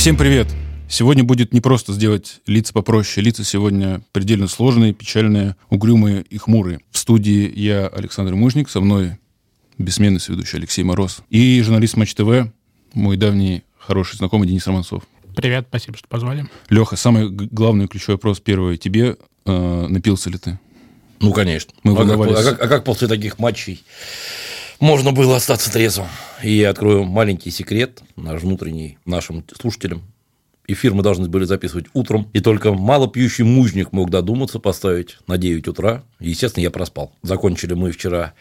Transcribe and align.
Всем 0.00 0.16
привет! 0.16 0.48
Сегодня 0.88 1.24
будет 1.24 1.52
не 1.52 1.60
просто 1.60 1.92
сделать 1.92 2.40
лица 2.46 2.72
попроще. 2.72 3.22
Лица 3.22 3.44
сегодня 3.44 4.00
предельно 4.12 4.48
сложные, 4.48 4.94
печальные, 4.94 5.56
угрюмые 5.68 6.22
и 6.22 6.38
хмурые. 6.38 6.80
В 6.90 6.96
студии 6.96 7.52
я, 7.54 7.86
Александр 7.86 8.34
Мужник, 8.34 8.70
со 8.70 8.80
мной 8.80 9.18
бессменный 9.76 10.18
сведущий 10.18 10.56
Алексей 10.56 10.84
Мороз 10.84 11.18
и 11.28 11.60
журналист 11.60 11.98
Матч 11.98 12.14
ТВ, 12.14 12.50
мой 12.94 13.18
давний 13.18 13.62
хороший 13.78 14.16
знакомый 14.16 14.48
Денис 14.48 14.66
Романцов. 14.66 15.02
Привет, 15.36 15.66
спасибо, 15.68 15.98
что 15.98 16.08
позвали. 16.08 16.46
Леха, 16.70 16.96
самый 16.96 17.28
главный 17.28 17.86
ключевой 17.86 18.14
вопрос 18.14 18.40
первый. 18.40 18.78
Тебе 18.78 19.18
э, 19.44 19.86
напился 19.86 20.30
ли 20.30 20.38
ты? 20.38 20.58
Ну, 21.20 21.34
конечно. 21.34 21.74
Мы 21.82 21.92
а, 21.92 22.06
как, 22.06 22.18
а, 22.18 22.42
как, 22.42 22.62
а 22.62 22.68
как 22.68 22.84
после 22.84 23.06
таких 23.06 23.38
матчей 23.38 23.84
можно 24.80 25.12
было 25.12 25.36
остаться 25.36 25.70
трезвым? 25.70 26.08
И 26.42 26.52
я 26.52 26.70
открою 26.70 27.04
маленький 27.04 27.50
секрет, 27.50 28.02
наш 28.16 28.42
внутренний, 28.42 28.98
нашим 29.04 29.44
слушателям. 29.60 30.02
Эфир 30.66 30.94
мы 30.94 31.02
должны 31.02 31.28
были 31.28 31.44
записывать 31.44 31.86
утром, 31.94 32.28
и 32.32 32.40
только 32.40 32.72
малопьющий 32.72 33.44
мужник 33.44 33.92
мог 33.92 34.08
додуматься 34.08 34.58
поставить 34.58 35.18
на 35.26 35.36
9 35.36 35.68
утра. 35.68 36.04
Естественно, 36.20 36.62
я 36.62 36.70
проспал. 36.70 37.12
Закончили 37.22 37.74
мы 37.74 37.90
вчера 37.90 38.34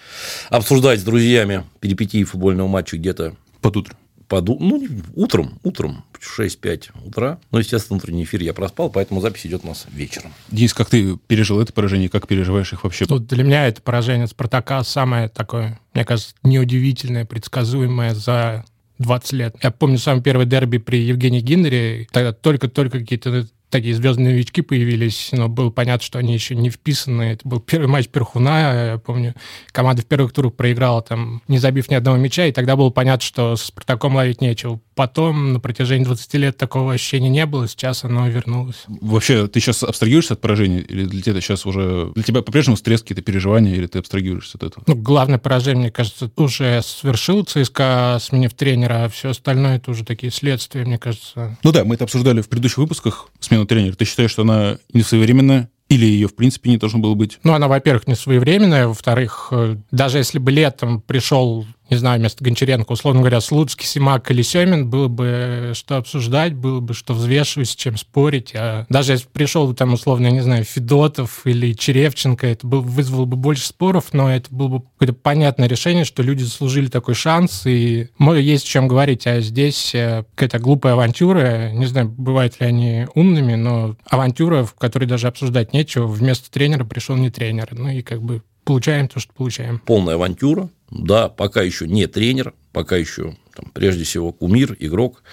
обсуждать 0.49 0.99
с 0.99 1.03
друзьями 1.03 1.63
перипетии 1.80 2.23
футбольного 2.23 2.67
матча 2.67 2.97
где-то 2.97 3.35
Под 3.61 3.75
утро. 3.75 3.95
Под, 4.29 4.47
ну, 4.47 4.88
утром, 5.15 5.59
утром, 5.63 6.05
6-5 6.21 7.05
утра. 7.05 7.39
Но, 7.51 7.59
естественно, 7.59 7.97
утренний 7.97 8.23
эфир 8.23 8.41
я 8.41 8.53
проспал, 8.53 8.89
поэтому 8.89 9.19
запись 9.19 9.45
идет 9.45 9.65
у 9.65 9.67
нас 9.67 9.88
вечером. 9.91 10.31
Денис, 10.49 10.73
как 10.73 10.89
ты 10.89 11.17
пережил 11.17 11.59
это 11.59 11.73
поражение? 11.73 12.08
Как 12.08 12.27
переживаешь 12.27 12.72
их 12.72 12.83
вообще? 12.83 13.05
Ну, 13.09 13.19
для 13.19 13.44
меня 13.44 13.67
это 13.67 13.81
поражение 13.81 14.27
Спартака 14.27 14.83
самое 14.83 15.27
такое, 15.27 15.80
мне 15.94 16.05
кажется, 16.05 16.35
неудивительное, 16.44 17.25
предсказуемое 17.25 18.13
за 18.13 18.66
20 19.00 19.31
лет. 19.33 19.55
Я 19.63 19.72
помню 19.72 19.97
самый 19.97 20.22
первый 20.22 20.45
дерби 20.45 20.77
при 20.77 21.02
Евгении 21.02 21.41
Гиннере, 21.41 22.07
тогда 22.11 22.31
только-только 22.31 23.00
какие-то 23.00 23.47
такие 23.70 23.95
звездные 23.95 24.34
новички 24.34 24.62
появились, 24.62 25.30
но 25.31 25.48
было 25.48 25.70
понятно, 25.70 26.03
что 26.03 26.20
они 26.20 26.34
еще 26.34 26.56
не 26.56 26.70
вписаны. 26.70 27.23
Это 27.23 27.48
был 27.48 27.59
первый 27.59 27.88
матч 27.88 28.08
Перхуна, 28.08 28.92
я 28.92 28.98
помню, 28.98 29.36
команда 29.72 30.02
в 30.02 30.06
первых 30.06 30.34
турах 30.34 30.56
проиграла, 30.56 31.02
там, 31.02 31.42
не 31.48 31.58
забив 31.58 31.90
ни 31.90 31.95
одного 31.95 32.17
мяча, 32.17 32.45
и 32.45 32.52
тогда 32.52 32.75
было 32.75 32.90
понятно, 32.90 33.25
что 33.25 33.56
с 33.56 33.64
Спартаком 33.64 34.16
ловить 34.16 34.42
нечего. 34.42 34.80
Потом 34.95 35.53
на 35.53 35.59
протяжении 35.59 36.03
20 36.03 36.34
лет 36.36 36.58
такого 36.58 36.94
ощущения 36.94 37.30
не 37.30 37.45
было, 37.45 37.67
сейчас 37.67 38.03
оно 38.03 38.28
вернулось. 38.28 38.84
Вообще, 38.88 39.47
ты 39.47 39.59
сейчас 39.59 39.84
абстрагируешься 39.84 40.34
от 40.34 40.42
поражения? 40.42 40.80
Или 40.80 41.06
для 41.06 41.22
тебя 41.22 41.40
сейчас 41.40 41.66
уже... 41.66 42.12
Для 42.16 42.23
тебя 42.23 42.42
по-прежнему 42.42 42.75
стресс, 42.75 43.02
какие-то 43.02 43.22
переживания? 43.22 43.75
Или 43.75 43.88
ты 43.88 44.00
абстрагируешься 44.00 44.58
от 44.58 44.64
этого? 44.64 44.84
Ну, 44.88 44.95
главное 44.95 45.40
поражение, 45.40 45.84
мне 45.84 45.92
кажется, 45.92 46.30
уже 46.36 46.81
свершил 46.81 47.45
ЦСКА, 47.45 48.17
сменив 48.20 48.53
тренера, 48.53 49.06
а 49.06 49.09
все 49.09 49.30
остальное 49.30 49.78
это 49.78 49.92
уже 49.92 50.03
такие 50.03 50.31
следствия, 50.31 50.84
мне 50.84 50.97
кажется. 50.97 51.58
Ну 51.64 51.72
да, 51.72 51.86
мы 51.86 51.95
это 51.95 52.03
обсуждали 52.03 52.42
в 52.42 52.50
предыдущих 52.50 52.80
выпусках, 52.80 53.30
смену 53.59 53.65
тренера. 53.65 53.95
Ты 53.95 54.05
считаешь, 54.05 54.31
что 54.31 54.43
она 54.43 54.77
несвоевременная? 54.93 55.69
Или 55.89 56.05
ее, 56.05 56.27
в 56.27 56.35
принципе, 56.35 56.69
не 56.69 56.77
должно 56.77 56.99
было 56.99 57.15
быть? 57.15 57.39
Ну, 57.43 57.53
она, 57.53 57.67
во-первых, 57.67 58.07
не 58.07 58.16
своевременная, 58.16 58.88
во-вторых, 58.88 59.47
э, 59.51 59.77
даже 59.89 60.19
если 60.19 60.38
бы 60.38 60.51
летом 60.51 61.01
пришел, 61.01 61.66
не 61.89 61.97
знаю, 61.97 62.19
вместо 62.19 62.43
Гончаренко, 62.43 62.91
условно 62.91 63.21
говоря, 63.21 63.41
Слуцкий, 63.41 63.85
Симак 63.85 64.29
или 64.31 64.41
Семин, 64.41 64.89
было 64.89 65.07
бы 65.07 65.71
что 65.73 65.97
обсуждать, 65.97 66.53
было 66.53 66.79
бы 66.79 66.93
что 66.93 67.13
взвешивать, 67.13 67.69
с 67.69 67.75
чем 67.75 67.97
спорить. 67.97 68.53
А 68.55 68.85
даже 68.89 69.13
если 69.13 69.25
бы 69.25 69.31
пришел 69.31 69.73
там, 69.73 69.93
условно, 69.93 70.27
я 70.27 70.31
не 70.31 70.41
знаю, 70.41 70.63
Федотов 70.63 71.45
или 71.45 71.73
Черевченко, 71.73 72.47
это 72.47 72.67
был, 72.67 72.81
вызвало 72.81 73.25
бы 73.25 73.37
больше 73.37 73.65
споров, 73.65 74.07
но 74.13 74.31
это 74.31 74.47
было 74.53 74.67
бы 74.67 74.81
какое-то 74.81 75.13
понятное 75.13 75.67
решение, 75.67 76.05
что 76.05 76.23
люди 76.23 76.44
заслужили 76.44 76.88
такой 76.88 77.16
шанс, 77.16 77.66
и 77.66 78.09
есть 78.19 78.66
о 78.66 78.69
чем 78.69 78.88
говорить. 78.88 79.28
А 79.28 79.41
здесь 79.41 79.94
э, 79.94 80.23
какая-то 80.35 80.59
глупая 80.59 80.94
авантюра, 80.94 81.72
не 81.72 81.85
знаю, 81.85 82.09
бывают 82.09 82.59
ли 82.59 82.67
они 82.67 83.07
умными, 83.16 83.55
но 83.55 83.95
авантюра, 84.09 84.63
в 84.63 84.73
которой 84.75 85.05
даже 85.05 85.28
обсуждать 85.28 85.73
нечего, 85.73 86.07
вместо 86.07 86.51
тренера 86.51 86.83
пришел 86.83 87.16
не 87.16 87.29
тренер. 87.29 87.69
Ну 87.72 87.89
и 87.89 88.01
как 88.01 88.22
бы 88.22 88.44
получаем 88.69 89.07
то, 89.07 89.19
что 89.19 89.34
получаем. 89.34 89.80
полная 89.80 90.13
авантюра. 90.13 90.69
Да, 90.91 91.28
пока 91.28 91.63
еще 91.63 91.88
не 91.88 92.06
тренер, 92.06 92.53
пока 92.72 92.97
еще 92.97 93.35
там, 93.56 93.72
прежде 93.74 94.03
всего 94.03 94.31
кумир, 94.31 94.78
игрок. 94.80 95.24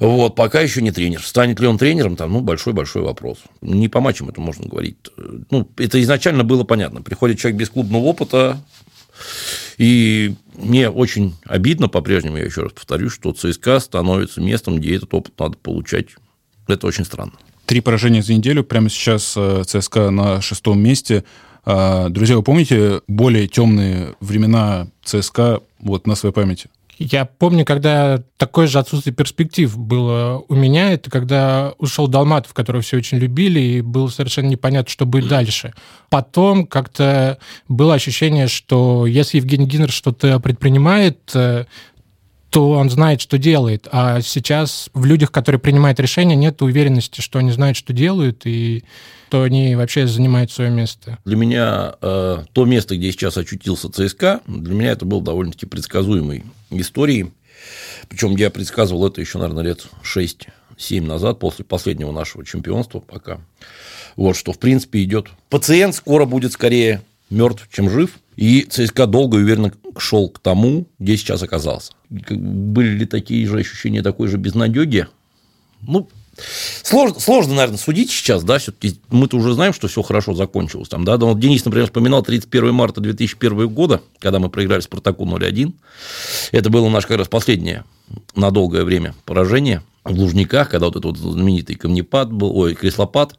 Вот, 0.00 0.34
пока 0.34 0.60
еще 0.62 0.82
не 0.82 0.90
тренер. 0.90 1.22
Станет 1.22 1.60
ли 1.60 1.68
он 1.68 1.78
тренером, 1.78 2.16
там, 2.16 2.32
ну, 2.32 2.40
большой-большой 2.40 3.02
вопрос. 3.02 3.38
Не 3.60 3.88
по 3.88 4.00
матчам 4.00 4.30
это 4.30 4.40
можно 4.40 4.66
говорить. 4.66 4.96
Ну, 5.50 5.70
это 5.76 6.02
изначально 6.02 6.42
было 6.42 6.64
понятно. 6.64 7.02
Приходит 7.02 7.38
человек 7.38 7.60
без 7.60 7.70
клубного 7.70 8.02
опыта, 8.02 8.60
и 9.78 10.34
мне 10.56 10.90
очень 10.90 11.36
обидно 11.44 11.88
по-прежнему, 11.88 12.36
я 12.36 12.46
еще 12.46 12.62
раз 12.62 12.72
повторюсь, 12.72 13.12
что 13.12 13.32
ЦСКА 13.32 13.78
становится 13.78 14.40
местом, 14.40 14.80
где 14.80 14.96
этот 14.96 15.14
опыт 15.14 15.38
надо 15.38 15.56
получать. 15.56 16.08
Это 16.66 16.88
очень 16.88 17.04
странно. 17.04 17.34
Три 17.64 17.80
поражения 17.80 18.22
за 18.22 18.34
неделю. 18.34 18.64
Прямо 18.64 18.88
сейчас 18.90 19.34
э, 19.36 19.62
ЦСКА 19.64 20.10
на 20.10 20.40
шестом 20.40 20.80
месте. 20.80 21.22
А, 21.66 22.08
Друзья, 22.08 22.36
вы 22.36 22.42
помните 22.44 23.00
более 23.08 23.48
темные 23.48 24.14
времена 24.20 24.86
ЦСКА 25.04 25.60
вот 25.80 26.06
на 26.06 26.14
своей 26.14 26.32
памяти? 26.32 26.70
Я 26.98 27.26
помню, 27.26 27.66
когда 27.66 28.22
такое 28.38 28.66
же 28.68 28.78
отсутствие 28.78 29.14
перспектив 29.14 29.76
было 29.76 30.42
у 30.48 30.54
меня, 30.54 30.92
это 30.92 31.10
когда 31.10 31.74
ушел 31.76 32.08
Долматов, 32.08 32.54
которого 32.54 32.82
все 32.82 32.96
очень 32.96 33.18
любили, 33.18 33.60
и 33.60 33.80
было 33.82 34.08
совершенно 34.08 34.46
непонятно, 34.46 34.90
что 34.90 35.04
будет 35.04 35.28
дальше. 35.28 35.74
Потом 36.08 36.66
как-то 36.66 37.38
было 37.68 37.94
ощущение, 37.94 38.48
что 38.48 39.04
если 39.04 39.36
Евгений 39.36 39.66
Гиннер 39.66 39.90
что-то 39.90 40.40
предпринимает, 40.40 41.18
э, 41.34 41.66
то 42.50 42.70
он 42.70 42.90
знает, 42.90 43.20
что 43.20 43.38
делает. 43.38 43.88
А 43.90 44.20
сейчас 44.20 44.88
в 44.94 45.04
людях, 45.04 45.30
которые 45.30 45.60
принимают 45.60 46.00
решения, 46.00 46.36
нет 46.36 46.62
уверенности, 46.62 47.20
что 47.20 47.38
они 47.38 47.50
знают, 47.50 47.76
что 47.76 47.92
делают, 47.92 48.42
и 48.46 48.84
что 49.28 49.42
они 49.42 49.76
вообще 49.76 50.06
занимают 50.06 50.50
свое 50.50 50.70
место. 50.70 51.18
Для 51.26 51.36
меня 51.36 51.94
э, 52.00 52.44
то 52.52 52.64
место, 52.64 52.96
где 52.96 53.12
сейчас 53.12 53.36
очутился 53.36 53.90
ЦСКА, 53.90 54.40
для 54.46 54.74
меня 54.74 54.92
это 54.92 55.04
был 55.04 55.20
довольно-таки 55.20 55.66
предсказуемой 55.66 56.44
историей. 56.70 57.32
Причем 58.08 58.34
я 58.36 58.50
предсказывал 58.50 59.06
это 59.06 59.20
еще, 59.20 59.38
наверное, 59.38 59.64
лет 59.64 59.86
6-7 60.02 61.02
назад, 61.02 61.38
после 61.38 61.66
последнего 61.66 62.12
нашего 62.12 62.46
чемпионства 62.46 63.00
пока. 63.00 63.40
Вот 64.16 64.36
что, 64.36 64.52
в 64.52 64.58
принципе, 64.58 65.02
идет. 65.02 65.26
Пациент 65.50 65.94
скоро 65.94 66.24
будет 66.24 66.52
скорее 66.52 67.02
мертв, 67.28 67.68
чем 67.70 67.90
жив. 67.90 68.18
И 68.36 68.62
ЦСКА 68.62 69.06
долго 69.06 69.38
и 69.38 69.42
уверенно 69.42 69.72
шел 69.98 70.28
к 70.28 70.38
тому, 70.38 70.86
где 70.98 71.16
сейчас 71.16 71.42
оказался. 71.42 71.92
Были 72.10 72.98
ли 72.98 73.06
такие 73.06 73.46
же 73.46 73.58
ощущения 73.58 74.02
такой 74.02 74.28
же 74.28 74.36
безнадеги? 74.36 75.06
Ну, 75.82 76.08
Сложно, 76.82 77.18
сложно, 77.18 77.54
наверное, 77.54 77.78
судить 77.78 78.10
сейчас, 78.10 78.44
да, 78.44 78.58
все-таки 78.58 79.00
мы-то 79.08 79.38
уже 79.38 79.54
знаем, 79.54 79.72
что 79.72 79.88
все 79.88 80.02
хорошо 80.02 80.34
закончилось. 80.34 80.88
Там, 80.88 81.04
да, 81.04 81.16
вот 81.16 81.40
Денис, 81.40 81.64
например, 81.64 81.86
вспоминал 81.86 82.22
31 82.22 82.74
марта 82.74 83.00
2001 83.00 83.68
года, 83.68 84.02
когда 84.18 84.38
мы 84.38 84.50
проиграли 84.50 84.80
Спартаку 84.80 85.24
0-1. 85.24 85.72
Это 86.52 86.70
было 86.70 86.88
наше 86.90 87.08
как 87.08 87.18
раз 87.18 87.28
последнее 87.28 87.84
на 88.34 88.50
долгое 88.50 88.84
время 88.84 89.14
поражение 89.24 89.82
в 90.04 90.12
Лужниках, 90.12 90.70
когда 90.70 90.86
вот 90.86 90.96
этот 90.96 91.18
вот 91.18 91.18
знаменитый 91.18 91.74
камнепад 91.74 92.30
был, 92.30 92.56
ой, 92.56 92.74
креслопад, 92.74 93.38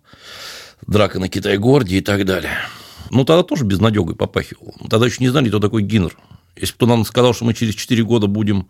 драка 0.86 1.19
на 1.19 1.30
Китай-городе 1.30 1.97
и 1.97 2.02
так 2.02 2.25
далее. 2.25 2.57
Ну, 3.09 3.25
тогда 3.25 3.44
тоже 3.44 3.63
безнадегой 3.66 4.16
попахивало. 4.16 4.73
Мы 4.79 4.90
Тогда 4.90 5.06
еще 5.06 5.18
не 5.19 5.29
знали, 5.29 5.50
кто 5.50 5.59
такой 5.59 5.84
Гиннер. 5.84 6.18
Если 6.56 6.73
бы 6.73 6.78
кто 6.78 6.85
нам 6.88 7.06
сказал, 7.06 7.34
что 7.34 7.45
мы 7.45 7.53
через 7.53 7.75
4 7.75 8.03
года 8.03 8.28
будем 8.28 8.68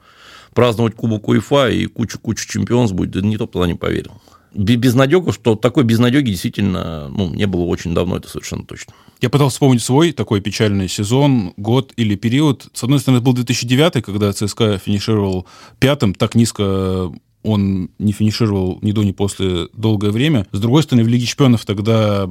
праздновать 0.54 0.96
Кубок 0.96 1.28
УЕФА 1.28 1.70
и 1.70 1.86
кучу-кучу 1.86 2.48
чемпионств 2.48 2.96
будет, 2.96 3.12
да 3.12 3.22
никто 3.22 3.46
тогда 3.46 3.68
не 3.68 3.76
поверил. 3.76 4.14
Бе- 4.54 4.76
Безнадега, 4.76 5.32
что 5.32 5.56
такой 5.56 5.84
безнадеги 5.84 6.32
действительно 6.32 7.10
ну, 7.10 7.34
не 7.34 7.46
было 7.46 7.64
очень 7.66 7.94
давно, 7.94 8.18
это 8.18 8.30
совершенно 8.30 8.64
точно. 8.64 8.94
Я 9.22 9.30
пытался 9.30 9.56
вспомнить 9.56 9.82
свой 9.82 10.12
такой 10.14 10.42
печальный 10.42 10.88
сезон, 10.88 11.54
год 11.58 11.94
или 11.98 12.16
период. 12.16 12.68
С 12.74 12.84
одной 12.84 13.00
стороны, 13.00 13.18
это 13.18 13.26
был 13.26 13.34
2009, 13.34 14.04
когда 14.04 14.32
ЦСКА 14.32 14.78
финишировал 14.78 15.46
пятым, 15.80 16.14
так 16.14 16.34
низко 16.36 17.12
он 17.48 17.90
не 17.98 18.12
финишировал 18.12 18.80
ни 18.82 18.92
до, 18.92 19.04
ни 19.04 19.12
после 19.14 19.68
долгое 19.74 20.12
время. 20.12 20.46
С 20.52 20.60
другой 20.60 20.84
стороны, 20.84 21.06
в 21.06 21.08
Лиге 21.08 21.26
чемпионов 21.26 21.66
тогда 21.66 22.30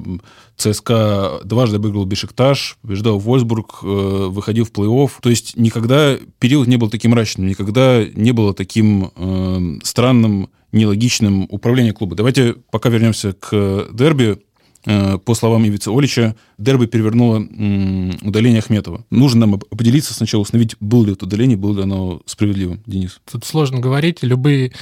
ЦСКА 0.57 1.41
дважды 1.45 1.77
обыграл 1.77 2.05
Бешикташ, 2.05 2.79
побеждал 2.83 3.19
Вольсбург, 3.19 3.79
э, 3.83 3.87
выходил 4.31 4.65
в 4.65 4.73
плей-офф. 4.73 5.11
То 5.23 5.31
есть 5.31 5.57
никогда 5.57 6.17
период 6.39 6.69
не 6.69 6.77
был 6.77 6.91
таким 6.91 7.13
мрачным, 7.13 7.47
никогда 7.47 8.05
не 8.05 8.33
было 8.33 8.53
таким 8.53 9.11
э, 9.17 9.79
странным, 9.83 10.51
нелогичным 10.73 11.47
управление 11.49 11.93
клуба. 11.95 12.15
Давайте 12.15 12.57
пока 12.71 12.91
вернемся 12.91 13.33
к 13.33 13.89
дерби. 13.93 14.39
Э, 14.85 15.19
По 15.19 15.35
словам 15.35 15.67
Ивица 15.67 15.91
Олича, 15.91 16.37
дерби 16.59 16.87
перевернуло 16.87 17.39
удаление 18.23 18.61
Ахметова. 18.61 19.05
Нужно 19.11 19.47
нам 19.47 19.55
определиться 19.55 20.15
сначала, 20.15 20.43
установить, 20.43 20.77
было 20.81 21.07
ли 21.07 21.13
это 21.13 21.25
удаление, 21.25 21.57
было 21.57 21.77
ли 21.77 21.83
оно 21.83 22.23
справедливым, 22.27 22.83
Денис. 22.87 23.21
Тут 23.31 23.45
сложно 23.45 23.81
говорить. 23.81 24.19
Любые 24.23 24.73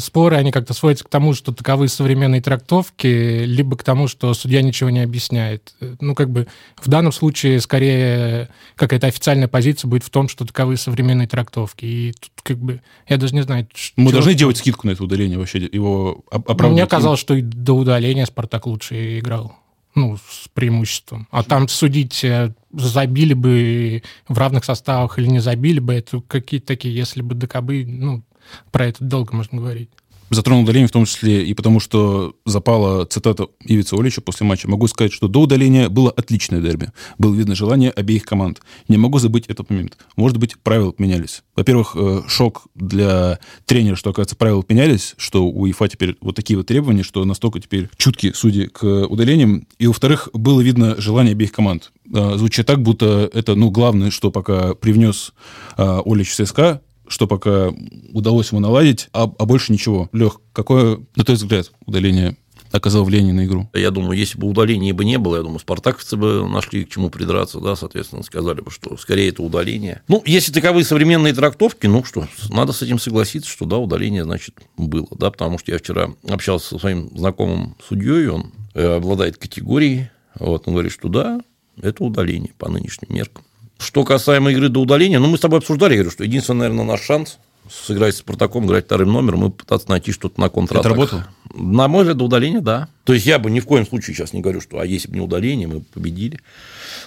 споры, 0.00 0.36
они 0.36 0.52
как-то 0.52 0.74
сводятся 0.74 1.04
к 1.04 1.08
тому, 1.08 1.32
что 1.32 1.52
таковы 1.52 1.88
современные 1.88 2.42
трактовки, 2.42 3.44
либо 3.44 3.76
к 3.76 3.82
тому, 3.82 4.06
что 4.06 4.34
судья 4.34 4.60
ничего 4.62 4.90
не 4.90 5.00
объясняет. 5.00 5.74
Ну, 6.00 6.14
как 6.14 6.30
бы 6.30 6.46
в 6.76 6.88
данном 6.88 7.12
случае 7.12 7.60
скорее 7.60 8.50
какая-то 8.76 9.06
официальная 9.06 9.48
позиция 9.48 9.88
будет 9.88 10.04
в 10.04 10.10
том, 10.10 10.28
что 10.28 10.44
таковы 10.44 10.76
современные 10.76 11.26
трактовки. 11.26 11.84
И 11.86 12.12
тут 12.12 12.30
как 12.42 12.58
бы, 12.58 12.82
я 13.08 13.16
даже 13.16 13.34
не 13.34 13.42
знаю... 13.42 13.66
Мы 13.96 14.12
должны 14.12 14.34
делать 14.34 14.58
скидку 14.58 14.86
на 14.86 14.92
это 14.92 15.04
удаление 15.04 15.38
вообще, 15.38 15.58
его 15.60 16.22
оправдывать? 16.30 16.72
Мне 16.72 16.86
казалось, 16.86 17.20
что 17.20 17.34
и 17.34 17.42
до 17.42 17.72
удаления 17.72 18.26
Спартак 18.26 18.66
лучше 18.66 19.18
играл 19.18 19.56
ну, 19.94 20.16
с 20.16 20.48
преимуществом. 20.48 21.28
А 21.30 21.42
там 21.42 21.68
судить, 21.68 22.24
э, 22.24 22.54
забили 22.72 23.34
бы 23.34 24.02
в 24.28 24.38
равных 24.38 24.64
составах 24.64 25.18
или 25.18 25.26
не 25.26 25.38
забили 25.38 25.80
бы, 25.80 25.94
это 25.94 26.20
какие-то 26.20 26.68
такие, 26.68 26.94
если 26.94 27.22
бы 27.22 27.34
докобы, 27.34 27.84
ну, 27.86 28.22
про 28.70 28.86
это 28.86 29.04
долго 29.04 29.34
можно 29.34 29.58
говорить 29.58 29.90
затронул 30.34 30.62
удаление 30.62 30.88
в 30.88 30.92
том 30.92 31.04
числе 31.04 31.44
и 31.44 31.54
потому, 31.54 31.80
что 31.80 32.34
запала 32.44 33.04
цитата 33.04 33.46
Ивица 33.64 33.96
Олича 33.96 34.20
после 34.20 34.46
матча. 34.46 34.68
Могу 34.68 34.86
сказать, 34.86 35.12
что 35.12 35.28
до 35.28 35.40
удаления 35.40 35.88
было 35.88 36.10
отличное 36.10 36.60
дерби. 36.60 36.90
Было 37.18 37.34
видно 37.34 37.54
желание 37.54 37.90
обеих 37.90 38.24
команд. 38.24 38.60
Не 38.88 38.96
могу 38.96 39.18
забыть 39.18 39.46
этот 39.48 39.70
момент. 39.70 39.98
Может 40.16 40.38
быть, 40.38 40.58
правила 40.58 40.92
поменялись. 40.92 41.42
Во-первых, 41.56 41.96
э, 41.96 42.22
шок 42.26 42.66
для 42.74 43.38
тренера, 43.66 43.96
что, 43.96 44.10
оказывается, 44.10 44.36
правила 44.36 44.62
поменялись, 44.62 45.14
что 45.16 45.46
у 45.46 45.66
ЕФА 45.66 45.88
теперь 45.88 46.16
вот 46.20 46.36
такие 46.36 46.56
вот 46.56 46.66
требования, 46.66 47.02
что 47.02 47.24
настолько 47.24 47.60
теперь 47.60 47.90
чуткие 47.96 48.34
судьи 48.34 48.66
к 48.66 48.84
удалениям. 49.06 49.66
И, 49.78 49.86
во-вторых, 49.86 50.28
было 50.32 50.60
видно 50.60 51.00
желание 51.00 51.32
обеих 51.32 51.52
команд. 51.52 51.92
Э, 52.12 52.36
звучит 52.36 52.66
так, 52.66 52.82
будто 52.82 53.30
это, 53.32 53.54
ну, 53.54 53.70
главное, 53.70 54.10
что 54.10 54.30
пока 54.30 54.74
привнес 54.74 55.32
э, 55.76 56.00
Олич 56.04 56.30
в 56.30 56.44
ЦСКА, 56.44 56.80
что 57.12 57.26
пока 57.26 57.72
удалось 58.12 58.50
ему 58.50 58.60
наладить, 58.60 59.08
а, 59.12 59.24
а 59.24 59.44
больше 59.44 59.72
ничего. 59.72 60.08
Лех, 60.12 60.40
какое, 60.52 60.98
на 61.14 61.24
твой 61.24 61.36
взгляд, 61.36 61.70
удаление 61.84 62.36
оказал 62.70 63.04
влияние 63.04 63.34
на 63.34 63.44
игру? 63.44 63.68
Я 63.74 63.90
думаю, 63.90 64.18
если 64.18 64.38
бы 64.38 64.48
удаления 64.48 64.94
бы 64.94 65.04
не 65.04 65.18
было, 65.18 65.36
я 65.36 65.42
думаю, 65.42 65.58
спартаковцы 65.58 66.16
бы 66.16 66.48
нашли 66.48 66.84
к 66.84 66.88
чему 66.88 67.10
придраться, 67.10 67.60
да, 67.60 67.76
соответственно, 67.76 68.22
сказали 68.22 68.62
бы, 68.62 68.70
что 68.70 68.96
скорее 68.96 69.28
это 69.28 69.42
удаление. 69.42 70.00
Ну, 70.08 70.22
если 70.24 70.52
таковы 70.52 70.84
современные 70.84 71.34
трактовки, 71.34 71.86
ну 71.86 72.02
что, 72.02 72.26
надо 72.48 72.72
с 72.72 72.80
этим 72.80 72.98
согласиться, 72.98 73.50
что 73.50 73.66
да, 73.66 73.76
удаление, 73.76 74.24
значит, 74.24 74.58
было, 74.78 75.08
да, 75.10 75.30
потому 75.30 75.58
что 75.58 75.70
я 75.70 75.78
вчера 75.78 76.14
общался 76.26 76.68
со 76.68 76.78
своим 76.78 77.14
знакомым 77.14 77.76
судьей, 77.86 78.28
он 78.28 78.52
э, 78.72 78.96
обладает 78.96 79.36
категорией, 79.36 80.08
вот, 80.38 80.66
он 80.66 80.72
говорит, 80.72 80.92
что 80.92 81.08
да, 81.08 81.42
это 81.80 82.02
удаление 82.02 82.54
по 82.56 82.70
нынешним 82.70 83.14
меркам. 83.14 83.44
Что 83.82 84.04
касаемо 84.04 84.52
игры 84.52 84.68
до 84.68 84.80
удаления, 84.80 85.18
ну, 85.18 85.28
мы 85.28 85.36
с 85.36 85.40
тобой 85.40 85.58
обсуждали, 85.58 85.92
я 85.92 85.98
говорю, 85.98 86.10
что 86.12 86.24
единственный, 86.24 86.60
наверное, 86.60 86.84
наш 86.84 87.02
шанс 87.02 87.38
сыграть 87.70 88.14
с 88.14 88.18
Спартаком, 88.18 88.66
играть 88.66 88.86
вторым 88.86 89.12
номером 89.12 89.46
и 89.46 89.50
пытаться 89.50 89.88
найти 89.90 90.12
что-то 90.12 90.40
на 90.40 90.48
контратаках. 90.48 90.92
Это 90.92 90.94
работало? 90.94 91.28
На 91.54 91.88
мой 91.88 92.02
взгляд, 92.02 92.16
до 92.16 92.24
удаления, 92.24 92.60
да. 92.60 92.88
То 93.04 93.12
есть, 93.12 93.26
я 93.26 93.38
бы 93.38 93.50
ни 93.50 93.60
в 93.60 93.66
коем 93.66 93.86
случае 93.86 94.14
сейчас 94.14 94.32
не 94.32 94.40
говорю, 94.40 94.60
что 94.60 94.78
а 94.78 94.86
если 94.86 95.08
бы 95.08 95.14
не 95.14 95.20
удаление, 95.20 95.66
мы 95.68 95.80
победили. 95.80 96.40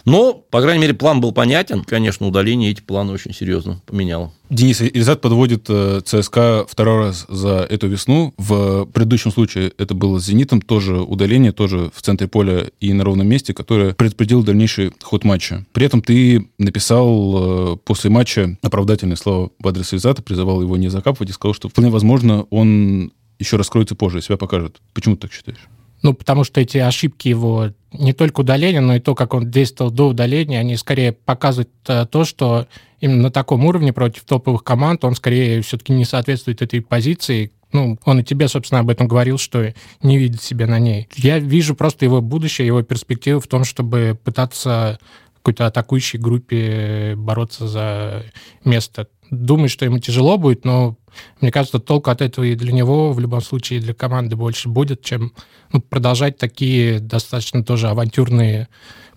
Но, 0.06 0.34
по 0.34 0.62
крайней 0.62 0.82
мере, 0.82 0.94
план 0.94 1.20
был 1.20 1.32
понятен. 1.32 1.84
Конечно, 1.84 2.28
удаление 2.28 2.72
эти 2.72 2.82
планы 2.82 3.12
очень 3.12 3.34
серьезно 3.34 3.82
поменяло. 3.88 4.32
Денис 4.52 4.80
Ильзат 4.82 5.22
подводит 5.22 5.66
э, 5.70 6.02
ЦСКА 6.06 6.66
второй 6.70 7.08
раз 7.08 7.26
за 7.28 7.66
эту 7.68 7.88
весну. 7.88 8.34
В 8.38 8.86
предыдущем 8.86 9.32
случае 9.32 9.74
это 9.80 9.96
было 9.96 10.20
с 10.20 10.26
«Зенитом», 10.26 10.62
тоже 10.62 11.02
удаление, 11.02 11.52
тоже 11.52 11.92
в 11.94 12.02
центре 12.04 12.28
поля 12.28 12.68
и 12.80 12.94
на 12.94 13.04
ровном 13.04 13.28
месте, 13.28 13.56
которое 13.56 13.94
предопределило 13.96 14.44
дальнейший 14.44 14.92
ход 15.02 15.24
матча. 15.24 15.66
При 15.74 15.88
этом 15.88 16.04
ты 16.04 16.48
написал 16.60 17.74
э, 17.74 17.78
после 17.78 18.12
матча 18.12 18.58
оправдательные 18.62 19.18
слова 19.18 19.50
в 19.60 19.68
адрес 19.68 19.92
Ильзата, 19.94 20.22
призывал 20.22 20.62
его 20.62 20.78
не 20.78 20.90
закапывать 20.90 21.32
и 21.32 21.34
сказал, 21.34 21.56
что 21.56 21.68
вполне 21.68 21.90
возможно 21.90 22.46
он 22.52 23.12
еще 23.40 23.58
раскроется 23.58 23.96
позже, 23.96 24.22
себя 24.22 24.38
покажет. 24.38 24.78
Почему 24.94 25.16
ты 25.16 25.22
так 25.22 25.34
считаешь? 25.34 25.68
Ну, 26.06 26.14
потому 26.14 26.44
что 26.44 26.62
эти 26.62 26.78
ошибки 26.78 27.30
его, 27.30 27.72
не 27.92 28.14
только 28.14 28.42
удаления, 28.42 28.80
но 28.80 28.96
и 28.96 29.00
то, 29.00 29.16
как 29.16 29.34
он 29.34 29.50
действовал 29.50 29.90
до 29.90 30.10
удаления, 30.10 30.60
они 30.60 30.78
скорее 30.78 31.14
показывают 31.14 31.72
э, 31.88 32.06
то, 32.06 32.26
что 32.26 32.68
именно 33.00 33.24
на 33.24 33.32
таком 33.32 33.66
уровне 33.66 33.92
против 33.92 34.24
топовых 34.24 34.64
команд 34.64 35.04
он 35.04 35.16
скорее 35.16 35.64
все-таки 35.64 35.94
не 35.94 36.06
соответствует 36.06 36.62
этой 36.62 36.82
позиции. 36.82 37.54
Ну, 37.72 37.98
он 38.06 38.20
и 38.20 38.24
тебе, 38.24 38.48
собственно, 38.50 38.82
об 38.82 38.92
этом 38.92 39.08
говорил, 39.08 39.40
что 39.40 39.74
не 40.04 40.20
видит 40.20 40.44
себя 40.44 40.68
на 40.68 40.78
ней. 40.78 41.10
Я 41.16 41.40
вижу 41.40 41.74
просто 41.74 42.06
его 42.06 42.22
будущее, 42.22 42.68
его 42.68 42.84
перспективу 42.84 43.40
в 43.40 43.48
том, 43.48 43.64
чтобы 43.64 44.16
пытаться 44.24 45.00
какой-то 45.38 45.66
атакующей 45.66 46.20
группе 46.20 47.16
бороться 47.16 47.68
за 47.68 48.26
место. 48.64 49.08
Думаю, 49.32 49.70
что 49.70 49.86
ему 49.86 50.00
тяжело 50.00 50.38
будет, 50.38 50.66
но 50.66 50.98
мне 51.42 51.52
кажется, 51.52 51.80
толку 51.80 52.10
от 52.10 52.22
этого 52.22 52.44
и 52.44 52.56
для 52.56 52.72
него, 52.72 53.12
в 53.12 53.20
любом 53.20 53.42
случае, 53.42 53.80
и 53.80 53.82
для 53.82 53.94
команды 53.94 54.36
больше 54.36 54.70
будет, 54.70 55.02
чем 55.02 55.34
ну, 55.72 55.82
продолжать 55.82 56.38
такие 56.38 57.00
достаточно 57.00 57.64
тоже 57.64 57.88
авантюрные 57.90 58.68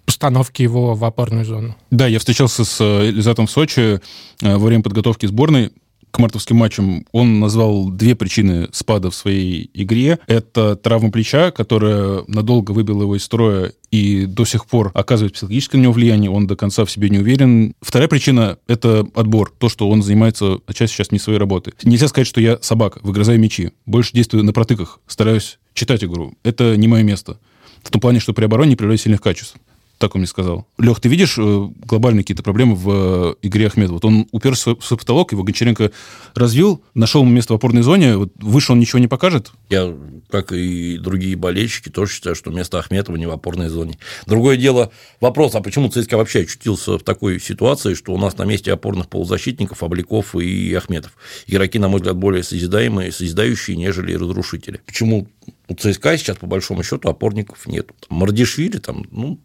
постановки 0.05 0.62
его 0.62 0.94
в 0.94 1.05
опорную 1.05 1.44
зону. 1.44 1.76
Да, 1.90 2.06
я 2.06 2.19
встречался 2.19 2.64
с 2.64 2.81
Элизатом 2.81 3.46
в 3.46 3.50
Сочи 3.50 3.81
э, 3.81 4.00
во 4.40 4.58
время 4.58 4.82
подготовки 4.82 5.26
сборной 5.26 5.70
к 6.10 6.19
мартовским 6.19 6.56
матчам 6.56 7.05
он 7.12 7.40
назвал 7.40 7.90
две 7.90 8.14
причины 8.14 8.69
спада 8.72 9.10
в 9.10 9.14
своей 9.14 9.70
игре. 9.75 10.19
Это 10.26 10.76
травма 10.76 11.10
плеча, 11.10 11.50
которая 11.50 12.25
надолго 12.26 12.72
выбила 12.72 13.02
его 13.02 13.16
из 13.16 13.25
строя 13.25 13.72
и 13.90 14.26
до 14.26 14.44
сих 14.44 14.66
пор 14.66 14.90
оказывает 14.94 15.34
психологическое 15.34 15.78
на 15.78 15.82
него 15.82 15.93
влияние, 15.93 16.31
он 16.31 16.46
до 16.46 16.56
конца 16.56 16.84
в 16.84 16.90
себе 16.90 17.08
не 17.08 17.19
уверен. 17.19 17.75
Вторая 17.81 18.08
причина— 18.08 18.58
это 18.66 19.06
отбор, 19.14 19.52
то, 19.58 19.69
что 19.69 19.88
он 19.88 20.02
занимается 20.02 20.58
отчасти 20.66 20.94
сейчас 20.94 21.10
не 21.10 21.19
своей 21.19 21.38
работой. 21.38 21.75
Нельзя 21.82 22.08
сказать, 22.08 22.26
что 22.26 22.40
я 22.40 22.58
собака, 22.60 23.00
выгрызаю 23.02 23.40
мячи. 23.40 23.72
Больше 23.87 24.12
действую 24.12 24.44
на 24.44 24.52
протыках, 24.52 25.00
стараюсь 25.06 25.58
читать 25.75 26.05
игру. 26.05 26.34
Это 26.43 26.76
не 26.76 26.88
мое 26.88 27.02
место. 27.02 27.38
В 27.82 27.90
том 27.90 28.00
плане, 28.00 28.20
что 28.20 28.34
при 28.34 28.44
обороне 28.44 28.70
не 28.70 28.76
проявляю 28.76 28.99
сильных 28.99 29.20
качеств. 29.20 29.56
Так 29.98 30.14
он 30.14 30.20
мне 30.20 30.28
сказал. 30.28 30.66
Лех, 30.78 31.00
ты 31.00 31.08
видишь 31.08 31.36
э, 31.38 31.68
глобальные 31.84 32.22
какие-то 32.22 32.44
проблемы 32.44 32.76
в 32.76 32.88
э, 32.88 33.34
игре 33.42 33.66
Ахмедова? 33.66 33.94
Вот 33.94 34.04
он 34.04 34.28
уперся 34.30 34.76
в 34.76 34.84
свой 34.84 34.98
потолок, 34.98 35.32
его 35.32 35.42
Гончаренко 35.42 35.90
развил, 36.34 36.82
нашел 36.94 37.24
место 37.24 37.54
в 37.54 37.56
опорной 37.56 37.82
зоне, 37.82 38.16
вот 38.16 38.32
выше 38.36 38.72
он 38.72 38.78
ничего 38.78 39.00
не 39.00 39.08
покажет? 39.08 39.50
Я, 39.68 39.92
как 40.30 40.52
и 40.52 40.98
другие 40.98 41.34
болельщики, 41.34 41.88
тоже 41.88 42.12
считаю, 42.12 42.36
что 42.36 42.50
место 42.52 42.78
Ахметова 42.78 43.16
не 43.16 43.26
в 43.26 43.30
опорной 43.32 43.68
зоне. 43.68 43.98
Другое 44.26 44.56
дело, 44.56 44.92
вопрос, 45.20 45.56
а 45.56 45.60
почему 45.60 45.88
ЦСКА 45.88 46.16
вообще 46.16 46.42
очутился 46.42 46.96
в 46.96 47.02
такой 47.02 47.40
ситуации, 47.40 47.94
что 47.94 48.12
у 48.12 48.18
нас 48.18 48.38
на 48.38 48.44
месте 48.44 48.72
опорных 48.72 49.08
полузащитников 49.08 49.82
Обликов 49.82 50.36
и 50.36 50.72
Ахметов. 50.74 51.12
Игроки, 51.48 51.80
на 51.80 51.88
мой 51.88 51.98
взгляд, 51.98 52.16
более 52.16 52.44
созидаемые, 52.44 53.10
созидающие, 53.10 53.76
нежели 53.76 54.14
разрушители. 54.14 54.80
Почему 54.86 55.26
у 55.68 55.74
ЦСКА 55.74 56.16
сейчас, 56.16 56.36
по 56.38 56.46
большому 56.46 56.82
счету, 56.82 57.08
опорников 57.08 57.67
нет. 57.67 57.90
Мардишвили 58.08 58.78
там, 58.78 59.05
ну, 59.10 59.38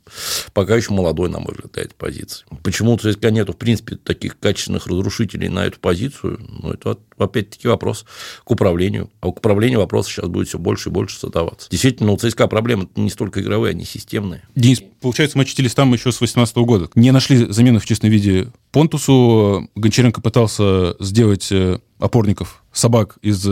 пока 0.54 0.76
еще 0.76 0.94
молодой, 0.94 1.30
на 1.30 1.40
мой 1.40 1.52
взгляд, 1.52 1.74
для 1.74 1.84
этой 1.84 1.96
позиции. 1.96 2.46
Почему 2.64 2.94
у 2.94 2.98
ЦСКА 2.98 3.32
нету, 3.32 3.54
в 3.54 3.58
принципе, 3.58 3.98
таких 3.98 4.40
качественных 4.40 4.88
разрушителей 4.88 5.50
на 5.50 5.66
эту 5.66 5.80
позицию? 5.80 6.40
Ну, 6.48 6.72
это 6.72 6.98
опять-таки 7.18 7.68
вопрос 7.68 8.06
к 8.44 8.52
управлению. 8.52 9.10
А 9.22 9.32
к 9.32 9.38
управлению 9.38 9.80
вопрос 9.80 10.08
сейчас 10.08 10.28
будет 10.28 10.48
все 10.48 10.60
больше 10.60 10.90
и 10.90 10.92
больше 10.92 11.20
задаваться. 11.20 11.70
Действительно, 11.70 12.12
у 12.12 12.18
ЦСКА 12.18 12.48
проблемы 12.48 12.88
не 12.96 13.10
столько 13.10 13.42
игровые, 13.42 13.72
они 13.72 13.86
системные. 13.86 14.44
Денис, 14.56 14.82
получается, 15.02 15.38
мы 15.38 15.46
чтились 15.46 15.74
там 15.74 15.92
еще 15.94 16.12
с 16.12 16.18
2018 16.20 16.56
года. 16.58 16.90
Не 16.96 17.12
нашли 17.12 17.52
замены 17.52 17.80
в 17.80 17.86
честном 17.86 18.12
виде 18.12 18.52
Понтусу. 18.72 19.70
Гончаренко 19.76 20.22
пытался 20.22 20.96
сделать 21.00 21.52
э, 21.52 21.80
опорников 22.00 22.64
собак 22.72 23.18
из, 23.22 23.46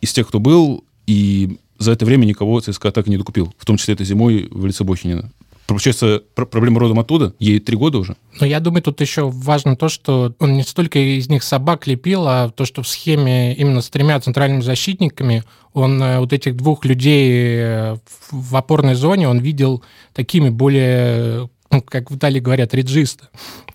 из 0.00 0.12
тех, 0.12 0.28
кто 0.28 0.40
был, 0.40 0.84
и 1.06 1.58
за 1.78 1.92
это 1.92 2.04
время 2.04 2.24
никого 2.24 2.60
ЦСКА 2.60 2.92
так 2.92 3.06
и 3.06 3.10
не 3.10 3.16
докупил, 3.16 3.54
в 3.58 3.64
том 3.64 3.76
числе 3.76 3.94
это 3.94 4.04
зимой 4.04 4.48
в 4.50 4.66
лице 4.66 4.84
Бохинина. 4.84 5.30
Получается, 5.68 6.22
проблема 6.34 6.80
родом 6.80 6.98
оттуда, 6.98 7.34
ей 7.38 7.60
три 7.60 7.76
года 7.76 7.98
уже. 7.98 8.16
Но 8.40 8.46
я 8.46 8.58
думаю, 8.58 8.82
тут 8.82 9.02
еще 9.02 9.28
важно 9.28 9.76
то, 9.76 9.90
что 9.90 10.34
он 10.38 10.54
не 10.54 10.62
столько 10.62 10.98
из 10.98 11.28
них 11.28 11.42
собак 11.42 11.86
лепил, 11.86 12.26
а 12.26 12.48
то, 12.48 12.64
что 12.64 12.82
в 12.82 12.88
схеме 12.88 13.54
именно 13.54 13.82
с 13.82 13.90
тремя 13.90 14.18
центральными 14.18 14.62
защитниками 14.62 15.44
он 15.74 16.02
э, 16.02 16.20
вот 16.20 16.32
этих 16.32 16.56
двух 16.56 16.86
людей 16.86 17.58
э, 17.60 17.96
в 18.30 18.56
опорной 18.56 18.94
зоне 18.94 19.28
он 19.28 19.40
видел 19.40 19.82
такими 20.14 20.48
более, 20.48 21.50
ну, 21.70 21.82
как 21.82 22.10
в 22.10 22.16
Италии 22.16 22.40
говорят, 22.40 22.72
реджисто. 22.72 23.28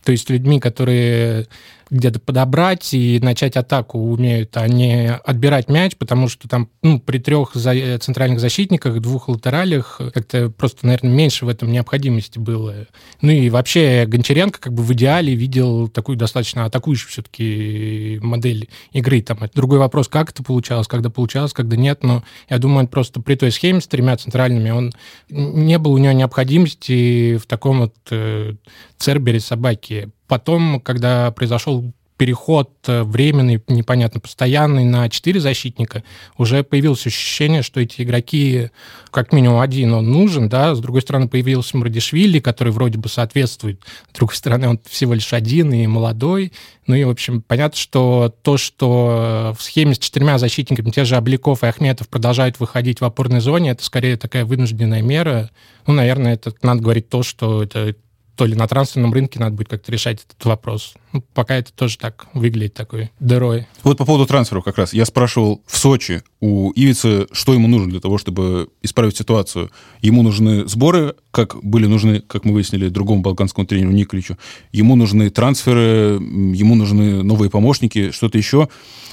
То 0.03 0.11
есть 0.11 0.31
людьми, 0.31 0.59
которые 0.59 1.47
где-то 1.89 2.19
подобрать 2.19 2.93
и 2.93 3.19
начать 3.21 3.57
атаку 3.57 3.99
умеют, 3.99 4.55
а 4.57 4.67
не 4.67 5.11
отбирать 5.11 5.69
мяч, 5.69 5.95
потому 5.95 6.27
что 6.27 6.47
там 6.47 6.69
ну, 6.81 6.99
при 6.99 7.19
трех 7.19 7.53
за... 7.53 7.97
центральных 7.99 8.39
защитниках, 8.39 8.99
двух 8.99 9.27
латералях 9.27 9.99
как-то 10.13 10.49
просто, 10.49 10.85
наверное, 10.85 11.11
меньше 11.11 11.45
в 11.45 11.49
этом 11.49 11.71
необходимости 11.71 12.39
было. 12.39 12.87
Ну 13.21 13.31
и 13.31 13.49
вообще 13.49 14.05
Гончаренко 14.07 14.59
как 14.59 14.73
бы 14.73 14.83
в 14.83 14.91
идеале 14.93 15.35
видел 15.35 15.87
такую 15.87 16.17
достаточно 16.17 16.65
атакующую 16.65 17.09
все-таки 17.09 18.19
модель 18.21 18.69
игры. 18.91 19.21
Там 19.21 19.39
другой 19.53 19.79
вопрос, 19.79 20.07
как 20.07 20.31
это 20.31 20.43
получалось, 20.43 20.87
когда 20.87 21.09
получалось, 21.09 21.53
когда 21.53 21.75
нет, 21.75 22.03
но 22.03 22.23
я 22.49 22.57
думаю, 22.57 22.87
просто 22.87 23.21
при 23.21 23.35
той 23.35 23.51
схеме 23.51 23.81
с 23.81 23.87
тремя 23.87 24.17
центральными 24.17 24.69
он 24.69 24.91
не 25.29 25.77
было 25.77 25.93
у 25.93 25.97
него 25.97 26.13
необходимости 26.13 27.37
в 27.37 27.45
таком 27.45 27.81
вот 27.81 27.95
э, 28.11 28.53
цербере 28.97 29.39
собаки 29.39 30.09
Потом, 30.33 30.79
когда 30.79 31.29
произошел 31.29 31.93
переход 32.17 32.71
э, 32.87 33.03
временный, 33.03 33.61
непонятно, 33.67 34.19
постоянный 34.19 34.83
на 34.83 35.07
четыре 35.07 35.39
защитника, 35.39 36.03
уже 36.39 36.63
появилось 36.63 37.05
ощущение, 37.05 37.61
что 37.61 37.79
эти 37.79 38.01
игроки, 38.01 38.71
как 39.11 39.31
минимум 39.31 39.59
один, 39.59 39.93
он 39.93 40.11
нужен, 40.11 40.49
да, 40.49 40.73
с 40.73 40.79
другой 40.79 41.03
стороны, 41.03 41.27
появился 41.27 41.77
Мрадишвили, 41.77 42.39
который 42.39 42.73
вроде 42.73 42.97
бы 42.97 43.09
соответствует, 43.09 43.79
с 44.11 44.15
другой 44.15 44.35
стороны, 44.35 44.69
он 44.69 44.79
всего 44.89 45.13
лишь 45.13 45.33
один 45.33 45.71
и 45.71 45.85
молодой, 45.85 46.51
ну 46.87 46.95
и, 46.95 47.03
в 47.03 47.11
общем, 47.11 47.43
понятно, 47.43 47.77
что 47.77 48.33
то, 48.41 48.57
что 48.57 49.55
в 49.55 49.61
схеме 49.61 49.93
с 49.93 49.99
четырьмя 49.99 50.39
защитниками 50.39 50.89
те 50.89 51.05
же 51.05 51.15
Обликов 51.15 51.63
и 51.63 51.67
Ахметов 51.67 52.09
продолжают 52.09 52.59
выходить 52.59 53.01
в 53.01 53.05
опорной 53.05 53.39
зоне, 53.39 53.69
это 53.69 53.83
скорее 53.83 54.17
такая 54.17 54.45
вынужденная 54.45 55.03
мера. 55.03 55.51
Ну, 55.85 55.93
наверное, 55.93 56.33
это 56.33 56.55
надо 56.63 56.81
говорить 56.81 57.09
то, 57.09 57.21
что 57.21 57.61
это 57.61 57.93
то 58.35 58.45
ли 58.45 58.55
на 58.55 58.67
трансферном 58.67 59.13
рынке 59.13 59.39
надо 59.39 59.55
будет 59.55 59.69
как-то 59.69 59.91
решать 59.91 60.23
этот 60.23 60.43
вопрос. 60.45 60.95
Ну, 61.13 61.23
пока 61.33 61.55
это 61.55 61.71
тоже 61.71 61.97
так 61.99 62.25
выглядит 62.33 62.73
такой 62.73 63.11
дырой. 63.19 63.67
Вот 63.83 63.97
по 63.99 64.05
поводу 64.05 64.25
трансферов 64.25 64.63
как 64.63 64.77
раз. 64.79 64.93
Я 64.93 65.05
спрашивал 65.05 65.61
в 65.67 65.77
Сочи 65.77 66.23
у 66.39 66.71
Ивицы, 66.75 67.27
что 67.31 67.53
ему 67.53 67.67
нужно 67.67 67.91
для 67.91 67.99
того, 67.99 68.17
чтобы 68.17 68.69
исправить 68.81 69.15
ситуацию. 69.15 69.69
Ему 70.01 70.23
нужны 70.23 70.67
сборы, 70.67 71.15
как 71.29 71.63
были 71.63 71.85
нужны, 71.85 72.19
как 72.19 72.45
мы 72.45 72.53
выяснили, 72.53 72.89
другому 72.89 73.21
балканскому 73.21 73.67
тренеру 73.67 73.91
Николичу. 73.91 74.37
Ему 74.71 74.95
нужны 74.95 75.29
трансферы, 75.29 76.19
ему 76.19 76.75
нужны 76.75 77.23
новые 77.23 77.51
помощники, 77.51 78.09
что-то 78.09 78.39
еще. 78.39 78.67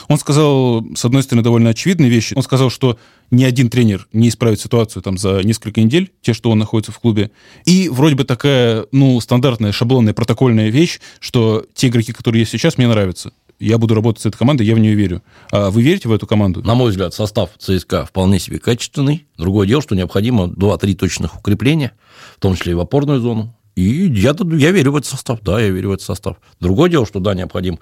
Он 0.08 0.18
сказал, 0.18 0.84
с 0.96 1.04
одной 1.04 1.22
стороны, 1.22 1.44
довольно 1.44 1.70
очевидные 1.70 2.10
вещи. 2.10 2.32
Он 2.34 2.42
сказал, 2.42 2.70
что 2.70 2.98
ни 3.30 3.44
один 3.44 3.70
тренер 3.70 4.08
не 4.12 4.28
исправит 4.28 4.60
ситуацию 4.60 5.02
там 5.02 5.16
за 5.16 5.40
несколько 5.44 5.80
недель, 5.80 6.10
те, 6.20 6.32
что 6.32 6.50
он 6.50 6.58
находится 6.58 6.90
в 6.90 6.98
клубе. 6.98 7.30
И 7.64 7.88
вроде 7.88 8.16
бы 8.16 8.24
такая, 8.24 8.86
ну, 8.90 9.20
стандартная, 9.20 9.70
шаблонная, 9.70 10.14
протокольная 10.14 10.68
вещь, 10.70 10.98
что 11.20 11.64
те 11.74 11.89
игроки, 11.90 12.12
которые 12.12 12.40
есть 12.40 12.52
сейчас, 12.52 12.78
мне 12.78 12.88
нравятся 12.88 13.32
я 13.60 13.76
буду 13.78 13.94
работать 13.94 14.22
с 14.22 14.26
этой 14.26 14.38
командой, 14.38 14.66
я 14.66 14.74
в 14.74 14.78
нее 14.78 14.94
верю. 14.94 15.22
А 15.52 15.70
вы 15.70 15.82
верите 15.82 16.08
в 16.08 16.12
эту 16.12 16.26
команду? 16.26 16.62
На 16.62 16.74
мой 16.74 16.90
взгляд, 16.90 17.14
состав 17.14 17.50
ЦСКА 17.58 18.06
вполне 18.06 18.38
себе 18.38 18.58
качественный. 18.58 19.26
Другое 19.36 19.68
дело, 19.68 19.82
что 19.82 19.94
необходимо 19.94 20.44
2-3 20.44 20.94
точных 20.94 21.38
укрепления, 21.38 21.92
в 22.36 22.40
том 22.40 22.56
числе 22.56 22.72
и 22.72 22.74
в 22.74 22.80
опорную 22.80 23.20
зону. 23.20 23.54
И 23.76 24.08
я, 24.12 24.34
я 24.38 24.70
верю 24.72 24.92
в 24.92 24.96
этот 24.96 25.08
состав, 25.08 25.40
да, 25.42 25.60
я 25.60 25.70
верю 25.70 25.90
в 25.90 25.92
этот 25.92 26.04
состав. 26.04 26.36
Другое 26.60 26.90
дело, 26.90 27.06
что 27.06 27.20
да, 27.20 27.34
необходим 27.34 27.78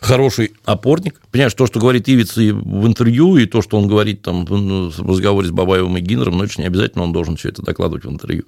хороший 0.00 0.52
опорник. 0.64 1.20
Понимаешь, 1.30 1.54
то, 1.54 1.66
что 1.66 1.78
говорит 1.78 2.08
Ивиц 2.08 2.36
в 2.36 2.86
интервью, 2.86 3.36
и 3.36 3.46
то, 3.46 3.62
что 3.62 3.78
он 3.78 3.86
говорит 3.86 4.22
там 4.22 4.44
в 4.44 5.08
разговоре 5.08 5.48
с 5.48 5.50
Бабаевым 5.50 5.96
и 5.98 6.00
Гиннером, 6.00 6.38
ну, 6.38 6.44
это 6.44 6.60
не 6.60 6.66
обязательно 6.66 7.04
он 7.04 7.12
должен 7.12 7.36
все 7.36 7.50
это 7.50 7.62
докладывать 7.62 8.04
в 8.04 8.10
интервью. 8.10 8.44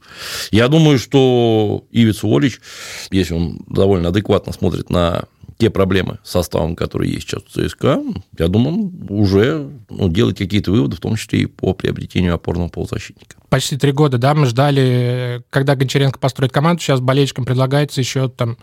Я 0.51 0.69
думаю, 0.69 0.99
что 0.99 1.85
Ивиц 1.93 2.25
Уолич, 2.25 2.61
если 3.11 3.35
он 3.35 3.61
довольно 3.69 4.09
адекватно 4.09 4.53
смотрит 4.53 4.91
на 4.91 5.25
те 5.59 5.71
проблемы 5.71 6.19
с 6.23 6.31
составом, 6.31 6.77
которые 6.77 7.13
есть 7.13 7.29
сейчас 7.29 7.43
в 7.43 7.51
ЦСКА, 7.51 8.03
я 8.39 8.49
думаю, 8.49 8.93
уже 9.09 9.71
ну, 9.91 10.09
делать 10.09 10.39
какие-то 10.39 10.71
выводы, 10.71 10.97
в 10.97 11.01
том 11.01 11.17
числе 11.17 11.41
и 11.41 11.47
по 11.47 11.75
приобретению 11.75 12.35
опорного 12.35 12.69
полузащитника. 12.69 13.37
Почти 13.49 13.77
три 13.77 13.93
года, 13.93 14.19
да, 14.19 14.35
мы 14.35 14.47
ждали, 14.47 15.43
когда 15.51 15.75
Гончаренко 15.75 16.19
построит 16.19 16.53
команду, 16.53 16.81
сейчас 16.81 17.01
болельщикам 17.01 17.45
предлагается 17.45 18.01
еще 18.01 18.29
там 18.29 18.57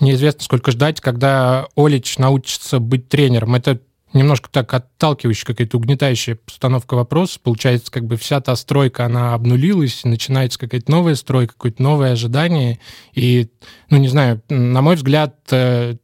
неизвестно 0.00 0.42
сколько 0.42 0.72
ждать, 0.72 1.00
когда 1.00 1.66
Олич 1.76 2.18
научится 2.18 2.80
быть 2.80 3.08
тренером. 3.08 3.54
Это 3.54 3.80
немножко 4.12 4.48
так 4.50 4.72
отталкивающая, 4.74 5.46
какая-то 5.46 5.76
угнетающая 5.76 6.34
постановка 6.34 6.94
вопроса. 6.94 7.38
Получается, 7.40 7.92
как 7.92 8.06
бы 8.06 8.16
вся 8.16 8.40
та 8.40 8.56
стройка, 8.56 9.04
она 9.04 9.34
обнулилась, 9.34 10.02
начинается 10.04 10.58
какая-то 10.58 10.90
новая 10.90 11.14
стройка, 11.14 11.52
какое-то 11.52 11.82
новое 11.82 12.12
ожидание. 12.12 12.80
И, 13.14 13.50
ну, 13.88 13.98
не 13.98 14.08
знаю, 14.08 14.42
на 14.48 14.82
мой 14.82 14.96
взгляд, 14.96 15.36
э, 15.50 15.96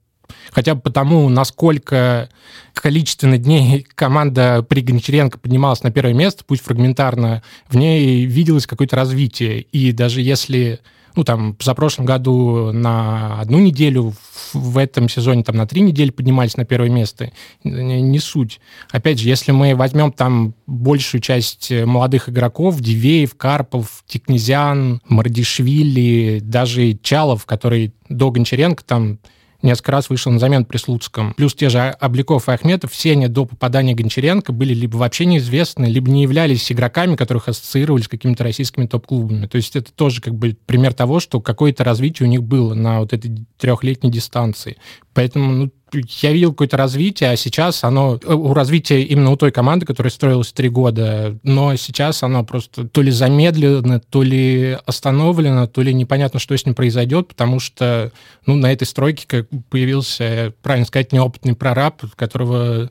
хотя 0.51 0.75
бы 0.75 0.81
потому, 0.81 1.29
насколько 1.29 2.29
количественно 2.75 3.39
дней 3.39 3.87
команда 3.95 4.65
при 4.69 4.81
Гончаренко 4.81 5.39
поднималась 5.39 5.83
на 5.83 5.91
первое 5.91 6.15
место, 6.15 6.45
пусть 6.47 6.63
фрагментарно, 6.63 7.43
в 7.69 7.77
ней 7.77 8.25
виделось 8.25 8.67
какое-то 8.67 8.97
развитие. 8.97 9.63
И 9.63 9.93
даже 9.93 10.21
если 10.21 10.81
ну, 11.17 11.25
там, 11.25 11.57
за 11.61 11.75
прошлом 11.75 12.05
году 12.05 12.73
на 12.73 13.41
одну 13.41 13.59
неделю, 13.59 14.13
в 14.53 14.79
этом 14.79 15.09
сезоне 15.09 15.43
там 15.43 15.57
на 15.57 15.67
три 15.67 15.81
недели 15.81 16.11
поднимались 16.11 16.59
на 16.59 16.67
первое 16.67 16.91
место, 16.91 17.33
не, 17.65 18.03
не 18.03 18.19
суть. 18.19 18.61
Опять 18.91 19.19
же, 19.19 19.29
если 19.29 19.51
мы 19.51 19.75
возьмем 19.75 20.13
там 20.13 20.55
большую 20.67 21.23
часть 21.23 21.73
молодых 21.73 22.29
игроков, 22.29 22.81
Дивеев, 22.81 23.35
Карпов, 23.35 24.05
Тикнезян, 24.07 25.01
Мардишвили, 25.09 26.41
даже 26.43 26.93
Чалов, 27.03 27.47
который 27.47 27.95
до 28.11 28.31
Гончаренко 28.31 28.85
там 28.85 29.19
несколько 29.67 29.93
раз 29.93 30.09
вышел 30.09 30.33
на 30.33 30.39
замену 30.39 30.65
при 30.65 30.79
Слуцком. 30.79 31.35
Плюс 31.35 31.55
те 31.55 31.69
же 31.69 31.97
Обликов 32.01 32.49
и 32.49 32.53
Ахметов, 32.53 32.93
все 32.93 33.13
они 33.13 33.29
до 33.29 33.45
попадания 33.45 33.95
Гончаренко 33.95 34.53
были 34.53 34.73
либо 34.73 34.97
вообще 34.97 35.27
неизвестны, 35.27 35.87
либо 35.87 36.11
не 36.11 36.23
являлись 36.23 36.71
игроками, 36.73 37.17
которых 37.17 37.49
ассоциировали 37.49 38.03
с 38.03 38.09
какими-то 38.09 38.45
российскими 38.45 38.87
топ-клубами. 38.87 39.47
То 39.47 39.57
есть 39.57 39.77
это 39.77 39.93
тоже 39.93 40.21
как 40.21 40.35
бы 40.35 40.57
пример 40.67 40.95
того, 40.95 41.21
что 41.21 41.41
какое-то 41.41 41.85
развитие 41.85 42.27
у 42.27 42.31
них 42.31 42.43
было 42.43 42.75
на 42.75 43.01
вот 43.01 43.13
этой 43.13 43.47
трехлетней 43.59 44.11
дистанции. 44.11 44.77
Поэтому 45.13 45.53
ну, 45.53 45.71
я 45.93 46.33
видел 46.33 46.51
какое-то 46.51 46.77
развитие, 46.77 47.31
а 47.31 47.37
сейчас 47.37 47.85
оно 47.85 48.19
э, 48.23 48.33
у 48.33 48.53
развития 48.55 49.03
именно 49.03 49.31
у 49.31 49.37
той 49.37 49.53
команды, 49.53 49.87
которая 49.87 50.11
строилась 50.11 50.53
три 50.53 50.69
года, 50.69 51.39
но 51.43 51.77
сейчас 51.77 52.23
оно 52.23 52.45
просто 52.45 52.89
то 52.89 53.03
ли 53.03 53.11
замедлено, 53.11 54.01
то 54.01 54.23
ли 54.23 54.79
остановлено, 54.85 55.67
то 55.67 55.83
ли 55.83 55.95
непонятно, 55.95 56.41
что 56.41 56.57
с 56.57 56.67
ним 56.67 56.75
произойдет, 56.75 57.29
потому 57.29 57.61
что 57.61 58.13
ну, 58.47 58.57
на 58.57 58.73
этой 58.73 58.85
стройке 58.85 59.27
как 59.27 59.47
появился, 59.71 60.53
правильно 60.63 60.87
сказать, 60.87 61.13
неопытный 61.13 61.55
прораб, 61.55 62.03
которого 62.17 62.91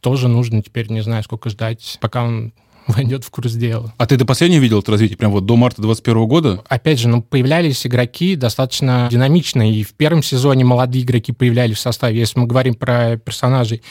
тоже 0.00 0.28
нужно 0.28 0.62
теперь, 0.62 0.90
не 0.90 1.00
знаю, 1.00 1.22
сколько 1.22 1.48
ждать, 1.48 1.98
пока 2.00 2.24
он 2.24 2.52
войдет 2.88 3.24
в 3.24 3.30
курс 3.30 3.52
дела. 3.52 3.94
А 3.96 4.06
ты 4.06 4.16
до 4.16 4.24
последнего 4.24 4.60
видел 4.60 4.80
это 4.80 4.92
развитие, 4.92 5.16
прям 5.16 5.32
вот 5.32 5.46
до 5.46 5.56
марта 5.56 5.82
2021 5.82 6.28
года? 6.28 6.64
Опять 6.68 6.98
же, 6.98 7.08
ну, 7.08 7.22
появлялись 7.22 7.86
игроки 7.86 8.36
достаточно 8.36 9.08
динамичные, 9.10 9.74
и 9.74 9.82
в 9.82 9.94
первом 9.94 10.22
сезоне 10.22 10.64
молодые 10.64 11.04
игроки 11.04 11.32
появлялись 11.32 11.76
в 11.76 11.80
составе. 11.80 12.18
Если 12.18 12.38
мы 12.38 12.46
говорим 12.46 12.74
про 12.74 13.16
персонажей, 13.16 13.82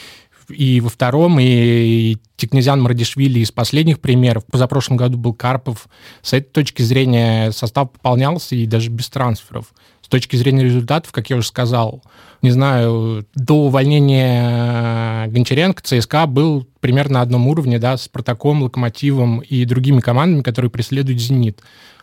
и 0.48 0.80
во 0.80 0.90
втором, 0.90 1.38
и 1.40 2.16
Тикнезян 2.36 2.80
Мардишвили 2.80 3.40
из 3.40 3.50
последних 3.50 4.00
примеров. 4.00 4.44
Позапрошлом 4.46 4.96
году 4.96 5.16
был 5.16 5.32
Карпов. 5.32 5.88
С 6.22 6.32
этой 6.32 6.50
точки 6.50 6.82
зрения 6.82 7.50
состав 7.50 7.92
пополнялся 7.92 8.54
и 8.54 8.66
даже 8.66 8.90
без 8.90 9.08
трансферов. 9.08 9.72
С 10.04 10.08
точки 10.08 10.36
зрения 10.36 10.64
результатов, 10.64 11.12
как 11.12 11.30
я 11.30 11.36
уже 11.36 11.48
сказал, 11.48 12.02
не 12.42 12.50
знаю, 12.50 13.26
до 13.34 13.64
увольнения 13.64 15.28
Гончаренко 15.28 15.82
ЦСКА 15.82 16.26
был 16.26 16.68
примерно 16.80 17.14
на 17.14 17.20
одном 17.22 17.48
уровне, 17.48 17.78
да, 17.78 17.96
с 17.96 18.06
Протоком, 18.06 18.62
Локомотивом 18.64 19.40
и 19.40 19.64
другими 19.64 20.00
командами, 20.00 20.42
которые 20.42 20.70
преследуют 20.70 21.22
«Зенит». 21.22 21.62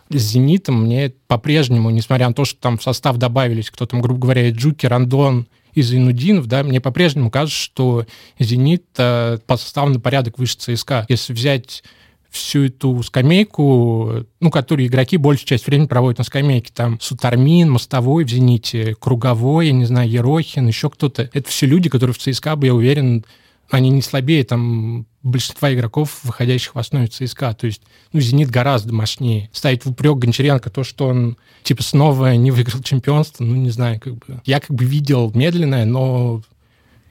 С 0.09 0.19
«Зенитом» 0.19 0.81
мне 0.81 1.13
по-прежнему, 1.27 1.91
несмотря 1.91 2.27
на 2.27 2.33
то, 2.33 2.43
что 2.43 2.59
там 2.59 2.79
в 2.79 2.83
состав 2.83 3.17
добавились, 3.17 3.69
кто 3.69 3.85
там, 3.85 4.01
грубо 4.01 4.21
говоря, 4.21 4.49
Джуки, 4.49 4.87
Рандон 4.87 5.45
и 5.75 5.83
Зайнудинов, 5.83 6.47
да, 6.47 6.63
мне 6.63 6.81
по-прежнему 6.81 7.29
кажется, 7.29 7.61
что 7.61 8.07
«Зенит» 8.39 8.85
э, 8.97 9.37
по 9.45 9.57
составу 9.57 9.89
на 9.89 9.99
порядок 9.99 10.39
выше 10.39 10.57
ЦСКА. 10.57 11.05
Если 11.07 11.33
взять 11.33 11.83
всю 12.31 12.65
эту 12.65 13.03
скамейку, 13.03 14.25
ну, 14.39 14.49
которую 14.49 14.87
игроки 14.87 15.17
большую 15.17 15.47
часть 15.47 15.67
времени 15.67 15.87
проводят 15.87 16.17
на 16.17 16.23
скамейке. 16.23 16.71
Там 16.73 16.97
Сутармин, 16.99 17.69
Мостовой 17.69 18.23
в 18.23 18.29
«Зените», 18.29 18.95
Круговой, 18.99 19.67
я 19.67 19.73
не 19.73 19.85
знаю, 19.85 20.09
Ерохин, 20.09 20.65
еще 20.65 20.89
кто-то. 20.89 21.29
Это 21.33 21.49
все 21.49 21.65
люди, 21.65 21.89
которые 21.89 22.13
в 22.13 22.17
ЦСКА, 22.17 22.57
я 22.61 22.73
уверен, 22.73 23.25
они 23.69 23.89
не 23.89 24.01
слабее 24.01 24.45
там 24.45 25.05
большинства 25.23 25.73
игроков, 25.73 26.19
выходящих 26.23 26.73
в 26.73 26.79
основе 26.79 27.07
ЦСКА. 27.07 27.53
То 27.53 27.67
есть, 27.67 27.81
ну, 28.13 28.21
«Зенит» 28.21 28.49
гораздо 28.49 28.93
мощнее. 28.93 29.49
Ставить 29.51 29.83
в 29.83 29.89
упрек 29.89 30.17
Гончаренко 30.17 30.69
то, 30.69 30.85
что 30.85 31.07
он, 31.07 31.37
типа, 31.63 31.83
снова 31.83 32.33
не 32.35 32.51
выиграл 32.51 32.81
чемпионство, 32.81 33.43
ну, 33.43 33.55
не 33.55 33.71
знаю, 33.71 33.99
как 33.99 34.13
бы. 34.15 34.41
Я 34.45 34.61
как 34.61 34.71
бы 34.71 34.85
видел 34.85 35.31
медленное, 35.35 35.83
но 35.83 36.41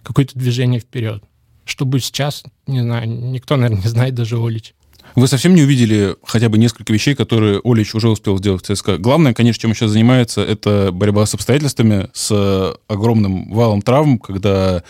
какое-то 0.02 0.38
движение 0.38 0.80
вперед. 0.80 1.22
Будет 1.78 2.04
сейчас, 2.04 2.42
не 2.66 2.80
знаю, 2.80 3.08
никто, 3.08 3.56
наверное, 3.56 3.82
не 3.82 3.88
знает, 3.88 4.14
даже 4.14 4.36
Олич. 4.36 4.74
Вы 5.16 5.28
совсем 5.28 5.54
не 5.54 5.62
увидели 5.62 6.16
хотя 6.24 6.48
бы 6.48 6.58
несколько 6.58 6.92
вещей, 6.92 7.14
которые 7.14 7.60
Олич 7.64 7.94
уже 7.94 8.08
успел 8.08 8.38
сделать 8.38 8.62
в 8.62 8.74
ЦСКА. 8.74 8.98
Главное, 8.98 9.34
конечно, 9.34 9.60
чем 9.60 9.70
он 9.70 9.74
сейчас 9.74 9.90
занимается, 9.90 10.42
это 10.42 10.90
борьба 10.92 11.26
с 11.26 11.34
обстоятельствами, 11.34 12.08
с 12.12 12.76
огромным 12.88 13.52
валом 13.52 13.82
травм, 13.82 14.18
когда 14.18 14.82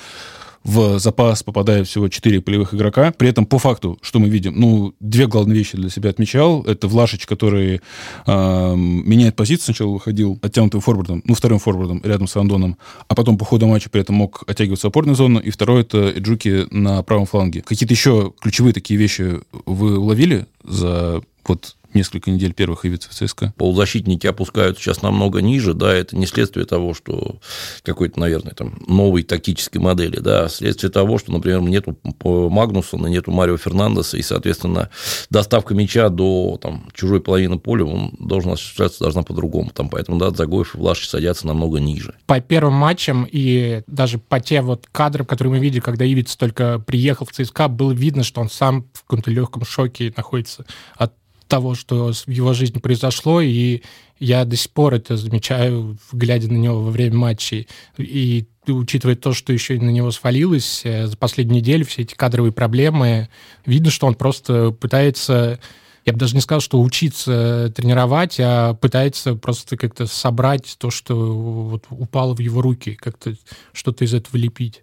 в 0.64 0.99
запас 0.99 1.43
попадает 1.43 1.88
всего 1.88 2.09
4 2.09 2.40
полевых 2.40 2.75
игрока. 2.75 3.12
При 3.17 3.29
этом, 3.29 3.47
по 3.47 3.59
факту, 3.59 3.99
что 4.02 4.19
мы 4.19 4.29
видим? 4.29 4.55
Ну, 4.59 4.95
две 5.00 5.26
главные 5.26 5.57
вещи 5.57 5.76
для 5.76 5.88
себя 5.88 6.11
отмечал. 6.11 6.62
Это 6.64 6.87
Влашич, 6.87 7.26
который 7.26 7.81
э, 8.26 8.75
меняет 8.76 9.37
позицию. 9.37 9.75
Сначала 9.75 9.93
выходил 9.93 10.38
оттянутым 10.43 10.81
форвардом, 10.81 11.23
ну, 11.25 11.35
вторым 11.35 11.59
форвардом 11.59 12.00
рядом 12.05 12.26
с 12.26 12.37
Андоном, 12.37 12.76
а 13.09 13.14
потом 13.14 13.38
по 13.38 13.45
ходу 13.45 13.67
матча 13.67 13.88
при 13.88 14.02
этом 14.02 14.17
мог 14.17 14.45
оттягиваться 14.47 14.88
опорную 14.88 15.17
зону. 15.17 15.40
И 15.40 15.50
второе— 15.50 15.81
это 15.83 16.11
Эджуки 16.11 16.67
на 16.71 17.02
правом 17.02 17.26
фланге. 17.26 17.62
Какие-то 17.62 17.95
еще 17.95 18.33
ключевые 18.40 18.75
такие 18.75 18.99
вещи 18.99 19.40
вы 19.67 19.99
уловили 19.99 20.47
за 20.62 21.23
вот 21.47 21.76
несколько 21.94 22.30
недель 22.30 22.52
первых 22.52 22.85
явиться 22.85 23.09
в 23.11 23.12
ЦСКА? 23.12 23.52
Полузащитники 23.56 24.26
опускаются 24.26 24.82
сейчас 24.82 25.02
намного 25.02 25.40
ниже, 25.40 25.75
да, 25.75 25.92
это 25.92 26.16
не 26.16 26.26
следствие 26.26 26.66
того, 26.66 26.94
что 26.94 27.40
какой-то, 27.82 28.20
наверное, 28.20 28.54
там 28.54 28.78
новой 28.87 29.23
тактической 29.23 29.80
модели, 29.80 30.18
да, 30.18 30.44
а 30.44 30.49
следствие 30.49 30.90
того, 30.90 31.18
что, 31.18 31.32
например, 31.32 31.61
нету 31.61 31.99
Магнусона, 32.25 33.06
нету 33.06 33.30
Марио 33.30 33.56
Фернандеса, 33.56 34.16
и, 34.16 34.23
соответственно, 34.23 34.90
доставка 35.30 35.75
мяча 35.75 36.09
до 36.09 36.59
там, 36.61 36.88
чужой 36.94 37.20
половины 37.20 37.59
поля 37.59 37.85
он 37.85 38.12
должен 38.18 38.52
осуществляться 38.52 39.00
должна 39.00 39.23
по-другому, 39.23 39.70
там, 39.70 39.88
поэтому, 39.88 40.18
да, 40.18 40.30
Загоев 40.30 40.75
и 40.75 40.78
Влашич 40.78 41.09
садятся 41.09 41.47
намного 41.47 41.80
ниже. 41.80 42.14
По 42.26 42.40
первым 42.40 42.75
матчам 42.75 43.26
и 43.30 43.82
даже 43.87 44.18
по 44.18 44.40
тем 44.40 44.66
вот 44.66 44.87
кадрам, 44.90 45.26
которые 45.26 45.54
мы 45.54 45.59
видели, 45.61 45.80
когда 45.80 46.04
Ивиц 46.06 46.37
только 46.37 46.78
приехал 46.78 47.26
в 47.26 47.32
ЦСКА, 47.32 47.68
было 47.68 47.92
видно, 47.92 48.23
что 48.23 48.40
он 48.40 48.50
сам 48.50 48.87
в 48.92 49.02
каком-то 49.02 49.30
легком 49.30 49.64
шоке 49.64 50.12
находится 50.16 50.64
от 50.97 51.12
того, 51.50 51.75
что 51.75 52.12
в 52.12 52.30
его 52.30 52.54
жизни 52.54 52.78
произошло, 52.78 53.42
и 53.42 53.83
я 54.19 54.45
до 54.47 54.57
сих 54.57 54.71
пор 54.71 54.95
это 54.95 55.16
замечаю, 55.16 55.99
глядя 56.12 56.49
на 56.49 56.57
него 56.57 56.80
во 56.80 56.90
время 56.90 57.16
матчей. 57.16 57.69
И 57.99 58.47
учитывая 58.66 59.16
то, 59.16 59.35
что 59.35 59.52
еще 59.52 59.76
и 59.76 59.80
на 59.80 59.90
него 59.90 60.11
свалилось 60.12 60.83
э, 60.85 61.07
за 61.07 61.16
последнюю 61.16 61.57
неделю, 61.57 61.85
все 61.85 62.02
эти 62.02 62.14
кадровые 62.14 62.52
проблемы, 62.52 63.28
видно, 63.66 63.90
что 63.90 64.07
он 64.07 64.14
просто 64.14 64.71
пытается 64.71 65.59
я 66.07 66.14
бы 66.14 66.19
даже 66.19 66.35
не 66.35 66.40
сказал, 66.40 66.61
что 66.61 66.80
учиться 66.80 67.71
тренировать, 67.76 68.40
а 68.40 68.73
пытается 68.73 69.35
просто 69.35 69.76
как-то 69.76 70.07
собрать 70.07 70.76
то, 70.78 70.90
что 70.90 71.14
вот 71.14 71.85
упало 71.90 72.35
в 72.35 72.40
его 72.40 72.62
руки, 72.62 72.95
как-то 72.95 73.35
что-то 73.75 74.04
из 74.04 74.14
этого 74.14 74.38
лепить. 74.38 74.83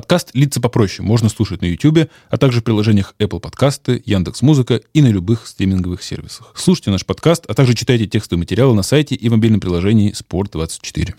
Подкаст 0.00 0.30
«Лица 0.32 0.62
попроще» 0.62 1.06
можно 1.06 1.28
слушать 1.28 1.60
на 1.60 1.66
YouTube, 1.66 2.08
а 2.30 2.38
также 2.38 2.62
в 2.62 2.64
приложениях 2.64 3.14
Apple 3.18 3.38
Podcasts, 3.38 4.02
Яндекс.Музыка 4.06 4.80
и 4.94 5.02
на 5.02 5.08
любых 5.08 5.46
стриминговых 5.46 6.02
сервисах. 6.02 6.54
Слушайте 6.56 6.90
наш 6.90 7.04
подкаст, 7.04 7.44
а 7.48 7.52
также 7.52 7.74
читайте 7.74 8.06
текстовые 8.06 8.40
материалы 8.40 8.74
на 8.74 8.82
сайте 8.82 9.14
и 9.14 9.28
в 9.28 9.32
мобильном 9.32 9.60
приложении 9.60 10.14
«Спорт24». 10.14 11.16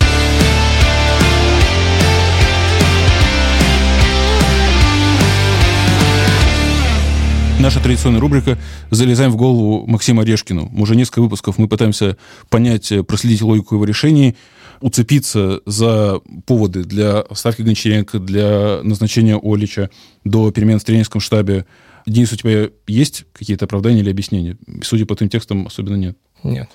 Наша 7.62 7.80
традиционная 7.80 8.20
рубрика 8.20 8.58
«Залезаем 8.90 9.30
в 9.30 9.36
голову 9.36 9.86
Максима 9.86 10.22
Орешкину». 10.22 10.68
Уже 10.76 10.96
несколько 10.96 11.22
выпусков 11.22 11.58
мы 11.58 11.68
пытаемся 11.68 12.16
понять, 12.50 12.92
проследить 13.06 13.40
логику 13.40 13.76
его 13.76 13.84
решений, 13.84 14.34
уцепиться 14.80 15.60
за 15.64 16.18
поводы 16.44 16.82
для 16.82 17.24
ставки 17.32 17.62
Гончаренко, 17.62 18.18
для 18.18 18.80
назначения 18.82 19.38
Олича 19.40 19.90
до 20.24 20.50
перемен 20.50 20.80
в 20.80 20.84
тренерском 20.84 21.20
штабе. 21.20 21.64
Денис, 22.04 22.32
у 22.32 22.36
тебя 22.36 22.68
есть 22.88 23.26
какие-то 23.32 23.66
оправдания 23.66 24.00
или 24.00 24.10
объяснения? 24.10 24.58
Судя 24.82 25.06
по 25.06 25.14
твоим 25.14 25.30
текстам, 25.30 25.68
особенно 25.68 25.94
нет. 25.94 26.18
Нет. 26.42 26.68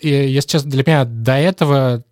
И, 0.00 0.08
если 0.08 0.48
честно, 0.48 0.70
для 0.70 0.84
меня 0.86 1.04
до 1.04 1.34
этого 1.34 2.02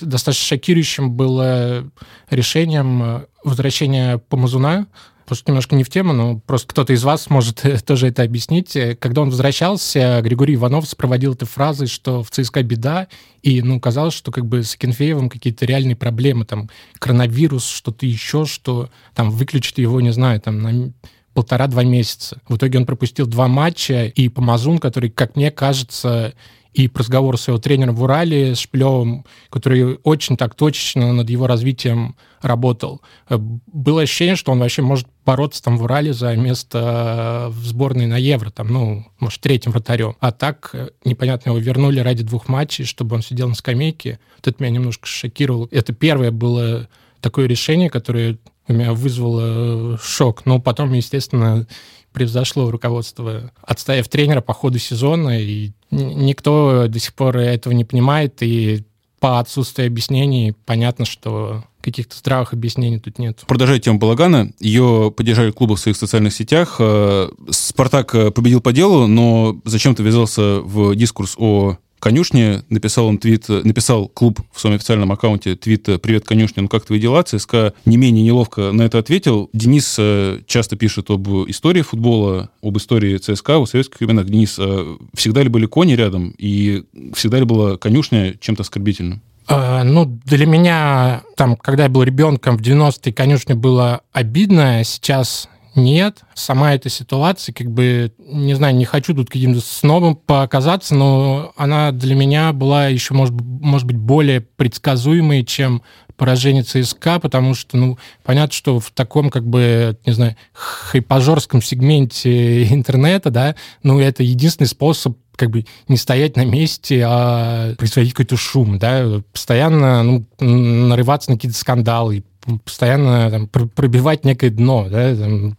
достаточно 0.00 0.56
шокирующим 0.56 1.12
было 1.12 1.84
решением 2.30 3.26
возвращения 3.44 4.16
Помазуна 4.16 4.86
может, 5.30 5.48
немножко 5.48 5.74
не 5.76 5.84
в 5.84 5.88
тему, 5.88 6.12
но 6.12 6.38
просто 6.38 6.68
кто-то 6.68 6.92
из 6.92 7.04
вас 7.04 7.30
может 7.30 7.64
тоже 7.86 8.08
это 8.08 8.22
объяснить. 8.22 8.76
Когда 8.98 9.22
он 9.22 9.30
возвращался, 9.30 10.20
Григорий 10.22 10.54
Иванов 10.54 10.86
сопроводил 10.86 11.34
этой 11.34 11.46
фразой, 11.46 11.86
что 11.86 12.22
в 12.22 12.30
ЦСКА 12.30 12.62
беда, 12.62 13.08
и, 13.42 13.62
ну, 13.62 13.80
казалось, 13.80 14.14
что 14.14 14.30
как 14.32 14.46
бы 14.46 14.62
с 14.62 14.74
Акинфеевым 14.74 15.28
какие-то 15.28 15.64
реальные 15.64 15.96
проблемы, 15.96 16.44
там, 16.44 16.68
коронавирус, 16.98 17.66
что-то 17.66 18.04
еще, 18.04 18.44
что 18.44 18.90
там 19.14 19.30
выключит 19.30 19.78
его, 19.78 20.00
не 20.00 20.12
знаю, 20.12 20.40
там, 20.40 20.60
на 20.60 20.92
полтора-два 21.32 21.84
месяца. 21.84 22.40
В 22.48 22.56
итоге 22.56 22.78
он 22.78 22.86
пропустил 22.86 23.26
два 23.26 23.48
матча, 23.48 24.06
и 24.06 24.28
Помазун, 24.28 24.78
который, 24.78 25.10
как 25.10 25.36
мне 25.36 25.50
кажется, 25.50 26.34
и 26.72 26.88
по 26.88 27.00
разговору 27.00 27.36
с 27.36 27.48
его 27.48 27.58
тренером 27.58 27.94
в 27.94 28.02
Урале, 28.02 28.54
с 28.54 28.60
Шплевым, 28.60 29.24
который 29.50 29.98
очень 30.04 30.36
так 30.36 30.54
точечно 30.54 31.12
над 31.12 31.28
его 31.28 31.46
развитием 31.46 32.16
работал. 32.40 33.00
Э, 33.28 33.38
было 33.38 34.02
ощущение, 34.02 34.36
что 34.36 34.52
он 34.52 34.60
вообще 34.60 34.82
может 34.82 35.06
бороться 35.26 35.62
там 35.62 35.76
в 35.76 35.82
Урале 35.82 36.12
за 36.12 36.34
место 36.36 37.48
в 37.50 37.66
сборной 37.66 38.06
на 38.06 38.16
Евро, 38.16 38.50
там, 38.50 38.68
ну, 38.68 39.06
может, 39.18 39.40
третьим 39.40 39.72
вратарем. 39.72 40.16
А 40.20 40.30
так, 40.32 40.70
э, 40.72 40.90
непонятно, 41.04 41.50
его 41.50 41.58
вернули 41.58 42.00
ради 42.00 42.22
двух 42.22 42.48
матчей, 42.48 42.84
чтобы 42.84 43.16
он 43.16 43.22
сидел 43.22 43.48
на 43.48 43.54
скамейке. 43.54 44.20
Вот 44.36 44.46
это 44.46 44.62
меня 44.62 44.74
немножко 44.74 45.06
шокировало. 45.06 45.68
Это 45.70 45.92
первое 45.92 46.30
было 46.30 46.88
такое 47.20 47.46
решение, 47.46 47.90
которое 47.90 48.38
у 48.68 48.72
меня 48.72 48.92
вызвало 48.92 49.98
шок. 49.98 50.46
Но 50.46 50.60
потом, 50.60 50.92
естественно, 50.92 51.66
превзошло 52.12 52.70
руководство, 52.70 53.52
отставив 53.62 54.08
тренера 54.08 54.40
по 54.40 54.52
ходу 54.52 54.78
сезона, 54.78 55.40
и 55.40 55.72
никто 55.90 56.86
до 56.88 56.98
сих 56.98 57.14
пор 57.14 57.38
этого 57.38 57.72
не 57.72 57.84
понимает, 57.84 58.42
и 58.42 58.84
по 59.20 59.38
отсутствию 59.38 59.86
объяснений 59.86 60.54
понятно, 60.64 61.04
что 61.04 61.64
каких-то 61.82 62.16
здравых 62.16 62.52
объяснений 62.52 62.98
тут 62.98 63.18
нет. 63.18 63.42
Продолжая 63.46 63.78
тему 63.78 63.98
Балагана, 63.98 64.52
ее 64.58 65.12
поддержали 65.16 65.50
клубы 65.50 65.76
в 65.76 65.80
своих 65.80 65.96
социальных 65.96 66.34
сетях. 66.34 66.76
Э, 66.78 67.28
Спартак 67.50 68.12
победил 68.34 68.60
по 68.60 68.72
делу, 68.72 69.06
но 69.06 69.58
зачем-то 69.64 70.02
ввязался 70.02 70.60
в 70.60 70.94
дискурс 70.94 71.36
о 71.38 71.78
конюшне, 72.00 72.64
написал 72.68 73.06
он 73.06 73.18
твит, 73.18 73.48
написал 73.48 74.08
клуб 74.08 74.40
в 74.52 74.60
своем 74.60 74.76
официальном 74.76 75.12
аккаунте 75.12 75.54
твит 75.54 75.84
«Привет, 76.02 76.24
конюшня, 76.24 76.62
ну 76.62 76.68
как 76.68 76.84
твои 76.84 76.98
дела?» 76.98 77.22
ЦСКА 77.22 77.74
не 77.84 77.96
менее 77.96 78.24
неловко 78.24 78.72
на 78.72 78.82
это 78.82 78.98
ответил. 78.98 79.50
Денис 79.52 79.96
э, 79.98 80.40
часто 80.46 80.76
пишет 80.76 81.10
об 81.10 81.28
истории 81.48 81.82
футбола, 81.82 82.50
об 82.62 82.76
истории 82.76 83.18
ЦСКА 83.18 83.60
в 83.60 83.66
советских 83.66 84.00
временах. 84.00 84.26
Денис, 84.26 84.56
э, 84.58 84.96
всегда 85.14 85.42
ли 85.42 85.48
были 85.48 85.66
кони 85.66 85.92
рядом 85.92 86.34
и 86.38 86.84
всегда 87.14 87.38
ли 87.38 87.44
была 87.44 87.76
конюшня 87.76 88.34
чем-то 88.40 88.62
оскорбительным? 88.62 89.22
А, 89.46 89.82
ну, 89.82 90.04
для 90.24 90.46
меня, 90.46 91.22
там, 91.36 91.56
когда 91.56 91.84
я 91.84 91.88
был 91.88 92.04
ребенком, 92.04 92.56
в 92.56 92.60
90-е 92.60 93.12
конюшня 93.12 93.56
было 93.56 94.02
обидно, 94.12 94.82
сейчас 94.84 95.48
нет. 95.82 96.20
Сама 96.34 96.74
эта 96.74 96.88
ситуация, 96.88 97.52
как 97.52 97.70
бы, 97.70 98.12
не 98.18 98.54
знаю, 98.54 98.74
не 98.74 98.84
хочу 98.84 99.14
тут 99.14 99.28
каким-то 99.28 99.60
снобом 99.60 100.16
показаться, 100.16 100.94
но 100.94 101.52
она 101.56 101.92
для 101.92 102.14
меня 102.14 102.52
была 102.52 102.88
еще, 102.88 103.14
может, 103.14 103.34
может 103.34 103.86
быть, 103.86 103.96
более 103.96 104.40
предсказуемой, 104.40 105.44
чем 105.44 105.82
поражение 106.16 106.62
ЦСКА, 106.62 107.18
потому 107.18 107.54
что, 107.54 107.78
ну, 107.78 107.98
понятно, 108.22 108.52
что 108.52 108.78
в 108.78 108.90
таком, 108.90 109.30
как 109.30 109.46
бы, 109.46 109.98
не 110.04 110.12
знаю, 110.12 110.36
хайпажорском 110.52 111.62
сегменте 111.62 112.64
интернета, 112.72 113.30
да, 113.30 113.54
ну, 113.82 113.98
это 113.98 114.22
единственный 114.22 114.66
способ 114.66 115.16
как 115.40 115.50
бы 115.50 115.64
не 115.88 115.96
стоять 115.96 116.36
на 116.36 116.44
месте, 116.44 117.02
а 117.06 117.74
производить 117.76 118.12
какой-то 118.12 118.36
шум, 118.36 118.78
да, 118.78 119.22
постоянно 119.32 120.02
ну, 120.02 120.26
нарываться 120.38 121.30
на 121.30 121.36
какие-то 121.36 121.56
скандалы, 121.56 122.24
постоянно 122.62 123.30
там, 123.30 123.48
пробивать 123.48 124.26
некое 124.26 124.50
дно, 124.50 124.86
да, 124.90 125.16
там, 125.16 125.56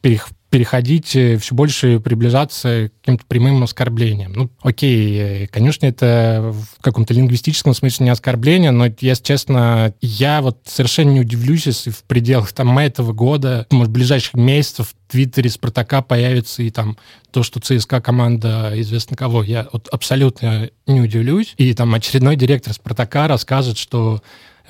переходить, 0.51 1.15
э, 1.15 1.37
все 1.37 1.55
больше 1.55 2.01
приближаться 2.01 2.89
к 2.89 2.99
каким-то 2.99 3.25
прямым 3.25 3.63
оскорблениям. 3.63 4.33
Ну, 4.33 4.51
окей, 4.61 5.17
э, 5.17 5.47
конечно, 5.47 5.85
это 5.85 6.53
в 6.53 6.81
каком-то 6.81 7.13
лингвистическом 7.13 7.73
смысле 7.73 8.03
не 8.03 8.09
оскорбление, 8.09 8.71
но, 8.71 8.87
если 8.99 9.23
честно, 9.23 9.93
я 10.01 10.41
вот 10.41 10.59
совершенно 10.65 11.11
не 11.11 11.21
удивлюсь, 11.21 11.67
если 11.67 11.89
в 11.89 12.03
пределах 12.03 12.51
там 12.51 12.77
этого 12.77 13.13
года, 13.13 13.65
может, 13.71 13.93
ближайших 13.93 14.33
месяцев 14.33 14.89
в 14.89 15.11
Твиттере 15.11 15.49
Спартака 15.49 16.01
появится 16.01 16.63
и 16.63 16.69
там 16.69 16.97
то, 17.31 17.43
что 17.43 17.61
ЦСКА 17.61 18.01
команда 18.01 18.73
известно 18.75 19.15
кого. 19.15 19.43
Я 19.43 19.69
вот 19.71 19.87
абсолютно 19.89 20.69
не 20.85 20.99
удивлюсь. 20.99 21.53
И 21.57 21.73
там 21.73 21.93
очередной 21.93 22.35
директор 22.35 22.73
Спартака 22.73 23.29
расскажет, 23.29 23.77
что 23.77 24.21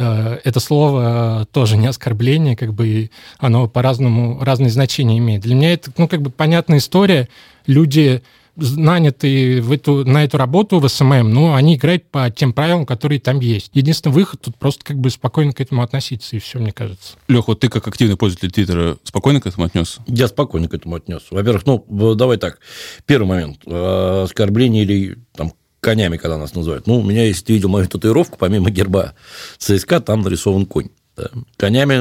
это 0.01 0.59
слово 0.59 1.47
тоже 1.51 1.77
не 1.77 1.87
оскорбление, 1.87 2.55
как 2.55 2.73
бы 2.73 3.09
оно 3.39 3.67
по-разному, 3.67 4.43
разные 4.43 4.69
значения 4.69 5.17
имеет. 5.17 5.41
Для 5.41 5.55
меня 5.55 5.73
это, 5.73 5.91
ну, 5.97 6.07
как 6.07 6.21
бы 6.21 6.29
понятная 6.29 6.79
история. 6.79 7.27
Люди 7.67 8.21
наняты 8.55 9.61
в 9.61 9.71
эту, 9.71 10.05
на 10.05 10.23
эту 10.23 10.37
работу 10.37 10.79
в 10.79 10.87
SMM, 10.87 11.29
ну, 11.31 11.53
они 11.53 11.75
играют 11.75 12.09
по 12.09 12.29
тем 12.29 12.53
правилам, 12.53 12.85
которые 12.85 13.19
там 13.19 13.39
есть. 13.39 13.71
Единственный 13.73 14.13
выход 14.13 14.41
тут 14.41 14.57
просто 14.57 14.83
как 14.83 14.97
бы 14.97 15.09
спокойно 15.09 15.53
к 15.53 15.61
этому 15.61 15.81
относиться, 15.81 16.35
и 16.35 16.39
все, 16.39 16.59
мне 16.59 16.71
кажется. 16.71 17.17
Леха, 17.27 17.45
вот 17.47 17.59
ты 17.61 17.69
как 17.69 17.87
активный 17.87 18.17
пользователь 18.17 18.51
Твиттера 18.51 18.97
спокойно 19.03 19.41
к 19.41 19.47
этому 19.47 19.65
отнес? 19.65 19.99
Я 20.05 20.27
спокойно 20.27 20.67
к 20.67 20.73
этому 20.73 20.95
отнес. 20.95 21.23
Во-первых, 21.31 21.65
ну, 21.65 22.15
давай 22.15 22.37
так. 22.37 22.59
Первый 23.05 23.27
момент. 23.27 23.59
Э, 23.65 24.23
оскорбление 24.23 24.83
или 24.83 25.17
там 25.33 25.53
конями, 25.81 26.17
когда 26.17 26.37
нас 26.37 26.55
называют. 26.55 26.87
Ну, 26.87 26.99
у 26.99 27.03
меня, 27.03 27.25
если 27.25 27.43
ты 27.43 27.53
видел 27.53 27.69
мою 27.69 27.87
татуировку, 27.87 28.37
помимо 28.39 28.69
герба 28.69 29.13
ЦСКА, 29.57 29.99
там 29.99 30.21
нарисован 30.21 30.65
конь. 30.65 30.89
Да. 31.17 31.29
Конями, 31.57 31.97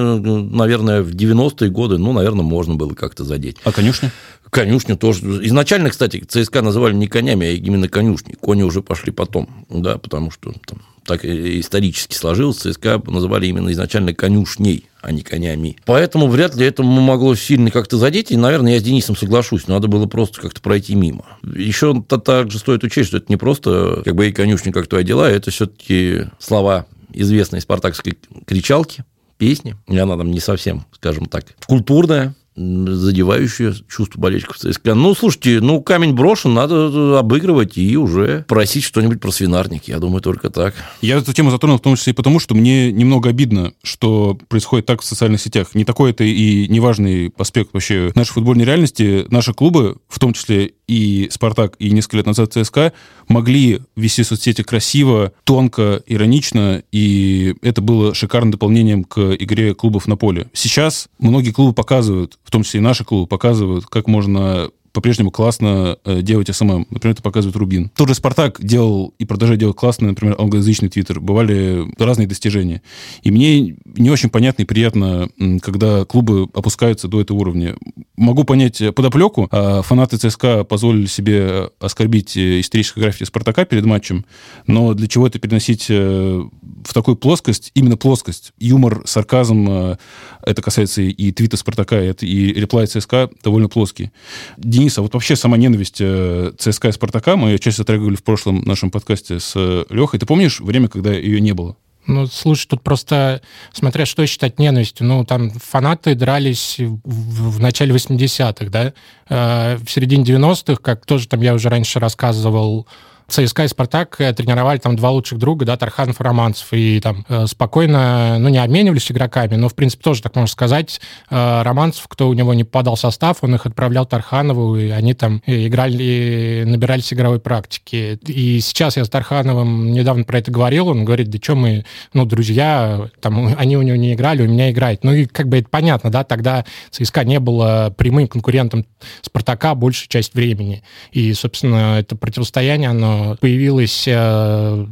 наверное, 0.54 1.02
в 1.02 1.10
90-е 1.10 1.70
годы, 1.70 1.98
ну, 1.98 2.12
наверное, 2.12 2.44
можно 2.44 2.76
было 2.76 2.94
как-то 2.94 3.24
задеть. 3.24 3.56
А 3.64 3.72
конюшня? 3.72 4.12
Конюшню 4.50 4.96
тоже. 4.96 5.44
Изначально, 5.46 5.90
кстати, 5.90 6.22
ЦСКА 6.26 6.62
называли 6.62 6.94
не 6.94 7.08
конями, 7.08 7.46
а 7.46 7.50
именно 7.50 7.88
конюшни. 7.88 8.34
Кони 8.34 8.62
уже 8.62 8.82
пошли 8.82 9.12
потом, 9.12 9.66
да, 9.68 9.98
потому 9.98 10.30
что 10.30 10.52
там, 10.66 10.82
так 11.04 11.24
исторически 11.24 12.14
сложилось. 12.14 12.58
ЦСКА 12.58 13.02
называли 13.06 13.46
именно 13.46 13.72
изначально 13.72 14.14
конюшней. 14.14 14.86
А 15.02 15.12
не 15.12 15.22
конями. 15.22 15.76
Поэтому 15.84 16.28
вряд 16.28 16.54
ли 16.56 16.66
это 16.66 16.82
могло 16.82 17.34
сильно 17.34 17.70
как-то 17.70 17.96
задеть, 17.96 18.30
и, 18.30 18.36
наверное, 18.36 18.74
я 18.74 18.80
с 18.80 18.82
Денисом 18.82 19.16
соглашусь, 19.16 19.66
надо 19.66 19.88
было 19.88 20.06
просто 20.06 20.40
как-то 20.40 20.60
пройти 20.60 20.94
мимо. 20.94 21.24
Еще 21.42 22.02
также 22.02 22.58
стоит 22.58 22.84
учесть, 22.84 23.08
что 23.08 23.18
это 23.18 23.26
не 23.28 23.36
просто 23.36 24.02
как 24.04 24.14
бы 24.14 24.28
и 24.28 24.32
конюшня, 24.32 24.72
как 24.72 24.86
твои 24.86 25.04
дела, 25.04 25.30
это 25.30 25.50
все-таки 25.50 26.26
слова 26.38 26.86
известной 27.12 27.60
спартакской 27.60 28.18
кричалки, 28.46 29.04
песни, 29.38 29.74
и 29.88 29.96
она 29.96 30.16
там 30.16 30.30
не 30.30 30.40
совсем, 30.40 30.84
скажем 30.92 31.26
так, 31.26 31.44
культурная, 31.66 32.34
задевающее 32.60 33.74
чувство 33.88 34.20
болельщиков 34.20 34.58
ЦСКА. 34.58 34.94
Ну, 34.94 35.14
слушайте, 35.14 35.60
ну, 35.60 35.80
камень 35.80 36.12
брошен, 36.12 36.54
надо 36.54 37.18
обыгрывать 37.18 37.78
и 37.78 37.96
уже 37.96 38.44
просить 38.48 38.84
что-нибудь 38.84 39.20
про 39.20 39.30
свинарник. 39.30 39.84
Я 39.88 39.98
думаю, 39.98 40.20
только 40.20 40.50
так. 40.50 40.74
Я 41.00 41.16
эту 41.16 41.32
тему 41.32 41.50
затронул 41.50 41.78
в 41.78 41.82
том 41.82 41.96
числе 41.96 42.12
и 42.12 42.16
потому, 42.16 42.38
что 42.38 42.54
мне 42.54 42.92
немного 42.92 43.30
обидно, 43.30 43.72
что 43.82 44.38
происходит 44.48 44.86
так 44.86 45.00
в 45.00 45.04
социальных 45.04 45.40
сетях. 45.40 45.74
Не 45.74 45.84
такой 45.84 46.10
это 46.10 46.24
и 46.24 46.68
неважный 46.68 47.32
аспект 47.38 47.72
вообще 47.72 48.12
нашей 48.14 48.32
футбольной 48.32 48.64
реальности. 48.64 49.26
Наши 49.30 49.54
клубы, 49.54 49.96
в 50.08 50.18
том 50.18 50.32
числе 50.32 50.72
и 50.86 51.28
«Спартак», 51.30 51.76
и 51.78 51.90
несколько 51.92 52.18
лет 52.18 52.26
назад 52.26 52.52
ЦСКА, 52.52 52.92
могли 53.28 53.80
вести 53.94 54.24
соцсети 54.24 54.62
красиво, 54.62 55.32
тонко, 55.44 56.02
иронично, 56.06 56.82
и 56.90 57.54
это 57.62 57.80
было 57.80 58.12
шикарным 58.12 58.50
дополнением 58.50 59.04
к 59.04 59.36
игре 59.38 59.74
клубов 59.74 60.08
на 60.08 60.16
поле. 60.16 60.48
Сейчас 60.52 61.08
многие 61.20 61.52
клубы 61.52 61.72
показывают, 61.72 62.38
том 62.50 62.62
числе 62.62 62.80
и 62.80 62.82
наши 62.82 63.04
клубы 63.04 63.26
показывают, 63.26 63.86
как 63.86 64.06
можно 64.06 64.70
по-прежнему 64.92 65.30
классно 65.30 65.98
э, 66.04 66.22
делать 66.22 66.54
SMM. 66.54 66.86
Например, 66.90 67.14
это 67.14 67.22
показывает 67.22 67.56
Рубин. 67.56 67.90
Тот 67.94 68.08
же 68.08 68.14
Спартак 68.14 68.58
делал 68.60 69.14
и 69.18 69.24
продолжает 69.24 69.60
делать 69.60 69.76
классно, 69.76 70.08
например, 70.08 70.36
англоязычный 70.38 70.88
твиттер. 70.88 71.20
Бывали 71.20 71.86
разные 71.98 72.26
достижения. 72.26 72.82
И 73.22 73.30
мне 73.30 73.76
не 73.84 74.10
очень 74.10 74.30
понятно 74.30 74.62
и 74.62 74.66
приятно, 74.66 75.28
когда 75.62 76.04
клубы 76.04 76.48
опускаются 76.54 77.08
до 77.08 77.20
этого 77.20 77.38
уровня. 77.38 77.76
Могу 78.16 78.44
понять 78.44 78.82
подоплеку. 78.94 79.48
А 79.50 79.82
фанаты 79.82 80.16
ЦСКА 80.16 80.64
позволили 80.64 81.06
себе 81.06 81.70
оскорбить 81.78 82.36
э, 82.36 82.60
историческое 82.60 83.00
граффити 83.00 83.24
Спартака 83.24 83.64
перед 83.64 83.84
матчем, 83.84 84.24
но 84.66 84.94
для 84.94 85.06
чего 85.06 85.26
это 85.26 85.38
переносить 85.38 85.86
э, 85.88 86.42
в 86.84 86.94
такую 86.94 87.16
плоскость, 87.16 87.70
именно 87.74 87.96
плоскость, 87.96 88.52
юмор, 88.58 89.02
сарказм, 89.04 89.68
э, 89.68 89.96
это 90.42 90.62
касается 90.62 91.02
и 91.02 91.32
твита 91.32 91.56
Спартака, 91.56 92.02
и 92.02 92.52
реплай 92.52 92.86
ЦСКА 92.86 93.30
довольно 93.42 93.68
плоский 93.68 94.10
Денис, 94.56 94.98
а 94.98 95.02
вот 95.02 95.14
вообще 95.14 95.36
сама 95.36 95.56
ненависть 95.56 95.98
э, 96.00 96.52
ЦСКА 96.58 96.88
и 96.88 96.92
Спартака, 96.92 97.36
мы 97.36 97.50
ее 97.50 97.58
часто 97.58 97.82
затрагивали 97.82 98.16
в 98.16 98.22
прошлом 98.22 98.62
нашем 98.62 98.90
подкасте 98.90 99.40
с 99.40 99.52
э, 99.56 99.84
Лехой. 99.90 100.18
Ты 100.18 100.26
помнишь 100.26 100.60
время, 100.60 100.88
когда 100.88 101.12
ее 101.12 101.40
не 101.40 101.52
было? 101.52 101.76
Ну, 102.06 102.26
слушай, 102.26 102.66
тут 102.66 102.82
просто, 102.82 103.40
смотря 103.72 104.06
что 104.06 104.26
считать 104.26 104.58
ненавистью, 104.58 105.06
ну, 105.06 105.24
там 105.24 105.50
фанаты 105.50 106.14
дрались 106.14 106.76
в, 106.78 107.50
в 107.50 107.60
начале 107.60 107.94
80-х, 107.94 108.66
да, 108.70 108.92
э, 109.28 109.76
в 109.76 109.88
середине 109.90 110.24
90-х, 110.24 110.76
как 110.82 111.04
тоже 111.04 111.28
там 111.28 111.40
я 111.42 111.54
уже 111.54 111.68
раньше 111.68 112.00
рассказывал, 112.00 112.86
ЦСКА 113.30 113.64
и 113.64 113.68
Спартак 113.68 114.16
э, 114.20 114.32
тренировали 114.32 114.78
там 114.78 114.96
два 114.96 115.10
лучших 115.10 115.38
друга, 115.38 115.64
да, 115.64 115.76
Тарханов 115.76 116.20
и 116.20 116.24
Романцев, 116.24 116.68
и 116.72 117.00
там 117.00 117.24
э, 117.28 117.46
спокойно, 117.46 118.38
ну, 118.38 118.48
не 118.48 118.58
обменивались 118.58 119.10
игроками, 119.10 119.54
но, 119.54 119.68
в 119.68 119.74
принципе, 119.74 120.02
тоже 120.02 120.22
так 120.22 120.34
можно 120.34 120.50
сказать. 120.50 121.00
Э, 121.30 121.62
Романцев, 121.62 122.06
кто 122.08 122.28
у 122.28 122.32
него 122.34 122.52
не 122.54 122.64
попадал 122.64 122.96
в 122.96 123.00
состав, 123.00 123.38
он 123.42 123.54
их 123.54 123.66
отправлял 123.66 124.04
Тарханову, 124.06 124.76
и 124.76 124.90
они 124.90 125.14
там 125.14 125.42
играли, 125.46 126.64
набирались 126.66 127.12
игровой 127.12 127.40
практики. 127.40 128.18
И 128.26 128.60
сейчас 128.60 128.96
я 128.96 129.04
с 129.04 129.08
Тархановым 129.08 129.92
недавно 129.92 130.24
про 130.24 130.38
это 130.38 130.50
говорил, 130.50 130.88
он 130.88 131.04
говорит, 131.04 131.30
да 131.30 131.38
что 131.40 131.54
мы, 131.54 131.84
ну, 132.12 132.26
друзья, 132.26 133.08
там, 133.20 133.54
они 133.56 133.76
у 133.76 133.82
него 133.82 133.96
не 133.96 134.14
играли, 134.14 134.46
у 134.46 134.48
меня 134.48 134.70
играет. 134.70 135.04
Ну, 135.04 135.12
и 135.12 135.26
как 135.26 135.48
бы 135.48 135.58
это 135.58 135.68
понятно, 135.68 136.10
да, 136.10 136.24
тогда 136.24 136.64
ЦСКА 136.90 137.24
не 137.24 137.38
было 137.38 137.94
прямым 137.96 138.26
конкурентом 138.26 138.86
Спартака 139.22 139.74
большую 139.74 140.08
часть 140.08 140.34
времени. 140.34 140.82
И, 141.12 141.32
собственно, 141.34 141.98
это 141.98 142.16
противостояние, 142.16 142.90
оно 142.90 143.19
появилась, 143.40 144.04
э, 144.06 144.86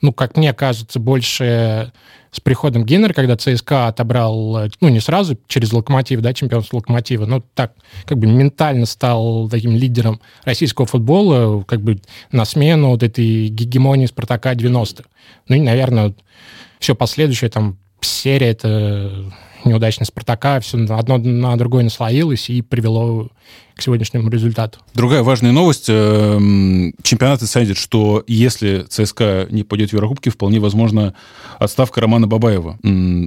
ну, 0.00 0.12
как 0.12 0.36
мне 0.36 0.52
кажется, 0.52 0.98
больше 0.98 1.92
с 2.30 2.40
приходом 2.40 2.84
Гиннера, 2.84 3.12
когда 3.12 3.36
ЦСКА 3.36 3.88
отобрал, 3.88 4.64
э, 4.64 4.70
ну, 4.80 4.88
не 4.88 5.00
сразу, 5.00 5.38
через 5.46 5.72
Локомотив, 5.72 6.20
да, 6.20 6.34
чемпионство 6.34 6.76
Локомотива, 6.76 7.26
но 7.26 7.42
так, 7.54 7.72
как 8.04 8.18
бы 8.18 8.26
ментально 8.26 8.86
стал 8.86 9.48
таким 9.48 9.74
лидером 9.74 10.20
российского 10.44 10.86
футбола, 10.86 11.62
как 11.64 11.80
бы 11.82 12.00
на 12.30 12.44
смену 12.44 12.90
вот 12.90 13.02
этой 13.02 13.48
гегемонии 13.48 14.06
Спартака 14.06 14.52
90-х. 14.52 15.08
Ну 15.48 15.56
и, 15.56 15.60
наверное, 15.60 16.14
все 16.78 16.94
последующее, 16.94 17.50
там, 17.50 17.78
серия, 18.00 18.50
это 18.50 19.32
неудачный 19.64 20.06
Спартака, 20.06 20.60
все 20.60 20.78
одно 20.90 21.18
на 21.18 21.56
другое 21.56 21.84
наслоилось 21.84 22.50
и 22.50 22.62
привело 22.62 23.28
к 23.78 23.82
сегодняшнему 23.82 24.28
результату. 24.28 24.80
Другая 24.94 25.22
важная 25.22 25.52
новость. 25.52 25.86
Эм, 25.88 26.92
чемпионат 27.02 27.42
инсайдит, 27.42 27.76
что 27.76 28.24
если 28.26 28.84
ЦСКА 28.88 29.46
не 29.50 29.62
пойдет 29.62 29.90
в 29.90 29.92
Еврокубки, 29.92 30.28
вполне 30.28 30.58
возможно 30.58 31.14
отставка 31.58 32.00
Романа 32.00 32.26
Бабаева. 32.26 32.78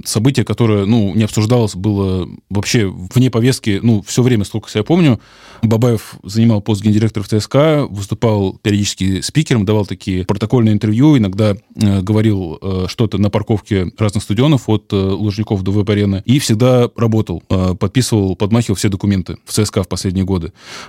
Событие, 0.04 0.44
которое 0.44 0.84
ну, 0.84 1.14
не 1.14 1.24
обсуждалось, 1.24 1.74
было 1.74 2.28
вообще 2.50 2.86
вне 2.86 3.30
повестки 3.30 3.80
ну, 3.82 4.02
все 4.06 4.22
время, 4.22 4.44
сколько 4.44 4.68
я 4.74 4.84
помню. 4.84 5.20
Бабаев 5.62 6.16
занимал 6.24 6.60
пост 6.60 6.82
гендиректора 6.82 7.24
в 7.24 7.28
ЦСКА, 7.28 7.86
выступал 7.88 8.58
периодически 8.62 9.20
спикером, 9.20 9.64
давал 9.64 9.86
такие 9.86 10.24
протокольные 10.24 10.74
интервью, 10.74 11.16
иногда 11.16 11.54
э, 11.76 12.00
говорил 12.00 12.58
э, 12.60 12.86
что-то 12.88 13.18
на 13.18 13.30
парковке 13.30 13.92
разных 13.96 14.24
стадионов 14.24 14.68
от 14.68 14.92
э, 14.92 14.96
Лужников 14.96 15.62
до 15.62 15.70
веб-арены, 15.70 16.22
и 16.24 16.38
всегда 16.40 16.90
работал, 16.96 17.40
подписывал, 17.40 18.34
подмахивал 18.34 18.76
все 18.76 18.88
документы 18.88 19.36
в 19.44 19.52
ЦСКА 19.52 19.84
в 19.84 19.88
последние 19.88 20.24
годы. 20.24 20.41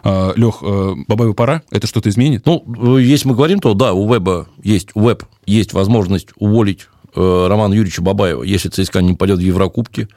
Э, 0.04 0.34
Лех, 0.36 0.60
э, 0.62 0.96
Бабаеву 1.08 1.34
пора? 1.34 1.62
Это 1.72 1.88
что-то 1.88 2.10
изменит? 2.10 2.46
Ну, 2.46 2.98
если 2.98 3.28
мы 3.28 3.36
говорим, 3.36 3.60
то 3.60 3.74
да, 3.74 3.94
у 3.94 4.12
Веба 4.12 4.48
есть, 4.64 4.90
у 4.94 5.02
Веб 5.02 5.24
есть 5.46 5.74
возможность 5.74 6.30
уволить 6.38 6.88
э, 7.16 7.48
Романа 7.48 7.74
Юрьевича 7.74 8.02
Бабаева, 8.02 8.44
если 8.44 8.70
ЦСКА 8.70 9.02
не 9.02 9.14
пойдет 9.14 9.40
в 9.40 9.42
Еврокубки. 9.42 10.08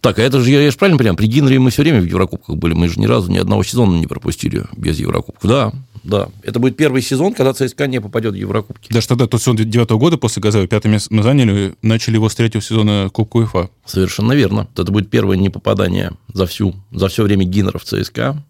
Так, 0.00 0.18
а 0.18 0.22
это 0.22 0.40
же, 0.40 0.50
я, 0.50 0.62
я 0.62 0.70
же 0.70 0.76
правильно 0.78 0.98
понимаю, 0.98 1.16
при 1.16 1.26
Гиннере 1.26 1.58
мы 1.58 1.70
все 1.70 1.82
время 1.82 2.00
в 2.00 2.04
Еврокубках 2.04 2.56
были, 2.56 2.72
мы 2.72 2.88
же 2.88 2.98
ни 2.98 3.06
разу 3.06 3.30
ни 3.30 3.36
одного 3.36 3.62
сезона 3.62 3.96
не 3.98 4.06
пропустили 4.06 4.64
без 4.74 4.98
Еврокубков. 4.98 5.48
Да, 5.48 5.72
да. 6.02 6.28
Это 6.42 6.58
будет 6.58 6.76
первый 6.76 7.02
сезон, 7.02 7.34
когда 7.34 7.52
ЦСКА 7.52 7.86
не 7.86 8.00
попадет 8.00 8.32
в 8.32 8.36
Еврокубки. 8.36 8.90
Даже 8.92 9.08
тогда, 9.08 9.26
тот 9.26 9.40
сезон 9.40 9.56
девятого 9.56 9.98
года 9.98 10.16
после 10.16 10.40
Газаева, 10.42 10.66
пятое 10.66 10.90
место 10.90 11.12
мы 11.12 11.22
заняли, 11.22 11.74
начали 11.82 12.14
его 12.14 12.28
с 12.28 12.34
третьего 12.34 12.62
сезона 12.62 13.10
Кубка 13.12 13.36
УЕФА. 13.38 13.70
Совершенно 13.84 14.32
верно. 14.32 14.68
Это 14.74 14.90
будет 14.90 15.10
первое 15.10 15.36
непопадание 15.36 16.12
за, 16.32 16.46
всю, 16.46 16.74
за 16.92 17.08
все 17.08 17.22
время 17.22 17.44
Гиннера 17.44 17.78
в 17.78 17.84
ЦСКА. 17.84 18.42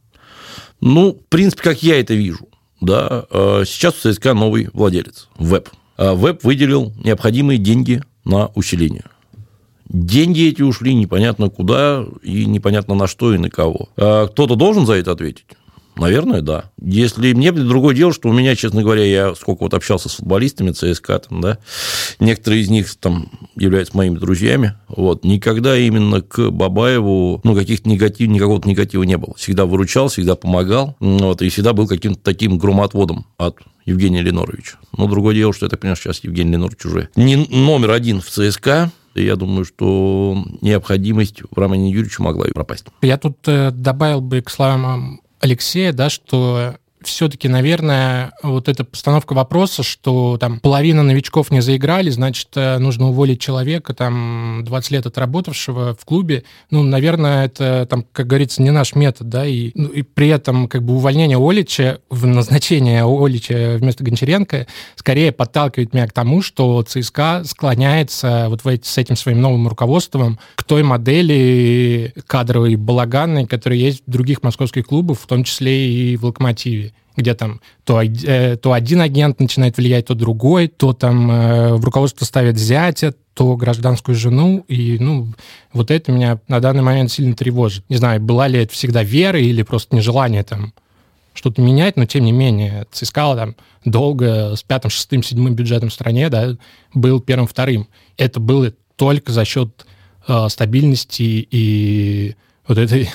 Ну, 0.80 1.12
в 1.12 1.28
принципе, 1.28 1.62
как 1.62 1.82
я 1.82 2.00
это 2.00 2.14
вижу. 2.14 2.48
Да, 2.80 3.26
э, 3.30 3.64
сейчас 3.66 4.04
у 4.04 4.12
ЦСКА 4.12 4.34
новый 4.34 4.68
владелец, 4.72 5.28
ВЭП. 5.36 5.68
А 5.96 6.14
ВЭП 6.14 6.42
выделил 6.44 6.92
необходимые 7.04 7.58
деньги 7.58 8.02
на 8.24 8.46
усиление. 8.54 9.04
Деньги 9.86 10.48
эти 10.48 10.62
ушли 10.62 10.94
непонятно 10.94 11.50
куда 11.50 12.06
и 12.22 12.46
непонятно 12.46 12.94
на 12.94 13.06
что 13.06 13.34
и 13.34 13.38
на 13.38 13.50
кого. 13.50 13.88
А 13.96 14.28
кто-то 14.28 14.54
должен 14.54 14.86
за 14.86 14.94
это 14.94 15.12
ответить? 15.12 15.46
Наверное, 16.00 16.40
да. 16.40 16.70
Если 16.80 17.34
мне 17.34 17.52
другое 17.52 17.94
дело, 17.94 18.12
что 18.12 18.30
у 18.30 18.32
меня, 18.32 18.56
честно 18.56 18.82
говоря, 18.82 19.04
я 19.04 19.34
сколько 19.34 19.64
вот 19.64 19.74
общался 19.74 20.08
с 20.08 20.14
футболистами 20.14 20.72
ЦСКА, 20.72 21.18
там, 21.18 21.40
да, 21.40 21.58
некоторые 22.18 22.62
из 22.62 22.70
них 22.70 22.94
там 22.96 23.30
являются 23.54 23.96
моими 23.96 24.16
друзьями, 24.16 24.74
вот, 24.88 25.24
никогда 25.24 25.76
именно 25.76 26.22
к 26.22 26.50
Бабаеву, 26.50 27.40
ну, 27.44 27.54
каких-то 27.54 27.88
негатив, 27.88 28.28
никакого 28.28 28.66
негатива 28.66 29.02
не 29.02 29.18
было. 29.18 29.34
Всегда 29.36 29.66
выручал, 29.66 30.08
всегда 30.08 30.36
помогал, 30.36 30.96
вот, 31.00 31.42
и 31.42 31.48
всегда 31.50 31.74
был 31.74 31.86
каким-то 31.86 32.20
таким 32.22 32.56
громотводом 32.56 33.26
от 33.36 33.58
Евгения 33.84 34.22
Леноровича. 34.22 34.78
Но 34.96 35.06
другое 35.06 35.34
дело, 35.34 35.52
что 35.52 35.66
я 35.66 35.70
так 35.70 35.80
понимаю, 35.80 35.96
сейчас 35.96 36.24
Евгений 36.24 36.52
Ленорович 36.52 36.84
уже 36.86 37.08
не 37.14 37.36
номер 37.36 37.90
один 37.90 38.22
в 38.22 38.30
ЦСКА, 38.30 38.90
я 39.14 39.36
думаю, 39.36 39.64
что 39.64 40.36
необходимость 40.60 41.42
в 41.50 41.58
Романе 41.58 41.90
Юрьевиче 41.90 42.22
могла 42.22 42.46
и 42.46 42.52
пропасть. 42.52 42.84
Я 43.02 43.18
тут 43.18 43.36
э, 43.46 43.70
добавил 43.72 44.20
бы 44.20 44.40
к 44.40 44.50
словам 44.50 45.20
Алексея, 45.40 45.92
да, 45.92 46.10
что 46.10 46.76
все-таки, 47.02 47.48
наверное, 47.48 48.32
вот 48.42 48.68
эта 48.68 48.84
постановка 48.84 49.32
вопроса, 49.32 49.82
что 49.82 50.36
там 50.38 50.60
половина 50.60 51.02
новичков 51.02 51.50
не 51.50 51.60
заиграли, 51.60 52.10
значит, 52.10 52.48
э, 52.54 52.78
нужно 52.78 53.08
уволить 53.08 53.40
человека, 53.40 53.94
там, 53.94 54.62
20 54.64 54.90
лет 54.90 55.06
отработавшего 55.06 55.96
в 55.98 56.04
клубе, 56.04 56.44
ну, 56.70 56.82
наверное, 56.82 57.46
это, 57.46 57.86
там, 57.88 58.04
как 58.12 58.26
говорится, 58.26 58.62
не 58.62 58.70
наш 58.70 58.94
метод, 58.94 59.28
да, 59.28 59.46
и, 59.46 59.70
ну, 59.74 59.88
и 59.88 60.02
при 60.02 60.28
этом, 60.28 60.68
как 60.68 60.82
бы, 60.82 60.94
увольнение 60.94 61.38
Олича, 61.38 62.00
назначение 62.10 63.04
Олича 63.04 63.76
вместо 63.78 64.04
Гончаренко 64.04 64.66
скорее 64.96 65.32
подталкивает 65.32 65.94
меня 65.94 66.06
к 66.06 66.12
тому, 66.12 66.42
что 66.42 66.82
ЦСКА 66.82 67.42
склоняется 67.44 68.46
вот 68.48 68.64
в 68.64 68.68
эти, 68.68 68.86
с 68.86 68.98
этим 68.98 69.16
своим 69.16 69.40
новым 69.40 69.68
руководством 69.68 70.38
к 70.54 70.64
той 70.64 70.82
модели 70.82 72.12
кадровой 72.26 72.76
балаганной, 72.76 73.46
которая 73.46 73.78
есть 73.78 74.02
в 74.06 74.10
других 74.10 74.42
московских 74.42 74.86
клубах, 74.86 75.18
в 75.18 75.26
том 75.26 75.44
числе 75.44 75.90
и 75.90 76.16
в 76.16 76.24
«Локомотиве» 76.24 76.89
где 77.16 77.34
там 77.34 77.60
то, 77.84 78.00
э, 78.02 78.56
то 78.56 78.72
один 78.72 79.00
агент 79.00 79.40
начинает 79.40 79.76
влиять, 79.76 80.06
то 80.06 80.14
другой, 80.14 80.68
то 80.68 80.92
там 80.92 81.30
э, 81.30 81.74
в 81.74 81.84
руководство 81.84 82.24
ставят 82.24 82.58
зятя, 82.58 83.14
то 83.34 83.56
гражданскую 83.56 84.14
жену, 84.14 84.64
и, 84.68 84.98
ну, 84.98 85.28
вот 85.72 85.90
это 85.90 86.12
меня 86.12 86.40
на 86.48 86.60
данный 86.60 86.82
момент 86.82 87.10
сильно 87.10 87.34
тревожит. 87.34 87.84
Не 87.88 87.96
знаю, 87.96 88.20
была 88.20 88.48
ли 88.48 88.60
это 88.62 88.72
всегда 88.72 89.02
вера 89.02 89.40
или 89.40 89.62
просто 89.62 89.96
нежелание 89.96 90.42
там 90.42 90.72
что-то 91.32 91.62
менять, 91.62 91.96
но 91.96 92.06
тем 92.06 92.24
не 92.24 92.32
менее 92.32 92.86
ЦСКА 92.90 93.34
там 93.34 93.56
долго 93.84 94.56
с 94.56 94.62
пятым, 94.62 94.90
шестым, 94.90 95.22
седьмым 95.22 95.54
бюджетом 95.54 95.88
в 95.88 95.92
стране, 95.92 96.28
да, 96.28 96.56
был 96.92 97.20
первым, 97.20 97.46
вторым. 97.46 97.88
Это 98.16 98.40
было 98.40 98.72
только 98.96 99.32
за 99.32 99.44
счет 99.44 99.86
э, 100.28 100.48
стабильности 100.48 101.48
и 101.50 102.36
вот 102.66 102.78
этой 102.78 103.08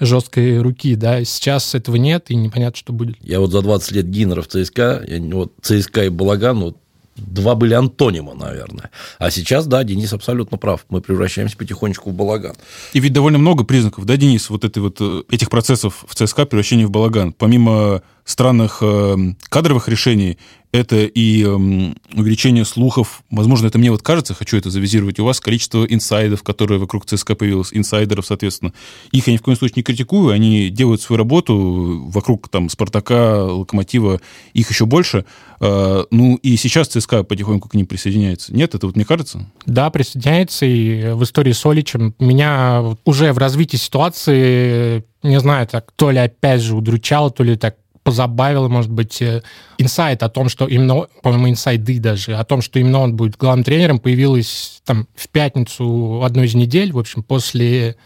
жесткой 0.00 0.60
руки, 0.60 0.94
да, 0.94 1.24
сейчас 1.24 1.74
этого 1.74 1.96
нет, 1.96 2.30
и 2.30 2.36
непонятно, 2.36 2.76
что 2.76 2.92
будет. 2.92 3.16
Я 3.22 3.40
вот 3.40 3.52
за 3.52 3.62
20 3.62 3.92
лет 3.92 4.08
Гиннера 4.08 4.42
в 4.42 4.48
ЦСКА, 4.48 5.04
я, 5.06 5.20
вот 5.20 5.52
ЦСКА 5.62 6.04
и 6.04 6.08
Балаган, 6.08 6.60
вот 6.60 6.76
два 7.16 7.54
были 7.54 7.74
антонима, 7.74 8.34
наверное. 8.34 8.90
А 9.18 9.30
сейчас, 9.30 9.66
да, 9.66 9.82
Денис 9.84 10.12
абсолютно 10.12 10.58
прав. 10.58 10.84
Мы 10.88 11.00
превращаемся 11.00 11.56
потихонечку 11.56 12.10
в 12.10 12.14
балаган. 12.14 12.54
И 12.92 13.00
ведь 13.00 13.12
довольно 13.12 13.38
много 13.38 13.64
признаков, 13.64 14.04
да, 14.04 14.16
Денис, 14.16 14.50
вот, 14.50 14.64
этой 14.64 14.80
вот 14.80 14.98
э, 15.00 15.22
этих 15.30 15.50
процессов 15.50 16.04
в 16.06 16.14
ЦСКА 16.14 16.46
превращения 16.46 16.86
в 16.86 16.90
балаган. 16.90 17.32
Помимо 17.32 18.02
странных 18.26 18.78
э, 18.82 19.16
кадровых 19.48 19.88
решений, 19.88 20.36
это 20.72 21.04
и 21.04 21.44
э, 21.44 21.48
увеличение 21.48 22.64
слухов. 22.64 23.22
Возможно, 23.30 23.68
это 23.68 23.78
мне 23.78 23.90
вот 23.90 24.02
кажется, 24.02 24.34
хочу 24.34 24.56
это 24.56 24.68
завизировать 24.68 25.18
у 25.20 25.24
вас, 25.24 25.40
количество 25.40 25.84
инсайдов, 25.84 26.42
которые 26.42 26.78
вокруг 26.78 27.06
ЦСКА 27.06 27.36
появилось, 27.36 27.70
инсайдеров, 27.72 28.26
соответственно. 28.26 28.72
Их 29.12 29.28
я 29.28 29.32
ни 29.32 29.36
в 29.38 29.42
коем 29.42 29.56
случае 29.56 29.74
не 29.76 29.82
критикую, 29.84 30.34
они 30.34 30.68
делают 30.68 31.00
свою 31.00 31.18
работу 31.18 32.04
вокруг 32.08 32.48
там 32.48 32.68
Спартака, 32.68 33.44
Локомотива, 33.44 34.20
их 34.52 34.68
еще 34.68 34.86
больше. 34.86 35.24
Э, 35.60 36.04
ну 36.10 36.34
и 36.42 36.56
сейчас 36.56 36.88
ЦСКА 36.88 37.22
потихоньку 37.22 37.68
к 37.68 37.74
ним 37.74 37.86
присоединяется. 37.86 38.52
Нет, 38.52 38.74
это 38.74 38.86
вот 38.86 38.96
мне 38.96 39.04
кажется? 39.04 39.46
Да, 39.66 39.88
присоединяется, 39.90 40.66
и 40.66 41.12
в 41.12 41.22
истории 41.22 41.52
с 41.52 41.64
Оличем 41.64 42.14
меня 42.18 42.96
уже 43.04 43.32
в 43.32 43.38
развитии 43.38 43.76
ситуации, 43.76 45.04
не 45.22 45.38
знаю, 45.38 45.68
так 45.68 45.92
то 45.94 46.10
ли 46.10 46.18
опять 46.18 46.60
же 46.60 46.74
удручало, 46.74 47.30
то 47.30 47.44
ли 47.44 47.56
так 47.56 47.76
позабавило, 48.06 48.68
может 48.68 48.92
быть, 48.92 49.20
э, 49.20 49.42
инсайт 49.78 50.22
о 50.22 50.28
том, 50.28 50.48
что 50.48 50.68
именно, 50.68 51.08
по-моему, 51.22 51.50
инсайды 51.50 51.98
даже, 51.98 52.36
о 52.36 52.44
том, 52.44 52.62
что 52.62 52.78
именно 52.78 53.00
он 53.00 53.16
будет 53.16 53.36
главным 53.36 53.64
тренером, 53.64 53.98
появилось 53.98 54.80
там 54.84 55.08
в 55.16 55.28
пятницу 55.28 56.22
одной 56.22 56.46
из 56.46 56.54
недель, 56.54 56.92
в 56.92 57.00
общем, 57.00 57.24
после, 57.24 57.96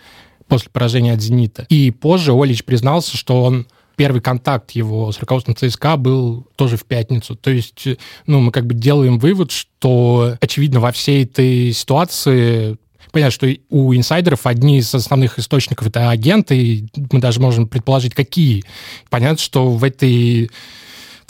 после 0.49 0.71
поражения 0.71 1.13
от 1.13 1.21
«Зенита». 1.21 1.67
И 1.69 1.91
позже 1.91 2.33
Олич 2.33 2.65
признался, 2.65 3.15
что 3.15 3.43
он 3.43 3.67
первый 3.97 4.23
контакт 4.23 4.71
его 4.71 5.13
с 5.13 5.19
руководством 5.19 5.55
ЦСКА 5.55 5.99
был 5.99 6.47
тоже 6.57 6.79
в 6.79 6.87
пятницу. 6.87 7.37
То 7.37 7.51
есть, 7.51 7.87
ну, 8.25 8.41
мы 8.41 8.53
как 8.53 8.65
бы 8.65 8.73
делаем 8.73 9.19
вывод, 9.19 9.51
что, 9.51 10.35
очевидно, 10.41 10.81
во 10.81 10.93
всей 10.93 11.25
этой 11.25 11.75
ситуации 11.75 12.79
Понятно, 13.13 13.31
что 13.31 13.49
у 13.71 13.95
инсайдеров 13.95 14.47
одни 14.47 14.79
из 14.79 14.95
основных 14.95 15.39
источников 15.39 15.87
это 15.87 16.11
агенты, 16.11 16.57
и 16.57 16.89
мы 17.11 17.21
даже 17.21 17.41
можем 17.41 17.67
предположить, 17.67 18.15
какие. 18.15 18.65
Понятно, 19.09 19.39
что 19.39 19.71
в 19.71 19.85
этой 19.85 20.51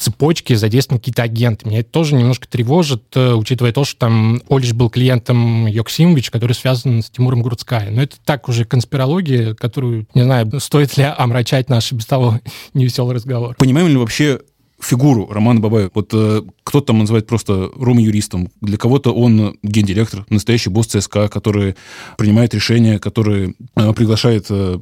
цепочке 0.01 0.57
задействованы 0.57 0.99
какие-то 0.99 1.23
агенты. 1.23 1.69
Меня 1.69 1.81
это 1.81 1.91
тоже 1.91 2.15
немножко 2.15 2.49
тревожит, 2.49 3.05
э, 3.15 3.35
учитывая 3.35 3.73
то, 3.73 3.85
что 3.85 3.99
там 3.99 4.43
Олиш 4.49 4.73
был 4.73 4.89
клиентом 4.89 5.67
Йоксимович, 5.67 6.31
который 6.31 6.53
связан 6.53 7.03
с 7.03 7.11
Тимуром 7.11 7.43
Грудская. 7.43 7.91
Но 7.91 8.03
это 8.03 8.17
так 8.25 8.49
уже 8.49 8.65
конспирология, 8.65 9.55
которую, 9.55 10.07
не 10.15 10.23
знаю, 10.23 10.51
стоит 10.59 10.97
ли 10.97 11.05
омрачать 11.05 11.69
наш 11.69 11.93
без 11.93 12.07
того 12.07 12.41
невеселый 12.75 13.15
разговор. 13.15 13.55
Понимаем 13.57 13.89
ли 13.89 13.97
вообще 13.97 14.41
фигуру 14.81 15.29
Романа 15.31 15.61
Бабаева. 15.61 15.91
Вот 15.95 16.11
э, 16.13 16.43
кто-то 16.65 16.87
там 16.89 16.99
называет 16.99 17.27
просто 17.27 17.71
Рома-юристом, 17.77 18.49
для 18.61 18.77
кого-то 18.77 19.13
он 19.13 19.57
гендиректор, 19.63 20.25
настоящий 20.29 20.71
босс 20.71 20.87
ЦСКА, 20.87 21.29
который 21.29 21.77
принимает 22.17 22.55
решения, 22.55 22.99
который 22.99 23.57
э, 23.77 23.93
приглашает 23.93 24.47
э, 24.51 24.79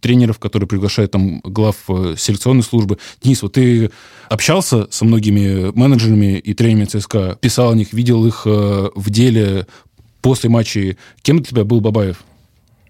тренеров, 0.00 0.38
который 0.38 0.66
приглашает 0.66 1.10
там 1.10 1.40
глав 1.40 1.76
э, 1.88 2.14
селекционной 2.16 2.62
службы. 2.62 2.98
Денис, 3.22 3.42
вот 3.42 3.54
ты 3.54 3.90
общался 4.28 4.86
со 4.90 5.04
многими 5.04 5.70
менеджерами 5.76 6.38
и 6.38 6.54
тренерами 6.54 6.86
ЦСКА, 6.86 7.36
писал 7.40 7.72
о 7.72 7.74
них, 7.74 7.92
видел 7.92 8.26
их 8.26 8.42
э, 8.46 8.90
в 8.94 9.10
деле 9.10 9.66
после 10.20 10.48
матчей. 10.48 10.96
Кем 11.22 11.38
для 11.38 11.46
тебя 11.46 11.64
был 11.64 11.80
Бабаев? 11.80 12.24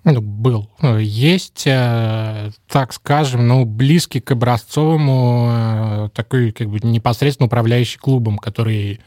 Ну, 0.04 0.20
был. 0.20 0.68
Есть, 0.98 1.62
э, 1.64 2.50
так 2.68 2.92
скажем, 2.92 3.46
ну, 3.46 3.64
близкий 3.64 4.20
к 4.20 4.32
образцовому, 4.32 5.48
э, 5.50 6.08
такой 6.12 6.50
как 6.50 6.68
бы 6.68 6.80
непосредственно 6.82 7.46
управляющий 7.46 7.98
клубом, 7.98 8.38
который 8.38 9.00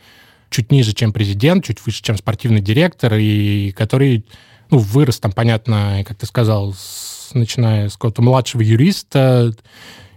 чуть 0.49 0.71
ниже, 0.71 0.93
чем 0.93 1.11
президент, 1.11 1.65
чуть 1.65 1.85
выше, 1.85 2.01
чем 2.01 2.17
спортивный 2.17 2.61
директор, 2.61 3.13
и 3.15 3.71
который, 3.71 4.25
ну, 4.69 4.77
вырос 4.77 5.19
там, 5.19 5.33
понятно, 5.33 6.01
как 6.07 6.17
ты 6.17 6.25
сказал, 6.25 6.73
с, 6.73 7.31
начиная 7.33 7.89
с 7.89 7.93
какого-то 7.93 8.21
младшего 8.21 8.61
юриста, 8.61 9.53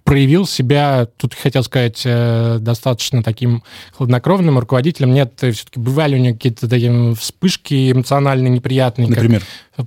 проявил 0.09 0.47
себя, 0.47 1.07
тут 1.19 1.35
хотел 1.35 1.63
сказать, 1.63 2.01
э, 2.07 2.57
достаточно 2.61 3.23
таким 3.23 3.63
хладнокровным 3.93 4.59
руководителем. 4.59 5.13
Нет, 5.13 5.35
все-таки 5.37 5.79
бывали 5.79 6.15
у 6.15 6.19
него 6.19 6.35
какие-то 6.35 6.67
такие 6.67 7.15
вспышки 7.15 7.93
эмоциональные, 7.93 8.51
неприятные. 8.51 9.09
Например? 9.09 9.43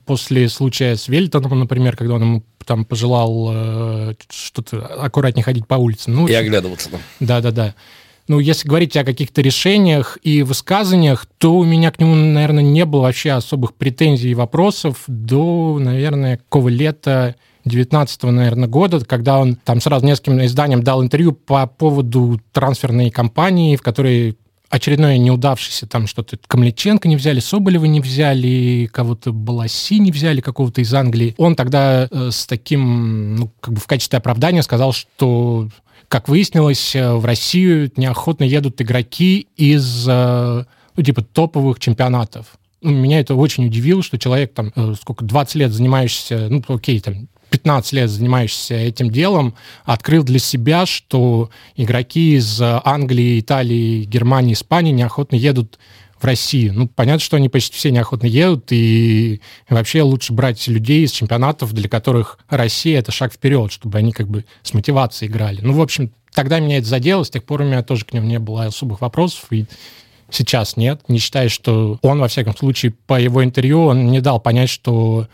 после 0.05 0.47
случая 0.47 0.95
с 0.95 1.07
Вельтоном, 1.07 1.59
например, 1.59 1.97
когда 1.97 2.13
он 2.13 2.21
ему 2.21 2.43
там 2.65 2.85
пожелал 2.85 3.49
э, 3.51 4.13
что-то 4.29 4.85
аккуратнее 4.85 5.43
ходить 5.43 5.65
по 5.65 5.75
улице. 5.75 6.11
Ну, 6.11 6.27
и 6.27 6.33
оглядываться. 6.33 6.89
Да-да-да. 7.19 7.73
Ну, 8.27 8.39
если 8.39 8.67
говорить 8.67 8.95
о 8.97 9.03
каких-то 9.03 9.41
решениях 9.41 10.19
и 10.21 10.43
высказываниях, 10.43 11.25
то 11.39 11.55
у 11.55 11.63
меня 11.63 11.89
к 11.91 11.99
нему, 11.99 12.13
наверное, 12.13 12.63
не 12.63 12.85
было 12.85 13.01
вообще 13.01 13.31
особых 13.31 13.73
претензий 13.73 14.29
и 14.29 14.35
вопросов 14.35 15.03
до, 15.07 15.79
наверное, 15.79 16.37
какого 16.37 16.69
лета 16.69 17.35
19 17.65 18.23
наверное, 18.23 18.67
года, 18.67 19.03
когда 19.05 19.39
он 19.39 19.55
там 19.55 19.81
сразу 19.81 20.05
нескольким 20.05 20.43
изданиям 20.45 20.83
дал 20.83 21.03
интервью 21.03 21.33
по 21.33 21.67
поводу 21.67 22.39
трансферной 22.51 23.11
кампании, 23.11 23.75
в 23.75 23.81
которой 23.81 24.37
очередное 24.69 25.17
неудавшееся 25.17 25.85
там 25.85 26.07
что-то 26.07 26.37
Камличенко 26.47 27.07
не 27.07 27.17
взяли, 27.17 27.39
Соболева 27.39 27.85
не 27.85 27.99
взяли, 27.99 28.89
кого-то 28.91 29.33
Баласи 29.33 29.99
не 29.99 30.11
взяли, 30.11 30.41
какого-то 30.41 30.81
из 30.81 30.93
Англии. 30.93 31.35
Он 31.37 31.55
тогда 31.55 32.07
э, 32.09 32.29
с 32.31 32.45
таким, 32.47 33.35
ну, 33.35 33.51
как 33.59 33.73
бы 33.73 33.79
в 33.81 33.87
качестве 33.87 34.17
оправдания 34.17 34.63
сказал, 34.63 34.93
что 34.93 35.67
как 36.11 36.27
выяснилось, 36.27 36.95
э, 36.95 37.13
в 37.13 37.25
Россию 37.25 37.91
неохотно 37.95 38.43
едут 38.43 38.81
игроки 38.81 39.47
из, 39.55 40.05
э, 40.07 40.65
ну, 40.95 41.03
типа, 41.03 41.21
топовых 41.21 41.79
чемпионатов. 41.79 42.47
Ну, 42.81 42.91
меня 42.91 43.19
это 43.19 43.35
очень 43.35 43.65
удивило, 43.67 44.01
что 44.01 44.17
человек 44.17 44.53
там, 44.53 44.71
э, 44.75 44.93
сколько, 44.99 45.23
20 45.23 45.55
лет 45.55 45.71
занимающийся, 45.71 46.47
ну, 46.49 46.63
окей, 46.67 46.99
там, 46.99 47.27
15 47.61 47.93
лет 47.93 48.09
занимаешься 48.09 48.75
этим 48.75 49.09
делом, 49.11 49.53
открыл 49.85 50.23
для 50.23 50.39
себя, 50.39 50.85
что 50.85 51.51
игроки 51.75 52.35
из 52.35 52.59
Англии, 52.61 53.39
Италии, 53.39 54.03
Германии, 54.05 54.53
Испании 54.53 54.91
неохотно 54.91 55.35
едут 55.35 55.77
в 56.19 56.25
Россию. 56.25 56.73
Ну, 56.75 56.87
понятно, 56.87 57.19
что 57.19 57.37
они 57.37 57.49
почти 57.49 57.75
все 57.75 57.91
неохотно 57.91 58.27
едут, 58.27 58.71
и 58.71 59.41
вообще 59.69 60.01
лучше 60.01 60.33
брать 60.33 60.67
людей 60.67 61.03
из 61.03 61.11
чемпионатов, 61.11 61.73
для 61.73 61.89
которых 61.89 62.39
Россия— 62.49 62.99
это 62.99 63.11
шаг 63.11 63.33
вперед, 63.33 63.71
чтобы 63.71 63.97
они 63.97 64.11
как 64.11 64.27
бы 64.27 64.45
с 64.63 64.73
мотивацией 64.73 65.31
играли. 65.31 65.61
Ну, 65.61 65.73
в 65.73 65.81
общем, 65.81 66.11
тогда 66.33 66.59
меня 66.59 66.77
это 66.77 66.87
задело, 66.87 67.23
с 67.23 67.29
тех 67.29 67.43
пор 67.43 67.61
у 67.61 67.65
меня 67.65 67.83
тоже 67.83 68.05
к 68.05 68.13
нему 68.13 68.27
не 68.27 68.39
было 68.39 68.65
особых 68.65 69.01
вопросов, 69.01 69.45
и 69.51 69.65
сейчас 70.29 70.77
нет. 70.77 71.01
Не 71.07 71.17
считаю, 71.19 71.49
что 71.49 71.97
он, 72.01 72.19
во 72.19 72.27
всяком 72.27 72.55
случае, 72.55 72.93
по 73.07 73.19
его 73.19 73.43
интервью, 73.43 73.85
он 73.85 74.07
не 74.11 74.21
дал 74.21 74.39
понять, 74.39 74.69
что 74.69 75.27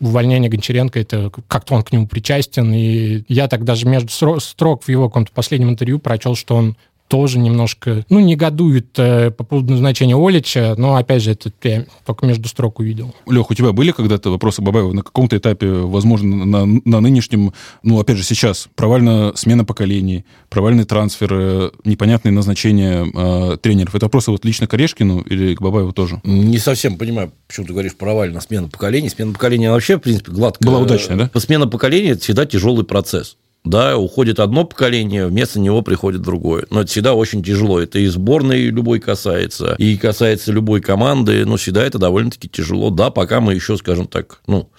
увольнение 0.00 0.50
Гончаренко, 0.50 0.98
это 0.98 1.30
как-то 1.46 1.74
он 1.74 1.82
к 1.82 1.92
нему 1.92 2.06
причастен. 2.06 2.72
И 2.72 3.22
я 3.28 3.48
так 3.48 3.64
даже 3.64 3.86
между 3.86 4.40
строк 4.40 4.84
в 4.84 4.88
его 4.88 5.08
каком-то 5.08 5.32
последнем 5.32 5.70
интервью 5.70 5.98
прочел, 5.98 6.34
что 6.34 6.56
он 6.56 6.76
тоже 7.10 7.40
немножко, 7.40 8.06
ну, 8.08 8.20
негодует 8.20 8.96
э, 8.96 9.32
по 9.32 9.42
поводу 9.42 9.72
назначения 9.72 10.14
Олича, 10.16 10.76
но, 10.78 10.94
опять 10.94 11.24
же, 11.24 11.32
это 11.32 11.50
я 11.64 11.84
только 12.06 12.24
между 12.24 12.48
строк 12.48 12.78
увидел. 12.78 13.12
Лех, 13.26 13.50
у 13.50 13.54
тебя 13.54 13.72
были 13.72 13.90
когда-то 13.90 14.30
вопросы 14.30 14.62
Бабаева 14.62 14.92
на 14.92 15.02
каком-то 15.02 15.36
этапе, 15.36 15.68
возможно, 15.68 16.46
на, 16.46 16.66
на 16.84 17.00
нынешнем, 17.00 17.52
ну, 17.82 17.98
опять 17.98 18.16
же, 18.16 18.22
сейчас, 18.22 18.68
провальная 18.76 19.32
смена 19.34 19.64
поколений, 19.64 20.24
провальный 20.48 20.84
трансфер, 20.84 21.72
непонятные 21.84 22.30
назначения 22.30 23.04
э, 23.12 23.56
тренеров. 23.56 23.96
Это 23.96 24.06
вопросы 24.06 24.30
вот 24.30 24.44
лично 24.44 24.68
к 24.68 24.74
Орешкину 24.74 25.22
или 25.22 25.56
к 25.56 25.60
Бабаеву 25.60 25.92
тоже? 25.92 26.20
Не 26.22 26.58
совсем 26.58 26.96
понимаю, 26.96 27.32
почему 27.48 27.66
ты 27.66 27.72
говоришь 27.72 27.96
провальная 27.96 28.40
смена 28.40 28.68
поколений. 28.68 29.08
Смена 29.08 29.32
поколения 29.32 29.72
вообще, 29.72 29.96
в 29.96 30.00
принципе, 30.00 30.30
гладкая. 30.30 30.70
Была 30.70 30.80
удачная, 30.80 31.16
да? 31.16 31.40
Смена 31.40 31.66
поколения– 31.66 32.10
это 32.10 32.22
всегда 32.22 32.46
тяжелый 32.46 32.84
процесс. 32.84 33.36
Да, 33.64 33.98
уходит 33.98 34.40
одно 34.40 34.64
поколение, 34.64 35.26
вместо 35.26 35.60
него 35.60 35.82
приходит 35.82 36.22
другое. 36.22 36.64
Но 36.70 36.80
это 36.80 36.90
всегда 36.90 37.12
очень 37.14 37.42
тяжело. 37.42 37.78
Это 37.78 37.98
и 37.98 38.06
сборной 38.06 38.66
любой 38.66 39.00
касается, 39.00 39.74
и 39.78 39.96
касается 39.98 40.50
любой 40.50 40.80
команды, 40.80 41.44
но 41.44 41.56
всегда 41.56 41.84
это 41.84 41.98
довольно-таки 41.98 42.48
тяжело. 42.48 42.90
Да, 42.90 43.10
пока 43.10 43.40
мы 43.40 43.54
еще, 43.54 43.76
скажем 43.76 44.06
так, 44.06 44.40
ну, 44.46 44.70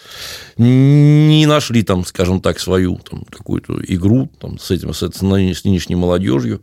не 0.58 1.46
нашли 1.46 1.84
там, 1.84 2.06
скажем 2.06 2.42
так, 2.42 2.60
свою 2.60 2.98
там, 2.98 3.24
какую-то 3.30 3.80
игру 3.88 4.30
там, 4.40 4.58
с 4.58 4.72
этим, 4.72 4.94
с, 4.94 5.02
с 5.02 5.22
нынешней 5.22 5.96
молодежью. 5.96 6.62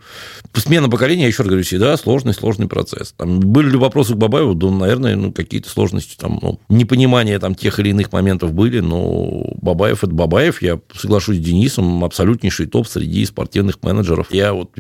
Смена 0.55 0.89
поколения, 0.89 1.23
я 1.23 1.29
еще 1.29 1.43
раз 1.43 1.49
говорю, 1.49 1.65
всегда 1.65 1.97
сложный, 1.97 2.35
сложный 2.35 2.67
процесс. 2.67 3.15
Там 3.17 3.39
были 3.39 3.71
ли 3.71 3.77
вопросы 3.77 4.15
к 4.15 4.17
Бабаеву? 4.17 4.55
Да, 4.55 4.71
наверное, 4.71 5.15
ну, 5.15 5.33
какие-то 5.33 5.71
сложности, 5.71 6.17
там, 6.17 6.41
ну, 6.43 6.61
непонимание 6.69 7.39
там, 7.39 7.55
тех 7.55 7.79
или 7.79 7.91
иных 7.91 8.13
моментов 8.13 8.53
были, 8.53 8.81
но 8.81 9.53
Бабаев– 9.63 10.03
это 10.05 10.13
Бабаев. 10.13 10.63
Я 10.63 10.81
соглашусь 10.95 11.37
с 11.37 11.41
Денисом, 11.41 12.08
абсолютнейший 12.09 12.67
топ 12.67 12.87
среди 12.87 13.25
спортивных 13.25 13.79
менеджеров. 13.83 14.27
Я 14.31 14.53
вот 14.53 14.71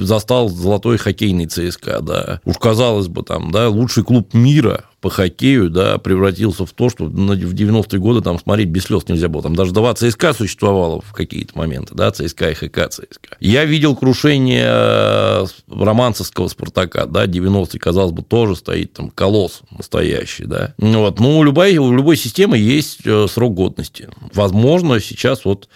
застал 0.00 0.48
золотой 0.48 0.96
хоккейный 0.96 1.46
ЦСКА, 1.46 2.00
да. 2.00 2.40
Уж 2.44 2.56
казалось 2.56 3.08
бы, 3.08 3.22
там, 3.22 3.50
да, 3.50 3.68
лучший 3.68 4.04
клуб 4.04 4.32
мира 4.34 4.84
по 5.00 5.10
хоккею, 5.10 5.70
да, 5.70 5.98
превратился 5.98 6.64
в 6.64 6.72
то, 6.72 6.88
что 6.88 7.04
в 7.04 7.10
90-е 7.10 8.00
годы 8.00 8.22
там 8.22 8.38
смотреть 8.38 8.68
без 8.68 8.84
слез 8.84 9.06
нельзя 9.08 9.28
было. 9.28 9.42
Там 9.42 9.54
даже 9.54 9.72
два 9.72 9.94
ЦСКА 9.94 10.32
существовало 10.32 11.00
в 11.00 11.12
какие-то 11.12 11.56
моменты, 11.56 11.94
да, 11.94 12.10
ЦСКА 12.10 12.50
и 12.50 12.54
ХК 12.54 12.88
ЦСКА. 12.88 13.36
Я 13.40 13.64
видел 13.64 13.94
крушение 13.94 14.66
э, 14.66 15.46
романцевского 15.68 16.48
Спартака, 16.48 17.06
да, 17.06 17.26
90-е, 17.26 17.78
казалось 17.78 18.12
бы, 18.12 18.22
тоже 18.22 18.56
стоит 18.56 18.94
там 18.94 19.10
колосс 19.10 19.60
настоящий, 19.70 20.44
да. 20.44 20.74
Вот. 20.78 21.20
Ну, 21.20 21.42
любая, 21.42 21.78
у 21.78 21.92
любой 21.92 22.16
системы 22.16 22.56
есть 22.56 23.00
э, 23.04 23.26
срок 23.28 23.54
годности. 23.54 24.08
Возможно, 24.32 24.98
сейчас 25.00 25.44
вот 25.44 25.68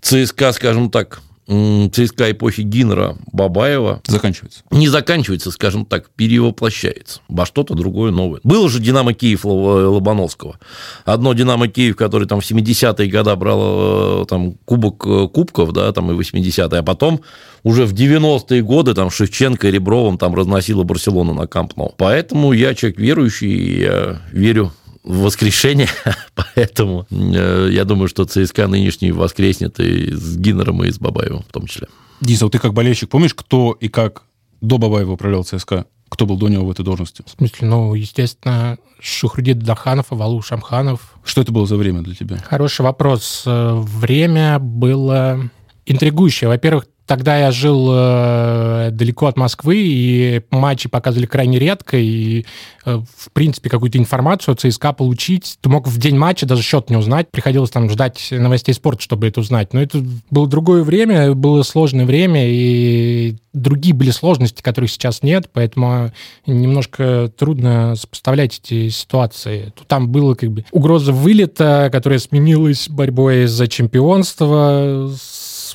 ЦСКА, 0.00 0.52
скажем 0.52 0.90
так, 0.90 1.22
ЦСКА 1.48 2.32
эпохи 2.32 2.60
Гиннера 2.60 3.16
Бабаева 3.32 4.02
заканчивается. 4.06 4.64
Не 4.70 4.88
заканчивается, 4.88 5.50
скажем 5.50 5.86
так, 5.86 6.10
перевоплощается 6.10 7.20
во 7.28 7.46
что-то 7.46 7.74
другое 7.74 8.10
новое. 8.10 8.40
Было 8.44 8.68
же 8.68 8.80
«Динамо 8.80 9.14
Киев» 9.14 9.46
Лобановского. 9.46 10.58
Одно 11.06 11.32
«Динамо 11.32 11.68
Киев», 11.68 11.96
который 11.96 12.28
там 12.28 12.42
в 12.42 12.50
70-е 12.50 13.10
годы 13.10 13.36
брал 13.36 14.22
э, 14.22 14.26
там, 14.26 14.54
кубок 14.66 15.06
э, 15.06 15.28
кубков, 15.28 15.72
да, 15.72 15.90
там 15.92 16.10
и 16.10 16.14
80-е, 16.14 16.80
а 16.80 16.82
потом 16.82 17.22
уже 17.62 17.86
в 17.86 17.94
90-е 17.94 18.62
годы 18.62 18.92
там 18.92 19.08
Шевченко 19.10 19.68
и 19.68 19.70
Ребровым 19.70 20.18
там 20.18 20.34
разносила 20.34 20.82
Барселону 20.82 21.32
на 21.32 21.46
Камп 21.46 21.76
Ноу. 21.76 21.94
Поэтому 21.96 22.52
я 22.52 22.74
человек 22.74 22.98
верующий, 22.98 23.48
и 23.48 23.80
я 23.80 24.20
верю 24.32 24.72
воскрешение, 25.08 25.88
поэтому 26.34 27.06
э, 27.10 27.70
я 27.72 27.84
думаю, 27.84 28.08
что 28.08 28.24
ЦСКА 28.24 28.68
нынешний 28.68 29.10
воскреснет 29.10 29.80
и 29.80 30.12
с 30.12 30.36
Гиннером, 30.36 30.84
и 30.84 30.90
с 30.90 30.98
Бабаевым 30.98 31.42
в 31.42 31.52
том 31.52 31.66
числе. 31.66 31.88
Диса, 32.20 32.44
вот 32.44 32.52
ты 32.52 32.58
как 32.58 32.74
болельщик 32.74 33.08
помнишь, 33.08 33.34
кто 33.34 33.72
и 33.72 33.88
как 33.88 34.24
до 34.60 34.78
Бабаева 34.78 35.12
управлял 35.12 35.44
ЦСКА? 35.44 35.86
Кто 36.08 36.26
был 36.26 36.36
до 36.36 36.48
него 36.48 36.64
в 36.64 36.70
этой 36.70 36.84
должности? 36.84 37.22
В 37.26 37.30
смысле, 37.30 37.68
ну, 37.68 37.94
естественно, 37.94 38.78
Шухрудит 39.00 39.58
Даханов, 39.58 40.06
Авалу 40.10 40.40
Шамханов. 40.42 41.14
Что 41.24 41.42
это 41.42 41.52
было 41.52 41.66
за 41.66 41.76
время 41.76 42.02
для 42.02 42.14
тебя? 42.14 42.38
Хороший 42.38 42.82
вопрос. 42.82 43.44
Э, 43.46 43.74
время 43.74 44.58
было 44.58 45.50
интригующее. 45.86 46.48
Во-первых, 46.48 46.86
Тогда 47.08 47.38
я 47.38 47.52
жил 47.52 47.88
э, 47.90 48.90
далеко 48.92 49.28
от 49.28 49.38
Москвы, 49.38 49.76
и 49.78 50.42
матчи 50.50 50.90
показывали 50.90 51.24
крайне 51.24 51.58
редко, 51.58 51.96
и, 51.96 52.44
э, 52.84 53.00
в 53.16 53.32
принципе, 53.32 53.70
какую-то 53.70 53.96
информацию 53.96 54.52
о 54.52 54.56
ЦСКА 54.56 54.92
получить. 54.92 55.56
Ты 55.62 55.70
мог 55.70 55.88
в 55.88 55.98
день 55.98 56.18
матча 56.18 56.44
даже 56.44 56.62
счет 56.62 56.90
не 56.90 56.98
узнать, 56.98 57.30
приходилось 57.30 57.70
там 57.70 57.88
ждать 57.88 58.28
новостей 58.30 58.74
спорта, 58.74 59.00
чтобы 59.00 59.26
это 59.26 59.40
узнать. 59.40 59.72
Но 59.72 59.80
это 59.80 60.04
было 60.30 60.46
другое 60.46 60.82
время, 60.82 61.32
было 61.32 61.62
сложное 61.62 62.04
время, 62.04 62.42
и 62.46 63.36
другие 63.54 63.94
были 63.94 64.10
сложности, 64.10 64.62
которых 64.62 64.90
сейчас 64.90 65.22
нет, 65.22 65.48
поэтому 65.52 66.12
немножко 66.46 67.32
трудно 67.36 67.94
сопоставлять 67.96 68.60
эти 68.62 68.90
ситуации. 68.90 69.72
Там 69.86 70.08
было 70.08 70.34
как 70.34 70.50
бы 70.50 70.64
угроза 70.70 71.12
вылета, 71.12 71.88
которая 71.90 72.18
сменилась 72.18 72.88
борьбой 72.88 73.46
за 73.46 73.66
чемпионство, 73.66 75.10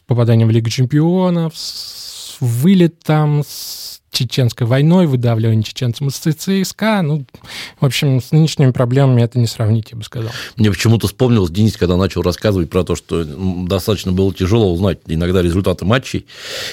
попаданием 0.07 0.47
в 0.47 0.51
Лигу 0.51 0.69
чемпионов, 0.69 1.53
с 1.55 2.37
вылетом, 2.39 3.43
с 3.47 4.01
чеченской 4.13 4.67
войной, 4.67 5.07
выдавливание 5.07 5.63
чеченцам 5.63 6.07
из 6.07 6.15
ЦСКА. 6.15 7.01
Ну, 7.01 7.25
в 7.79 7.85
общем, 7.85 8.21
с 8.21 8.31
нынешними 8.31 8.71
проблемами 8.71 9.23
это 9.23 9.39
не 9.39 9.47
сравнить, 9.47 9.91
я 9.91 9.97
бы 9.97 10.03
сказал. 10.03 10.31
Мне 10.55 10.69
почему-то 10.69 11.07
вспомнилось, 11.07 11.49
Денис, 11.49 11.75
когда 11.75 11.97
начал 11.97 12.21
рассказывать 12.21 12.69
про 12.69 12.83
то, 12.83 12.95
что 12.95 13.25
достаточно 13.25 14.11
было 14.11 14.33
тяжело 14.33 14.71
узнать 14.71 14.99
иногда 15.07 15.41
результаты 15.41 15.85
матчей, 15.85 16.27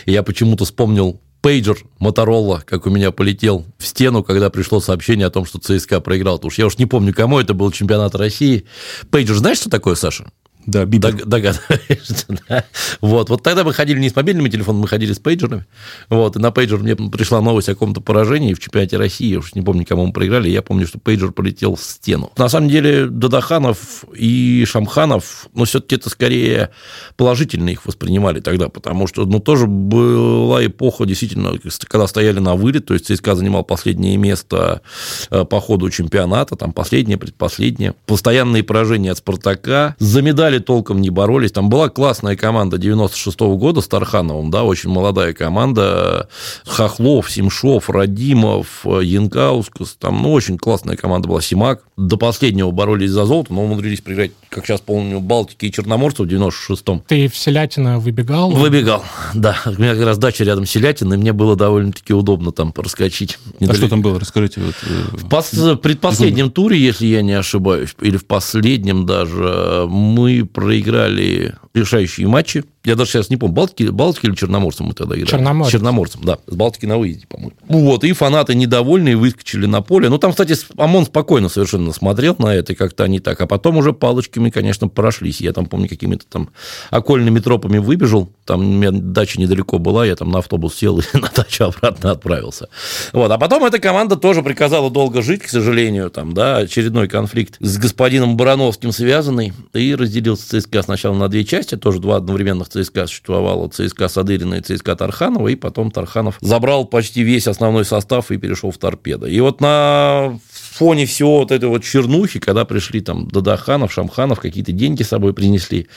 и 0.05 0.13
я 0.13 0.23
почему-то 0.23 0.65
вспомнил 0.65 1.19
пейджер 1.41 1.79
Моторола, 1.99 2.63
как 2.67 2.87
у 2.87 2.91
меня 2.91 3.13
полетел 3.13 3.65
в 3.79 3.87
стену, 3.87 4.23
когда 4.23 4.51
пришло 4.51 4.81
сообщение 4.81 5.27
о 5.27 5.31
том, 5.31 5.47
что 5.47 5.59
ЦСКА 5.59 6.01
проиграл. 6.01 6.39
Что 6.39 6.63
я 6.63 6.67
уж 6.67 6.77
не 6.77 6.85
помню, 6.87 7.15
кому 7.15 7.39
это 7.39 7.55
был 7.55 7.71
чемпионат 7.71 8.15
России. 8.15 8.67
Пейджер, 9.11 9.37
знаешь, 9.37 9.59
что 9.59 9.71
такое, 9.71 9.95
Саша? 9.95 10.31
Да, 10.67 10.85
бибер. 10.85 11.13
Дог, 11.13 11.27
догадываешься, 11.27 12.27
да. 12.49 12.65
Вот, 13.01 13.31
вот 13.31 13.43
тогда 13.43 13.65
мы 13.65 13.73
ходили 13.73 13.99
не 13.99 14.11
с 14.11 14.17
мобильными 14.17 14.49
телефонами, 14.49 14.83
мы 14.83 14.89
ходили 14.89 15.13
с 15.13 15.19
пейджерами. 15.19 15.65
Вот, 16.09 16.37
и 16.37 16.39
на 16.39 16.51
пейджер 16.51 16.79
мне 16.79 16.97
пришла 16.97 17.41
новость 17.41 17.69
о 17.69 17.73
каком-то 17.73 18.01
поражении 18.01 18.53
в 18.53 18.61
чемпионате 18.61 18.97
России, 18.99 19.33
я 19.33 19.39
уж 19.39 19.55
не 19.55 19.63
помню, 19.63 19.87
кому 19.87 20.07
мы 20.07 20.13
проиграли, 20.13 20.49
я 20.49 20.63
помню, 20.63 20.87
что 20.87 20.99
пейджер 20.99 21.33
полетел 21.33 21.77
в 21.77 21.83
стену. 21.83 22.31
На 22.37 22.49
самом 22.49 22.69
деле, 22.69 23.07
Дадаханов 23.07 24.05
и 24.15 24.65
Шамханов, 24.67 25.49
ну, 25.55 25.65
все-таки 25.65 25.97
это 25.97 26.11
скорее 26.11 26.71
положительно 27.17 27.71
их 27.71 27.87
воспринимали 27.87 28.41
тогда, 28.41 28.69
потому 28.69 29.07
что, 29.07 29.25
ну, 29.25 29.41
тоже 29.41 29.67
была 29.67 30.65
эпоха, 30.65 31.07
действительно, 31.07 31.53
когда 31.89 32.07
стояли 32.07 32.39
на 32.39 32.55
вылет, 32.55 32.87
то 32.87 32.95
есть 32.95 33.07
ЦСКА 33.07 33.35
занимал 33.35 33.65
последнее 33.65 34.17
место 34.17 34.83
э, 35.31 35.45
по 35.45 35.61
ходу 35.61 35.89
чемпионата, 35.91 36.57
там 36.57 36.73
последнее, 36.73 37.17
предпоследнее, 37.17 37.95
постоянные 38.07 38.63
поражения 38.63 39.13
от 39.13 39.19
Спартака, 39.19 39.97
за 39.99 40.23
медаль 40.23 40.50
играли 40.51 40.59
толком, 40.59 41.01
не 41.01 41.11
боролись. 41.11 41.53
Там 41.53 41.69
была 41.69 41.89
классная 41.89 42.37
команда 42.37 42.79
96 42.79 43.41
-го 43.41 43.57
года 43.57 43.81
с 43.81 43.89
Тархановым, 43.89 44.51
да, 44.51 44.65
очень 44.65 44.91
молодая 44.91 45.33
команда. 45.33 46.29
Хохлов, 46.67 47.31
Симшов, 47.31 47.89
Радимов, 47.89 48.85
Янкаускас. 48.85 49.97
Там, 49.99 50.23
ну, 50.23 50.33
очень 50.33 50.59
классная 50.59 50.97
команда 50.97 51.29
была. 51.29 51.41
Симак. 51.41 51.83
До 51.97 52.17
последнего 52.17 52.71
боролись 52.71 53.11
за 53.11 53.27
золото, 53.27 53.53
но 53.53 53.65
умудрились 53.65 54.01
проиграть, 54.01 54.33
как 54.49 54.67
сейчас 54.67 54.81
помню, 54.81 55.21
Балтики 55.21 55.67
и 55.67 55.73
Черноморцев 55.73 56.27
в 56.27 56.31
96-м. 56.31 57.03
Ты 57.07 57.29
в 57.29 57.37
Селятина 57.37 57.99
выбегал? 57.99 58.51
Выбегал, 58.51 59.05
да. 59.35 59.57
У 59.67 59.81
меня 59.81 59.95
как 59.95 60.05
раз 60.05 60.19
дача 60.19 60.45
рядом 60.45 60.67
с 60.67 60.71
Селятиной, 60.71 61.17
и 61.17 61.21
мне 61.21 61.33
было 61.33 61.57
довольно-таки 61.57 62.13
удобно 62.13 62.53
там 62.53 62.73
проскочить. 62.73 63.39
А 63.61 63.75
что 63.75 63.89
там 63.89 64.03
было? 64.03 64.19
Расскажите. 64.19 64.61
Вот, 64.61 64.75
э, 64.83 65.17
в 65.17 65.29
пос... 65.29 65.51
предпоследнем 65.83 66.51
туре, 66.51 66.79
если 66.79 67.07
я 67.07 67.23
не 67.23 67.33
ошибаюсь, 67.33 67.95
или 68.01 68.17
в 68.17 68.25
последнем 68.25 69.07
даже, 69.07 69.87
мы 69.89 70.40
проиграли 70.45 71.55
решающие 71.81 72.27
матчи. 72.27 72.65
Я 72.85 72.95
даже 72.95 73.11
сейчас 73.11 73.29
не 73.29 73.37
помню, 73.37 73.55
Балтики, 73.55 73.91
Балтики 73.91 74.27
или 74.27 74.35
Черноморцем 74.35 74.87
мы 74.87 74.95
тогда 74.95 75.15
играли? 75.15 75.31
Черноморцем. 75.31 75.79
Черноморцем, 75.79 76.21
да. 76.25 76.39
С 76.47 76.55
Балтики 76.55 76.87
на 76.87 76.97
выезде, 76.97 77.27
по-моему. 77.27 77.53
Вот, 77.69 78.05
и 78.05 78.13
фанаты 78.13 78.55
недовольные 78.55 79.17
выскочили 79.17 79.67
на 79.67 79.83
поле. 79.83 80.09
Ну, 80.09 80.17
там, 80.17 80.31
кстати, 80.31 80.57
ОМОН 80.77 81.07
спокойно 81.07 81.51
совершенно 81.51 81.93
смотрел 81.93 82.37
на 82.39 82.55
это, 82.55 82.75
как-то 82.75 83.05
они 83.05 83.21
так. 83.21 83.41
А 83.41 83.47
потом 83.47 83.77
уже 83.77 83.93
палочками, 83.93 84.49
конечно, 84.49 84.89
прошлись. 84.89 85.43
Я 85.43 85.53
там, 85.53 85.67
помню, 85.67 85.89
какими-то 85.89 86.25
там 86.27 86.49
окольными 86.91 87.39
тропами 87.41 87.79
выбежал. 87.79 88.33
Там 88.47 88.61
у 88.61 88.65
меня 88.65 88.91
дача 88.93 89.39
недалеко 89.41 89.79
была, 89.79 90.07
я 90.07 90.17
там 90.17 90.31
на 90.31 90.39
автобус 90.39 90.75
сел 90.75 90.99
и 91.01 91.03
на 91.13 91.31
дачу 91.35 91.65
обратно 91.65 92.13
отправился. 92.13 92.69
Вот. 93.13 93.31
А 93.31 93.37
потом 93.37 93.65
эта 93.65 93.79
команда 93.79 94.17
тоже 94.17 94.43
приказала 94.43 94.91
долго 94.91 95.21
жить, 95.21 95.43
к 95.43 95.49
сожалению. 95.49 96.11
Там, 96.11 96.33
да, 96.33 96.59
очередной 96.59 97.09
конфликт 97.09 97.57
с 97.61 97.77
господином 97.77 98.37
Барановским 98.37 98.93
связанный. 98.93 99.53
И 99.75 99.95
разделился 99.95 100.61
ЦСКА 100.61 100.83
сначала 100.83 101.15
на 101.15 101.29
две 101.29 101.45
части 101.45 101.70
части, 101.71 101.77
тоже 101.77 102.01
два 102.01 102.17
одновременных 102.17 102.69
ЦСКА 102.69 103.07
существовало, 103.07 103.69
ЦСКА 103.69 104.09
Садырина 104.09 104.55
и 104.55 104.61
ЦСКА 104.61 104.97
Тарханова, 104.97 105.49
и 105.49 105.57
потом 105.57 105.91
Тарханов 105.91 106.39
забрал 106.41 106.85
почти 106.85 107.23
весь 107.23 107.47
основной 107.47 107.85
состав 107.85 108.31
и 108.31 108.39
перешел 108.39 108.71
в 108.71 108.79
торпедо. 108.79 109.27
И 109.27 109.41
вот 109.41 109.61
на 109.61 110.39
фоне 110.51 111.07
всего 111.07 111.39
вот 111.41 111.53
этой 111.53 111.69
вот 111.69 111.85
чернухи, 111.85 112.41
когда 112.41 112.65
пришли 112.65 113.01
там 113.01 113.29
Дадаханов, 113.29 113.93
Шамханов, 113.93 114.41
какие-то 114.41 114.73
деньги 114.73 115.03
с 115.03 115.09
собой 115.09 115.33
принесли, 115.33 115.89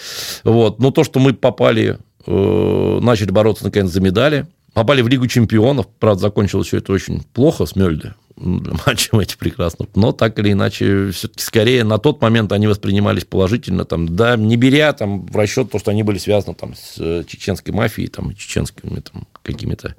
вот, 0.44 0.80
но 0.80 0.92
то, 0.92 1.04
что 1.04 1.20
мы 1.20 1.34
попали, 1.34 1.98
э, 2.26 3.00
начали 3.02 3.32
бороться 3.32 3.64
наконец 3.66 3.92
за 3.92 4.02
медали, 4.02 4.48
попали 4.74 5.02
в 5.02 5.08
Лигу 5.08 5.28
чемпионов, 5.28 5.88
правда, 6.00 6.22
закончилось 6.22 6.68
все 6.68 6.78
это 6.78 6.92
очень 6.94 7.24
плохо 7.34 7.66
с 7.66 7.76
Мельде, 7.76 8.16
для 8.36 8.74
матчев 8.86 9.14
эти 9.20 9.36
прекрасно. 9.36 9.88
Но 9.96 10.12
так 10.12 10.38
или 10.40 10.52
иначе, 10.52 11.12
все-таки 11.12 11.44
скорее 11.44 11.84
на 11.84 11.98
тот 11.98 12.22
момент 12.22 12.52
они 12.52 12.68
воспринимались 12.68 13.26
положительно, 13.26 13.86
там, 13.86 14.16
да, 14.16 14.36
не 14.36 14.56
беря 14.56 14.94
там, 14.94 15.26
в 15.26 15.36
расчет 15.36 15.72
то, 15.72 15.80
что 15.80 15.92
они 15.92 16.04
были 16.04 16.18
связаны 16.18 16.56
там, 16.56 16.76
с 16.76 16.96
э, 17.00 17.24
чеченской 17.28 17.74
мафией, 17.74 18.08
там, 18.08 18.34
чеченскими 18.36 19.00
там, 19.00 19.28
какими-то 19.42 19.96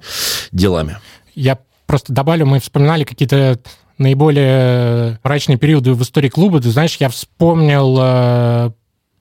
делами. 0.51 0.97
Я 1.33 1.59
просто 1.85 2.13
добавлю, 2.13 2.45
мы 2.45 2.59
вспоминали 2.59 3.03
какие-то 3.03 3.59
наиболее 3.97 5.19
мрачные 5.23 5.57
периоды 5.57 5.93
в 5.93 6.01
истории 6.01 6.29
клуба. 6.29 6.59
Ты 6.61 6.69
знаешь, 6.69 6.97
я 6.97 7.09
вспомнил 7.09 8.73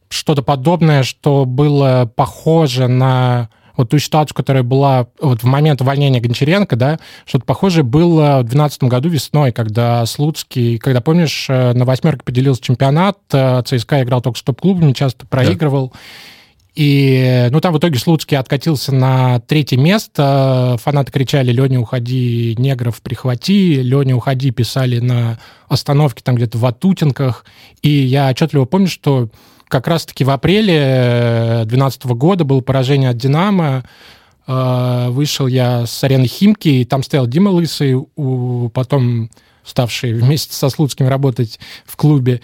что-то 0.08 0.42
подобное, 0.42 1.02
что 1.02 1.44
было 1.44 2.10
похоже 2.14 2.88
на 2.88 3.50
вот 3.76 3.90
ту 3.90 3.98
ситуацию, 3.98 4.34
которая 4.34 4.62
была 4.62 5.08
вот 5.20 5.42
в 5.42 5.46
момент 5.46 5.80
увольнения 5.80 6.20
Гончаренко, 6.20 6.76
да, 6.76 6.98
что-то 7.26 7.44
похожее 7.44 7.84
было 7.84 8.38
в 8.38 8.44
2012 8.44 8.84
году 8.84 9.08
весной, 9.08 9.52
когда 9.52 10.04
Слуцкий, 10.06 10.78
когда, 10.78 11.00
помнишь, 11.00 11.46
э, 11.48 11.72
на 11.72 11.84
восьмерке 11.84 12.22
поделился 12.24 12.62
чемпионат, 12.62 13.18
э, 13.32 13.62
ЦСКА 13.64 14.02
играл 14.02 14.20
только 14.20 14.38
с 14.38 14.42
топ-клубами, 14.42 14.92
часто 14.92 15.26
проигрывал. 15.26 15.88
Да. 15.92 15.98
И, 16.74 17.48
ну, 17.50 17.60
там 17.60 17.72
в 17.72 17.78
итоге 17.78 17.98
Слуцкий 17.98 18.36
откатился 18.36 18.92
на 18.92 19.38
третье 19.40 19.76
место. 19.76 20.76
Фанаты 20.82 21.12
кричали, 21.12 21.52
Леня, 21.52 21.78
уходи, 21.78 22.56
негров 22.58 23.00
прихвати. 23.00 23.80
Леня, 23.80 24.16
уходи, 24.16 24.50
писали 24.50 24.98
на 24.98 25.38
остановке 25.68 26.22
там 26.24 26.34
где-то 26.34 26.58
в 26.58 26.66
Атутинках. 26.66 27.44
И 27.82 27.90
я 27.90 28.28
отчетливо 28.28 28.64
помню, 28.64 28.88
что 28.88 29.28
как 29.74 29.88
раз-таки 29.88 30.22
в 30.22 30.30
апреле 30.30 31.64
2012 31.64 32.04
года 32.04 32.44
было 32.44 32.60
поражение 32.60 33.10
от 33.10 33.16
«Динамо». 33.16 33.82
Э, 34.46 35.08
вышел 35.08 35.48
я 35.48 35.84
с 35.84 36.04
арены 36.04 36.28
Химки, 36.28 36.68
и 36.68 36.84
там 36.84 37.02
стоял 37.02 37.26
Дима 37.26 37.48
Лысый, 37.48 38.00
потом 38.72 39.30
ставший 39.64 40.12
вместе 40.20 40.54
со 40.54 40.68
Слуцким 40.68 41.08
работать 41.08 41.58
в 41.86 41.96
клубе. 41.96 42.40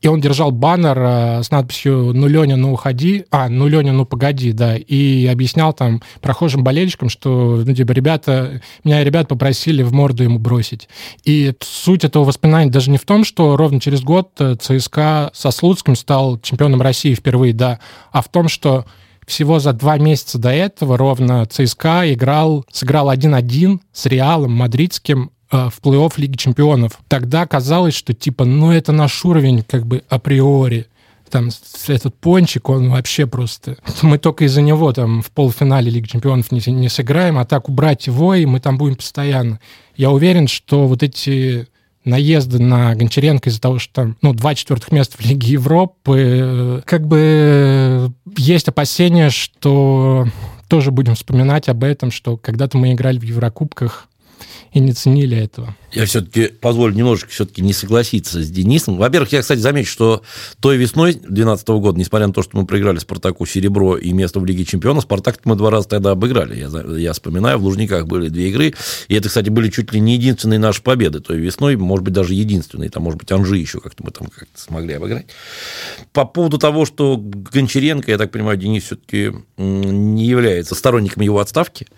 И 0.00 0.08
он 0.08 0.20
держал 0.20 0.50
баннер 0.50 0.98
э, 0.98 1.42
с 1.42 1.50
надписью 1.50 2.12
«Ну, 2.14 2.26
Леня, 2.26 2.56
ну, 2.56 2.72
уходи», 2.72 3.26
а, 3.30 3.48
«Ну, 3.48 3.68
Леня, 3.68 3.92
ну, 3.92 4.06
погоди», 4.06 4.52
да, 4.52 4.76
и 4.76 5.26
объяснял 5.26 5.72
там 5.72 6.02
прохожим 6.22 6.64
болельщикам, 6.64 7.10
что, 7.10 7.62
ну, 7.64 7.74
типа, 7.74 7.92
ребята, 7.92 8.62
меня 8.82 9.04
ребят 9.04 9.28
попросили 9.28 9.82
в 9.82 9.92
морду 9.92 10.22
ему 10.22 10.38
бросить. 10.38 10.88
И 11.24 11.52
суть 11.60 12.04
этого 12.04 12.24
воспоминания 12.24 12.70
даже 12.70 12.90
не 12.90 12.98
в 12.98 13.04
том, 13.04 13.24
что 13.24 13.56
ровно 13.56 13.80
через 13.80 14.02
год 14.02 14.30
э, 14.38 14.56
ЦСКА 14.58 15.30
со 15.34 15.50
Слуцким 15.50 15.96
стал 15.96 16.38
чемпионом 16.40 16.80
России 16.80 17.14
впервые, 17.14 17.52
да, 17.52 17.78
а 18.10 18.22
в 18.22 18.28
том, 18.28 18.48
что 18.48 18.86
всего 19.26 19.60
за 19.60 19.72
два 19.72 19.98
месяца 19.98 20.38
до 20.38 20.50
этого 20.50 20.96
ровно 20.96 21.46
ЦСКА 21.46 22.12
играл, 22.12 22.64
сыграл 22.72 23.12
1-1 23.12 23.80
с 23.92 24.06
Реалом 24.06 24.52
Мадридским 24.52 25.30
в 25.50 25.80
плей-офф 25.82 26.12
Лиги 26.16 26.36
Чемпионов. 26.36 27.00
Тогда 27.08 27.46
казалось, 27.46 27.94
что 27.94 28.14
типа, 28.14 28.44
ну 28.44 28.70
это 28.72 28.92
наш 28.92 29.24
уровень 29.24 29.62
как 29.62 29.86
бы 29.86 30.02
априори. 30.08 30.86
Там 31.28 31.50
этот 31.86 32.16
пончик, 32.16 32.68
он 32.68 32.90
вообще 32.90 33.26
просто... 33.26 33.76
Мы 34.02 34.18
только 34.18 34.44
из-за 34.44 34.62
него 34.62 34.92
там 34.92 35.22
в 35.22 35.30
полуфинале 35.30 35.90
Лиги 35.90 36.06
Чемпионов 36.06 36.50
не, 36.50 36.60
не 36.72 36.88
сыграем, 36.88 37.38
а 37.38 37.44
так 37.44 37.68
убрать 37.68 38.06
его, 38.06 38.34
и 38.34 38.46
мы 38.46 38.60
там 38.60 38.78
будем 38.78 38.96
постоянно. 38.96 39.60
Я 39.96 40.10
уверен, 40.10 40.48
что 40.48 40.86
вот 40.86 41.02
эти 41.02 41.68
наезды 42.04 42.58
на 42.58 42.94
Гончаренко 42.94 43.48
из-за 43.48 43.60
того, 43.60 43.78
что 43.78 43.92
там, 43.92 44.16
ну, 44.22 44.32
два 44.32 44.54
четвертых 44.54 44.90
места 44.90 45.16
в 45.18 45.24
Лиге 45.24 45.52
Европы, 45.52 46.18
э, 46.18 46.80
как 46.84 47.06
бы 47.06 48.12
есть 48.36 48.68
опасения, 48.68 49.30
что 49.30 50.26
тоже 50.68 50.90
будем 50.90 51.14
вспоминать 51.14 51.68
об 51.68 51.84
этом, 51.84 52.10
что 52.10 52.36
когда-то 52.36 52.78
мы 52.78 52.92
играли 52.92 53.18
в 53.18 53.24
Еврокубках, 53.24 54.08
и 54.72 54.80
не 54.80 54.92
ценили 54.92 55.36
этого. 55.36 55.74
Я 55.92 56.06
все-таки 56.06 56.46
позволю 56.46 56.94
немножечко 56.94 57.30
все-таки 57.30 57.62
не 57.62 57.72
согласиться 57.72 58.42
с 58.42 58.50
Денисом. 58.50 58.96
Во-первых, 58.96 59.32
я, 59.32 59.40
кстати, 59.40 59.58
замечу, 59.58 59.90
что 59.90 60.22
той 60.60 60.76
весной 60.76 61.14
2012 61.14 61.68
года, 61.68 61.98
несмотря 61.98 62.28
на 62.28 62.32
то, 62.32 62.42
что 62.42 62.56
мы 62.56 62.66
проиграли 62.66 62.98
Спартаку 62.98 63.44
серебро 63.44 63.96
и 63.96 64.12
место 64.12 64.38
в 64.38 64.44
Лиге 64.44 64.64
Чемпионов, 64.64 65.02
Спартак 65.02 65.40
мы 65.44 65.56
два 65.56 65.70
раза 65.70 65.88
тогда 65.88 66.12
обыграли. 66.12 66.56
Я, 66.56 66.96
я 66.96 67.12
вспоминаю, 67.12 67.58
в 67.58 67.64
Лужниках 67.64 68.06
были 68.06 68.28
две 68.28 68.50
игры, 68.50 68.74
и 69.08 69.14
это, 69.14 69.28
кстати, 69.28 69.48
были 69.48 69.68
чуть 69.70 69.92
ли 69.92 69.98
не 69.98 70.14
единственные 70.14 70.60
наши 70.60 70.80
победы 70.82 71.18
той 71.18 71.38
весной, 71.38 71.74
может 71.74 72.04
быть, 72.04 72.14
даже 72.14 72.34
единственные, 72.34 72.90
там, 72.90 73.02
может 73.02 73.18
быть, 73.18 73.32
Анжи 73.32 73.56
еще 73.56 73.80
как-то 73.80 74.04
мы 74.04 74.12
там 74.12 74.28
как-то 74.28 74.60
смогли 74.60 74.94
обыграть. 74.94 75.26
По 76.12 76.24
поводу 76.24 76.58
того, 76.58 76.86
что 76.86 77.16
Гончаренко, 77.16 78.10
я 78.10 78.18
так 78.18 78.30
понимаю, 78.30 78.56
Денис 78.56 78.84
все-таки 78.84 79.32
не 79.56 80.24
является 80.24 80.76
сторонником 80.76 81.22
его 81.24 81.40
отставки, 81.40 81.88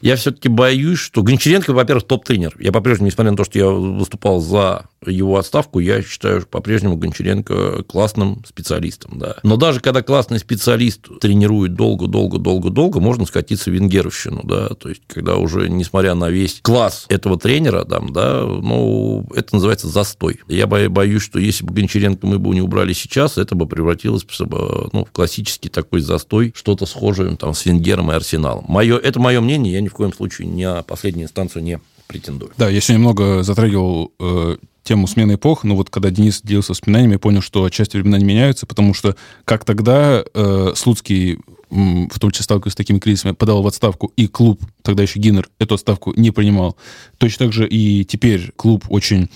я 0.00 0.16
все-таки 0.16 0.48
боюсь, 0.48 0.98
что 0.98 1.22
Гончаренко, 1.22 1.74
во-первых, 1.74 2.04
топ-тренер. 2.14 2.54
Я 2.60 2.70
по-прежнему, 2.70 3.08
несмотря 3.08 3.32
на 3.32 3.36
то, 3.36 3.44
что 3.44 3.58
я 3.58 3.68
выступал 3.68 4.40
за 4.40 4.86
его 5.04 5.36
отставку, 5.36 5.80
я 5.80 6.00
считаю 6.00 6.46
по-прежнему 6.46 6.96
Гончаренко 6.96 7.82
классным 7.82 8.44
специалистом. 8.46 9.18
Да. 9.18 9.36
Но 9.42 9.56
даже 9.56 9.80
когда 9.80 10.02
классный 10.02 10.38
специалист 10.38 11.00
тренирует 11.20 11.74
долго-долго-долго-долго, 11.74 13.00
можно 13.00 13.26
скатиться 13.26 13.70
в 13.70 13.74
венгеровщину. 13.74 14.42
Да. 14.44 14.68
То 14.68 14.90
есть, 14.90 15.02
когда 15.08 15.36
уже, 15.36 15.68
несмотря 15.68 16.14
на 16.14 16.30
весь 16.30 16.60
класс 16.62 17.06
этого 17.08 17.36
тренера, 17.36 17.84
там, 17.84 18.12
да, 18.12 18.42
ну, 18.44 19.26
это 19.34 19.56
называется 19.56 19.88
застой. 19.88 20.40
Я 20.46 20.68
боюсь, 20.68 21.22
что 21.22 21.40
если 21.40 21.64
бы 21.64 21.74
Гончаренко 21.74 22.26
мы 22.26 22.38
бы 22.38 22.54
не 22.54 22.62
убрали 22.62 22.92
сейчас, 22.92 23.38
это 23.38 23.56
бы 23.56 23.66
превратилось 23.66 24.24
ну, 24.38 25.04
в 25.04 25.10
классический 25.10 25.68
такой 25.68 26.00
застой, 26.00 26.52
что-то 26.56 26.86
схожее 26.86 27.36
там, 27.36 27.54
с 27.54 27.64
Венгером 27.66 28.12
и 28.12 28.14
Арсеналом. 28.14 28.64
Мое, 28.68 28.98
это 28.98 29.18
мое 29.18 29.40
мнение, 29.40 29.72
я 29.72 29.80
ни 29.80 29.88
в 29.88 29.94
коем 29.94 30.12
случае 30.12 30.46
на 30.48 30.82
последнюю 30.82 31.24
инстанцию 31.24 31.64
не 31.64 31.80
претендую. 32.06 32.52
Да, 32.56 32.68
я 32.68 32.80
сегодня 32.80 33.00
много 33.00 33.42
затрагивал 33.42 34.12
э, 34.18 34.56
тему 34.82 35.06
смены 35.06 35.34
эпох, 35.34 35.64
но 35.64 35.76
вот 35.76 35.90
когда 35.90 36.10
Денис 36.10 36.40
делился 36.42 36.72
воспоминаниями, 36.72 37.14
я 37.14 37.18
понял, 37.18 37.40
что 37.40 37.64
отчасти 37.64 37.96
времена 37.96 38.18
не 38.18 38.24
меняются, 38.24 38.66
потому 38.66 38.94
что 38.94 39.16
как 39.44 39.64
тогда 39.64 40.24
э, 40.34 40.72
Слуцкий 40.76 41.38
в 41.74 42.20
том 42.20 42.30
числе 42.30 42.44
сталкиваясь 42.44 42.74
с 42.74 42.76
такими 42.76 42.98
кризисами, 42.98 43.32
подал 43.32 43.62
в 43.62 43.66
отставку, 43.66 44.12
и 44.16 44.28
клуб, 44.28 44.62
тогда 44.82 45.02
еще 45.02 45.18
Гиннер, 45.18 45.48
эту 45.58 45.74
отставку 45.74 46.12
не 46.14 46.30
принимал. 46.30 46.76
Точно 47.18 47.46
так 47.46 47.52
же 47.52 47.66
и 47.66 48.04
теперь 48.04 48.52
клуб 48.54 48.84
очень 48.88 49.28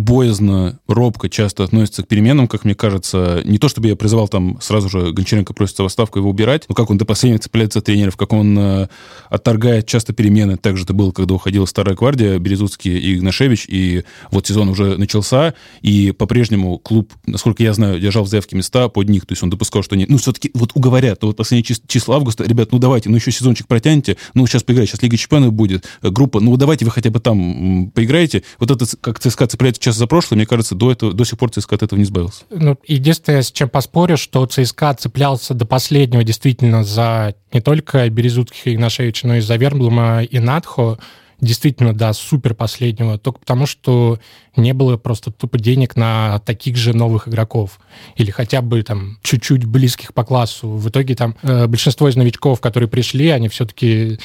боязно, 0.00 0.78
робко 0.88 1.28
часто 1.28 1.64
относится 1.64 2.02
к 2.02 2.08
переменам, 2.08 2.48
как 2.48 2.64
мне 2.64 2.74
кажется. 2.74 3.42
Не 3.44 3.58
то, 3.58 3.68
чтобы 3.68 3.88
я 3.88 3.96
призывал 3.96 4.28
там 4.28 4.58
сразу 4.60 4.88
же 4.88 5.12
Гончаренко 5.12 5.52
просится 5.52 5.82
в 5.82 5.86
отставку 5.86 6.18
его 6.18 6.30
убирать, 6.30 6.64
но 6.68 6.74
как 6.74 6.90
он 6.90 6.98
до 6.98 7.04
последнего 7.04 7.40
цепляется 7.40 7.80
тренеров, 7.80 8.16
как 8.16 8.32
он 8.32 8.58
э, 8.58 8.88
отторгает 9.28 9.86
часто 9.86 10.12
перемены. 10.12 10.56
Так 10.56 10.76
же 10.76 10.84
это 10.84 10.94
было, 10.94 11.12
когда 11.12 11.34
уходила 11.34 11.66
старая 11.66 11.94
гвардия, 11.94 12.38
Березутский 12.38 12.98
и 12.98 13.16
Игнашевич, 13.16 13.66
и 13.68 14.04
вот 14.30 14.46
сезон 14.46 14.68
уже 14.68 14.96
начался, 14.96 15.54
и 15.82 16.12
по-прежнему 16.12 16.78
клуб, 16.78 17.12
насколько 17.26 17.62
я 17.62 17.72
знаю, 17.74 18.00
держал 18.00 18.24
в 18.24 18.28
заявке 18.28 18.56
места 18.56 18.88
под 18.88 19.08
них, 19.08 19.26
то 19.26 19.32
есть 19.32 19.42
он 19.42 19.50
допускал, 19.50 19.82
что 19.82 19.94
они, 19.94 20.06
ну, 20.08 20.18
все-таки 20.18 20.50
вот 20.54 20.72
уговорят, 20.74 21.22
вот 21.22 21.36
последние 21.36 21.76
числа 21.86 22.16
августа, 22.16 22.44
ребят, 22.44 22.72
ну, 22.72 22.78
давайте, 22.78 23.10
ну, 23.10 23.16
еще 23.16 23.30
сезончик 23.30 23.66
протянете, 23.66 24.16
ну, 24.34 24.46
сейчас 24.46 24.62
поиграйте, 24.62 24.92
сейчас 24.92 25.02
Лига 25.02 25.16
Чемпионов 25.16 25.52
будет, 25.52 25.84
э, 26.02 26.10
группа, 26.10 26.40
ну, 26.40 26.56
давайте 26.56 26.84
вы 26.84 26.90
хотя 26.90 27.10
бы 27.10 27.20
там 27.20 27.90
поиграете. 27.94 28.42
Вот 28.58 28.70
это, 28.70 28.86
как 29.00 29.18
ЦСКА 29.18 29.46
цепляется 29.46 29.80
сейчас 29.90 29.98
за 29.98 30.06
прошлое, 30.06 30.36
мне 30.36 30.46
кажется, 30.46 30.74
до, 30.74 30.92
этого, 30.92 31.12
до 31.12 31.24
сих 31.24 31.38
пор 31.38 31.50
ЦСКА 31.50 31.74
от 31.74 31.82
этого 31.82 31.98
не 31.98 32.04
избавился. 32.04 32.44
Ну, 32.50 32.78
единственное, 32.86 33.42
с 33.42 33.50
чем 33.50 33.68
поспорю, 33.68 34.16
что 34.16 34.46
ЦСКА 34.46 34.94
цеплялся 34.94 35.54
до 35.54 35.66
последнего 35.66 36.22
действительно 36.24 36.84
за 36.84 37.34
не 37.52 37.60
только 37.60 38.08
Березутских 38.08 38.66
и 38.66 38.74
Игнашевича, 38.74 39.26
но 39.26 39.36
и 39.36 39.40
за 39.40 39.56
Верблума 39.56 40.22
и 40.22 40.38
Надхо, 40.38 40.98
действительно 41.40 41.94
до 41.94 42.12
супер 42.12 42.54
последнего, 42.54 43.18
только 43.18 43.40
потому 43.40 43.66
что 43.66 44.18
не 44.56 44.74
было 44.74 44.96
просто 44.96 45.30
тупо 45.30 45.58
денег 45.58 45.96
на 45.96 46.38
таких 46.40 46.76
же 46.76 46.94
новых 46.94 47.28
игроков 47.28 47.80
или 48.16 48.30
хотя 48.30 48.60
бы 48.60 48.82
там 48.82 49.18
чуть-чуть 49.22 49.64
близких 49.64 50.12
по 50.12 50.22
классу. 50.22 50.68
В 50.68 50.88
итоге 50.90 51.14
там 51.14 51.36
э, 51.42 51.66
большинство 51.66 52.08
из 52.08 52.16
новичков, 52.16 52.60
которые 52.60 52.88
пришли, 52.88 53.30
они 53.30 53.48
все-таки 53.48 54.18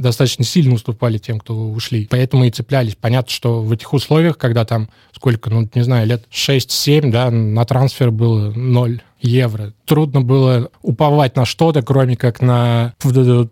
достаточно 0.00 0.44
сильно 0.44 0.74
уступали 0.74 1.18
тем, 1.18 1.38
кто 1.38 1.54
ушли. 1.70 2.06
Поэтому 2.10 2.44
и 2.44 2.50
цеплялись. 2.50 2.96
Понятно, 2.96 3.30
что 3.30 3.62
в 3.62 3.72
этих 3.72 3.92
условиях, 3.92 4.38
когда 4.38 4.64
там 4.64 4.88
сколько, 5.14 5.50
ну, 5.50 5.68
не 5.74 5.82
знаю, 5.82 6.06
лет 6.06 6.24
6-7, 6.32 7.10
да, 7.10 7.30
на 7.30 7.64
трансфер 7.64 8.10
было 8.10 8.52
0 8.52 9.02
евро. 9.20 9.74
Трудно 9.84 10.22
было 10.22 10.70
уповать 10.82 11.36
на 11.36 11.44
что-то, 11.44 11.82
кроме 11.82 12.16
как 12.16 12.40
на 12.40 12.94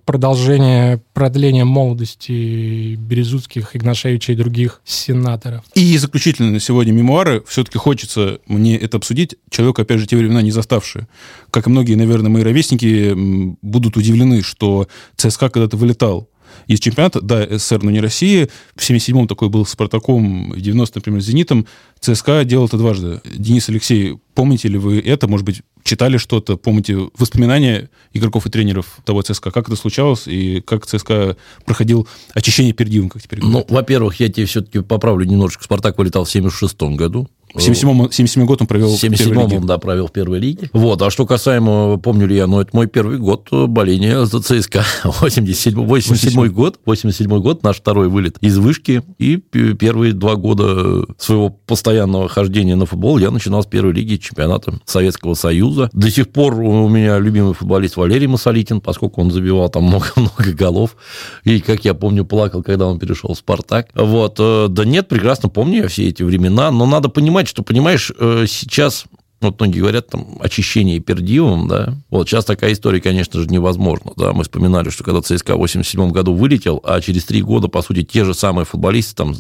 продолжение, 0.07 1.03
продление 1.13 1.65
молодости 1.65 2.95
Березутских, 2.95 3.77
Игнашевича 3.77 4.33
и 4.33 4.37
других 4.37 4.81
сенаторов. 4.85 5.65
И 5.75 5.99
заключительно 5.99 6.51
на 6.51 6.61
сегодня 6.61 6.93
мемуары. 6.93 7.43
Все-таки 7.47 7.77
хочется 7.77 8.39
мне 8.47 8.77
это 8.77 8.97
обсудить. 8.97 9.37
Человек, 9.51 9.79
опять 9.81 10.01
же, 10.01 10.07
те 10.07 10.17
времена 10.17 10.43
не 10.43 10.51
заставший. 10.51 11.03
Как 11.51 11.67
и 11.67 11.71
многие, 11.71 11.95
наверное, 11.95 12.31
мои 12.31 12.43
ровесники 12.43 13.13
будут 13.61 13.97
удивлены, 13.97 14.43
что 14.43 14.89
ЦСКА 15.17 15.51
когда-то 15.51 15.77
вылетал 15.77 16.29
из 16.67 16.81
чемпионата, 16.81 17.21
да, 17.21 17.47
СССР, 17.59 17.83
но 17.83 17.91
не 17.91 18.01
России. 18.01 18.49
В 18.75 18.89
77-м 18.89 19.29
такой 19.29 19.49
был 19.49 19.67
Спартаком, 19.67 20.51
в 20.51 20.57
90-м, 20.57 20.93
например, 20.95 21.21
Зенитом. 21.21 21.67
ЦСКА 22.01 22.45
делал 22.45 22.67
это 22.67 22.77
дважды. 22.77 23.21
Денис 23.25 23.69
Алексей, 23.69 24.19
помните 24.35 24.69
ли 24.69 24.79
вы 24.79 25.01
это? 25.01 25.27
Может 25.27 25.45
быть, 25.45 25.63
читали 25.83 26.17
что-то? 26.17 26.57
Помните 26.57 27.09
воспоминания 27.17 27.91
игроков 28.13 28.47
и 28.47 28.51
тренеров 28.51 28.99
того 29.05 29.23
ЦСКА? 29.23 29.51
Как 29.51 29.69
это 29.69 29.77
случалось 29.77 30.27
и 30.27 30.61
как 30.61 30.87
ЦСКА 30.87 31.37
проходил 31.65 32.07
очищение 32.35 32.73
перед 32.73 32.91
Дивом, 32.91 33.09
как 33.09 33.23
теперь 33.23 33.41
говорят? 33.41 33.69
Ну, 33.69 33.75
во-первых, 33.75 34.21
я 34.21 34.29
тебе 34.29 34.47
все-таки 34.47 34.81
поправлю 34.81 35.25
немножечко. 35.25 35.65
Спартак 35.65 35.99
вылетал 35.99 36.25
в 36.25 36.31
76 36.31 36.81
году. 36.97 37.29
В 37.55 37.61
77 37.61 38.11
77 38.11 38.45
год 38.45 38.61
он 38.61 38.67
провел 38.67 38.89
в 38.89 38.99
77 38.99 39.37
он, 39.37 39.67
да, 39.67 39.79
провел 39.79 40.07
в 40.07 40.13
первой 40.13 40.39
лиге. 40.39 40.71
Вот, 40.73 41.01
а 41.03 41.11
что 41.11 41.27
касаемо, 41.27 41.97
помню 41.99 42.27
ли 42.27 42.37
я, 42.37 42.47
ну, 42.47 42.61
это 42.61 42.71
мой 42.73 42.87
первый 42.87 43.19
год 43.19 43.49
боления 43.51 44.25
за 44.27 44.41
ЦСКА. 44.41 44.85
87, 45.05 45.87
87 45.87 46.49
год, 46.49 46.79
87 46.85 47.41
год, 47.41 47.63
наш 47.63 47.77
второй 47.77 48.09
вылет 48.09 48.37
из 48.41 48.59
вышки, 48.59 49.03
и 49.19 49.37
первые 49.37 50.13
два 50.13 50.37
года 50.37 51.07
своего 51.19 51.51
постоянного 51.51 52.29
хождения 52.29 52.77
на 52.77 52.87
футбол 52.87 53.19
я 53.19 53.31
начинал 53.31 53.63
с 53.63 53.67
первой 53.67 53.93
лиги 53.93 54.17
чемпионата 54.17 54.75
Советского 54.85 55.35
Союза. 55.35 55.91
До 55.93 56.11
сих 56.11 56.29
пор 56.29 56.55
у 56.55 56.89
меня 56.89 57.19
любимый 57.19 57.55
футболист 57.55 57.97
Валерий 57.97 58.27
Масолитин, 58.27 58.81
поскольку 58.81 59.21
он 59.21 59.31
забивал 59.31 59.69
там 59.69 59.85
много-много 59.89 60.53
голов, 60.53 60.97
и, 61.45 61.61
как 61.61 61.85
я 61.85 61.95
помню, 61.95 62.25
плакал, 62.25 62.63
когда 62.63 62.87
он 62.87 62.99
перешел 62.99 63.35
в 63.35 63.39
«Спартак». 63.39 63.89
Вот, 63.95 64.37
э, 64.39 64.67
да 64.69 64.85
нет, 64.85 65.09
прекрасно 65.09 65.49
помню 65.49 65.83
я 65.83 65.89
все 65.89 66.09
эти 66.09 66.23
времена, 66.23 66.71
но 66.71 66.87
надо 66.87 67.09
понимать, 67.09 67.38
что, 67.47 67.63
понимаешь, 67.63 68.11
э, 68.19 68.47
сейчас 68.49 69.05
вот 69.41 69.61
многие 69.61 69.81
говорят 69.81 70.09
там 70.09 70.39
очищение 70.41 70.99
пердивом, 70.99 71.69
да, 71.69 71.95
вот 72.11 72.29
сейчас 72.29 72.45
такая 72.45 72.73
история, 72.73 73.01
конечно 73.01 73.41
же, 73.41 73.47
невозможна, 73.47 74.13
да, 74.17 74.33
мы 74.33 74.43
вспоминали, 74.43 74.91
что 74.91 75.05
когда 75.05 75.23
ЦСКА 75.23 75.55
в 75.55 75.59
87 75.59 76.11
году 76.11 76.35
вылетел, 76.35 76.81
а 76.83 77.01
через 77.01 77.25
три 77.25 77.43
года, 77.43 77.69
по 77.69 77.83
сути, 77.83 78.03
те 78.03 78.25
же 78.25 78.35
самые 78.35 78.65
футболисты 78.65 79.15
там 79.15 79.35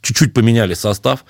чуть-чуть 0.00 0.32
поменяли 0.32 0.74
состав, 0.74 1.24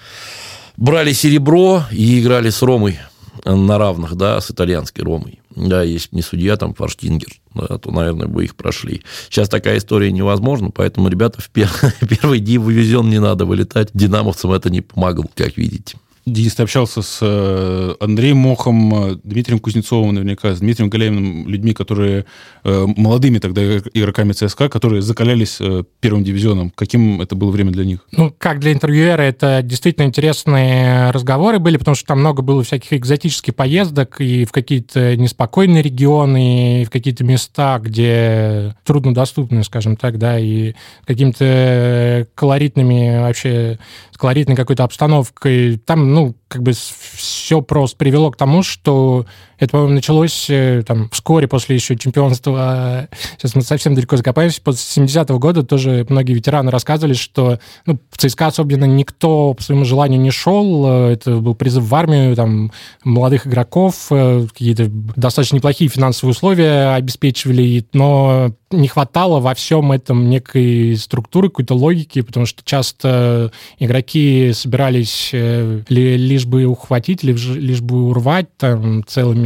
брали 0.77 1.13
серебро 1.13 1.85
и 1.91 2.21
играли 2.21 2.51
с 2.51 2.63
Ромой 2.63 2.99
на 3.45 3.79
равных, 3.79 4.17
да, 4.17 4.41
с 4.41 4.51
итальянской 4.51 5.05
Ромой. 5.05 5.41
Да, 5.55 5.83
если 5.83 6.15
не 6.17 6.23
судья, 6.23 6.57
там, 6.57 6.75
Форштингер, 6.75 7.33
да, 7.55 7.79
то, 7.79 7.91
наверное, 7.91 8.27
бы 8.27 8.45
их 8.45 8.57
прошли. 8.57 9.03
Сейчас 9.29 9.49
такая 9.49 9.79
история 9.79 10.13
невозможна, 10.13 10.71
поэтому, 10.71 11.09
ребята, 11.09 11.41
в 11.41 11.49
первый 11.51 12.41
дивизион 12.41 13.09
не 13.11 13.19
надо 13.19 13.45
вылетать. 13.45 13.91
Динамовцам 13.95 14.53
это 14.53 14.71
не 14.71 14.83
помогло, 14.83 15.25
как 15.35 15.57
видите. 15.57 15.99
Денис, 16.27 16.57
ты 16.57 16.65
общался 16.65 17.03
с 17.03 17.21
э, 17.23 17.95
Андреем 18.01 18.39
Мохом, 18.39 19.13
э, 19.13 19.17
Дмитрием 19.23 19.61
Кузнецовым 19.61 20.13
наверняка, 20.13 20.57
с 20.57 20.59
Дмитрием 20.59 20.91
Галяевым, 20.91 21.47
людьми, 21.47 21.73
которые 21.73 22.25
э, 22.65 22.87
молодыми 22.97 23.39
тогда 23.39 23.63
игроками 23.79 24.33
ЦСКА, 24.33 24.69
которые 24.69 25.03
закалялись 25.03 25.61
первым 26.01 26.25
дивизионом. 26.25 26.73
Каким 26.75 27.21
это 27.21 27.37
было 27.37 27.53
время 27.53 27.71
для 27.71 27.85
них? 27.85 28.01
Ну, 28.11 28.35
как 28.37 28.59
для 28.59 28.73
интервьюера, 28.73 29.23
это 29.23 29.61
действительно 29.63 30.05
интересные 30.05 31.13
разговоры 31.13 31.61
были, 31.61 31.77
потому 31.77 31.95
что 31.95 32.07
там 32.07 32.19
много 32.19 32.43
было 32.43 32.65
всяких 32.65 32.95
экзотических 32.95 33.55
поездок 33.55 34.21
и 34.21 34.47
в 34.47 34.51
какие-то 34.51 35.17
неспокойные 35.17 35.81
регионы, 35.81 36.83
и 36.83 36.85
в 36.87 36.91
какие-то 36.91 37.23
места, 37.23 37.79
где 37.79 38.75
труднодоступны, 38.83 39.63
скажем 39.63 39.95
так, 39.95 40.19
да, 40.19 40.41
и 40.41 40.75
какими-то 41.05 42.27
колоритными 42.35 43.21
вообще, 43.21 43.79
колоритной 44.17 44.57
какой-то 44.57 44.85
обстановкой. 44.85 45.79
Там, 45.79 46.13
ну, 46.13 46.35
как 46.49 46.63
бы 46.63 46.73
все 46.73 47.61
просто 47.63 47.97
привело 47.97 48.31
к 48.31 48.37
тому, 48.37 48.63
что 48.63 49.27
это, 49.59 49.71
по-моему, 49.73 49.95
началось 49.95 50.47
э, 50.51 50.83
там 50.87 51.09
вскоре 51.11 51.49
после 51.49 51.77
еще 51.77 51.97
чемпионства. 51.97 53.09
Сейчас 53.37 53.55
мы 53.55 53.63
совсем 53.63 53.95
далеко 53.95 54.17
закопаемся. 54.17 54.61
После 54.63 55.05
70-го 55.05 55.39
года 55.39 55.63
тоже 55.63 56.07
многие 56.09 56.35
ветераны 56.35 56.71
рассказывали, 56.71 57.15
что 57.15 57.59
ну, 57.87 57.99
в 58.11 58.19
ЦСКА 58.19 58.49
особенно 58.49 58.85
никто 58.85 59.55
по 59.55 59.63
своему 59.63 59.85
желанию 59.85 60.21
не 60.21 60.31
шел. 60.31 61.09
Это 61.09 61.37
был 61.37 61.55
призыв 61.55 61.85
в 61.85 61.95
армию, 61.95 62.37
там, 62.37 62.73
молодых 63.05 63.47
игроков, 63.47 64.07
э, 64.11 64.47
какие-то 64.53 64.89
достаточно 64.89 65.57
неплохие 65.57 65.89
финансовые 65.89 66.33
условия 66.33 66.95
обеспечивали, 66.95 67.87
но 67.93 68.53
не 68.71 68.89
хватало 68.89 69.41
во 69.41 69.55
всем 69.55 69.93
этом 69.93 70.29
некой 70.29 70.97
структуры, 70.97 71.49
какой-то 71.49 71.75
логики, 71.75 72.21
потому 72.21 72.47
что 72.47 72.63
часто 72.65 73.53
игроки 73.79 74.53
собирались 74.53 75.31
э, 75.33 75.83
лишь 75.89 76.47
бы 76.47 76.65
ухватить, 76.65 77.23
лишь 77.23 77.81
бы 77.81 78.09
урвать 78.09 78.49
там 78.57 79.05
целыми 79.07 79.46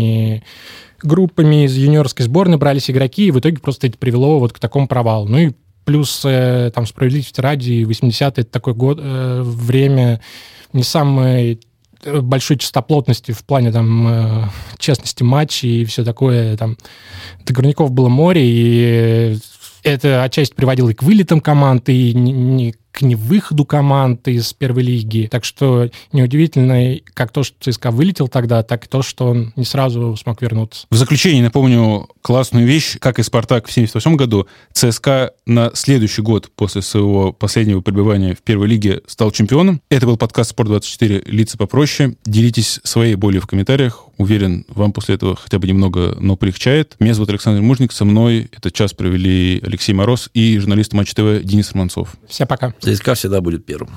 группами 1.03 1.65
из 1.65 1.77
юниорской 1.77 2.25
сборной 2.25 2.59
брались 2.59 2.91
игроки, 2.91 3.27
и 3.27 3.31
в 3.31 3.39
итоге 3.39 3.59
просто 3.59 3.87
это 3.87 3.99
привело 3.99 4.39
вот 4.39 4.53
к 4.53 4.59
такому 4.59 4.87
провалу. 4.87 5.29
Ну 5.29 5.39
и 5.39 5.53
плюс 5.85 6.23
э, 6.25 6.71
там 6.75 6.87
справедливости 6.87 7.41
ради 7.41 7.85
80-е 7.85 8.29
это 8.29 8.45
такое 8.45 8.75
год, 8.75 8.99
э, 9.01 9.43
время 9.45 10.21
не 10.73 10.83
самое 10.83 11.59
большой 12.05 12.57
частоплотности 12.57 13.33
в 13.33 13.45
плане 13.45 13.73
там 13.73 14.09
э, 14.09 14.45
честности 14.79 15.23
матчей 15.23 15.83
и 15.83 15.85
все 15.85 16.05
такое. 16.05 16.57
Там 16.57 16.77
договорников 17.45 17.91
было 17.91 18.09
море, 18.09 18.43
и 18.45 19.39
это 19.83 20.23
отчасти 20.23 20.55
приводило 20.55 20.91
и 20.91 20.95
к 20.95 21.03
вылетам 21.03 21.41
команд, 21.41 21.89
и 21.89 22.15
не, 22.15 22.75
к 22.93 23.03
невыходу 23.03 23.65
команд 23.65 24.27
из 24.29 24.53
первой 24.53 24.83
лиги. 24.83 25.29
Так 25.31 25.45
что 25.45 25.89
неудивительно, 26.13 27.01
как 27.15 27.33
то, 27.33 27.43
что 27.43 27.57
ЦСКА 27.61 27.91
вылетел 27.91 28.29
тогда, 28.29 28.63
так 28.63 28.87
и 28.87 28.89
то, 28.89 29.03
что 29.03 29.27
он 29.27 29.53
не 29.57 29.65
сразу 29.65 30.17
смог 30.17 30.43
вернуться. 30.43 30.87
В 30.91 30.97
заключение 30.97 31.43
напомню 31.43 32.09
классную 32.23 32.67
вещь. 32.67 32.99
Как 32.99 33.19
и 33.19 33.23
«Спартак» 33.23 33.67
в 33.67 33.71
1978 33.71 34.17
году, 34.17 34.47
ЦСКА 34.73 35.33
на 35.47 35.71
следующий 35.75 36.23
год 36.23 36.51
после 36.55 36.83
своего 36.83 37.33
последнего 37.33 37.81
пребывания 37.81 38.35
в 38.35 38.43
первой 38.43 38.69
лиге 38.69 39.03
стал 39.07 39.31
чемпионом. 39.31 39.81
Это 39.89 40.07
был 40.07 40.17
подкаст 40.17 40.51
«Спорт-24. 40.51 41.31
Лица 41.31 41.57
попроще». 41.57 42.17
Делитесь 42.25 42.81
своей 42.85 43.15
болью 43.15 43.41
в 43.41 43.47
комментариях. 43.47 44.05
Уверен, 44.19 44.67
вам 44.69 44.93
после 44.93 45.15
этого 45.15 45.35
хотя 45.35 45.59
бы 45.59 45.67
немного, 45.67 46.17
но 46.21 46.37
полегчает. 46.37 46.95
Меня 47.01 47.15
зовут 47.15 47.31
Александр 47.31 47.63
Мужник. 47.63 47.93
Со 47.93 48.05
мной 48.05 48.51
этот 48.53 48.75
час 48.75 48.93
провели 48.93 49.61
Алексей 49.65 49.95
Мороз 49.95 50.29
и 50.35 50.59
журналист 50.59 50.93
Матч 50.93 51.15
ТВ 51.15 51.43
Денис 51.43 51.73
Романцов. 51.73 52.15
Всем 52.29 52.47
пока. 52.47 52.75
ЦСКА 52.81 53.15
всегда 53.15 53.41
будет 53.41 53.67
первым. 53.67 53.91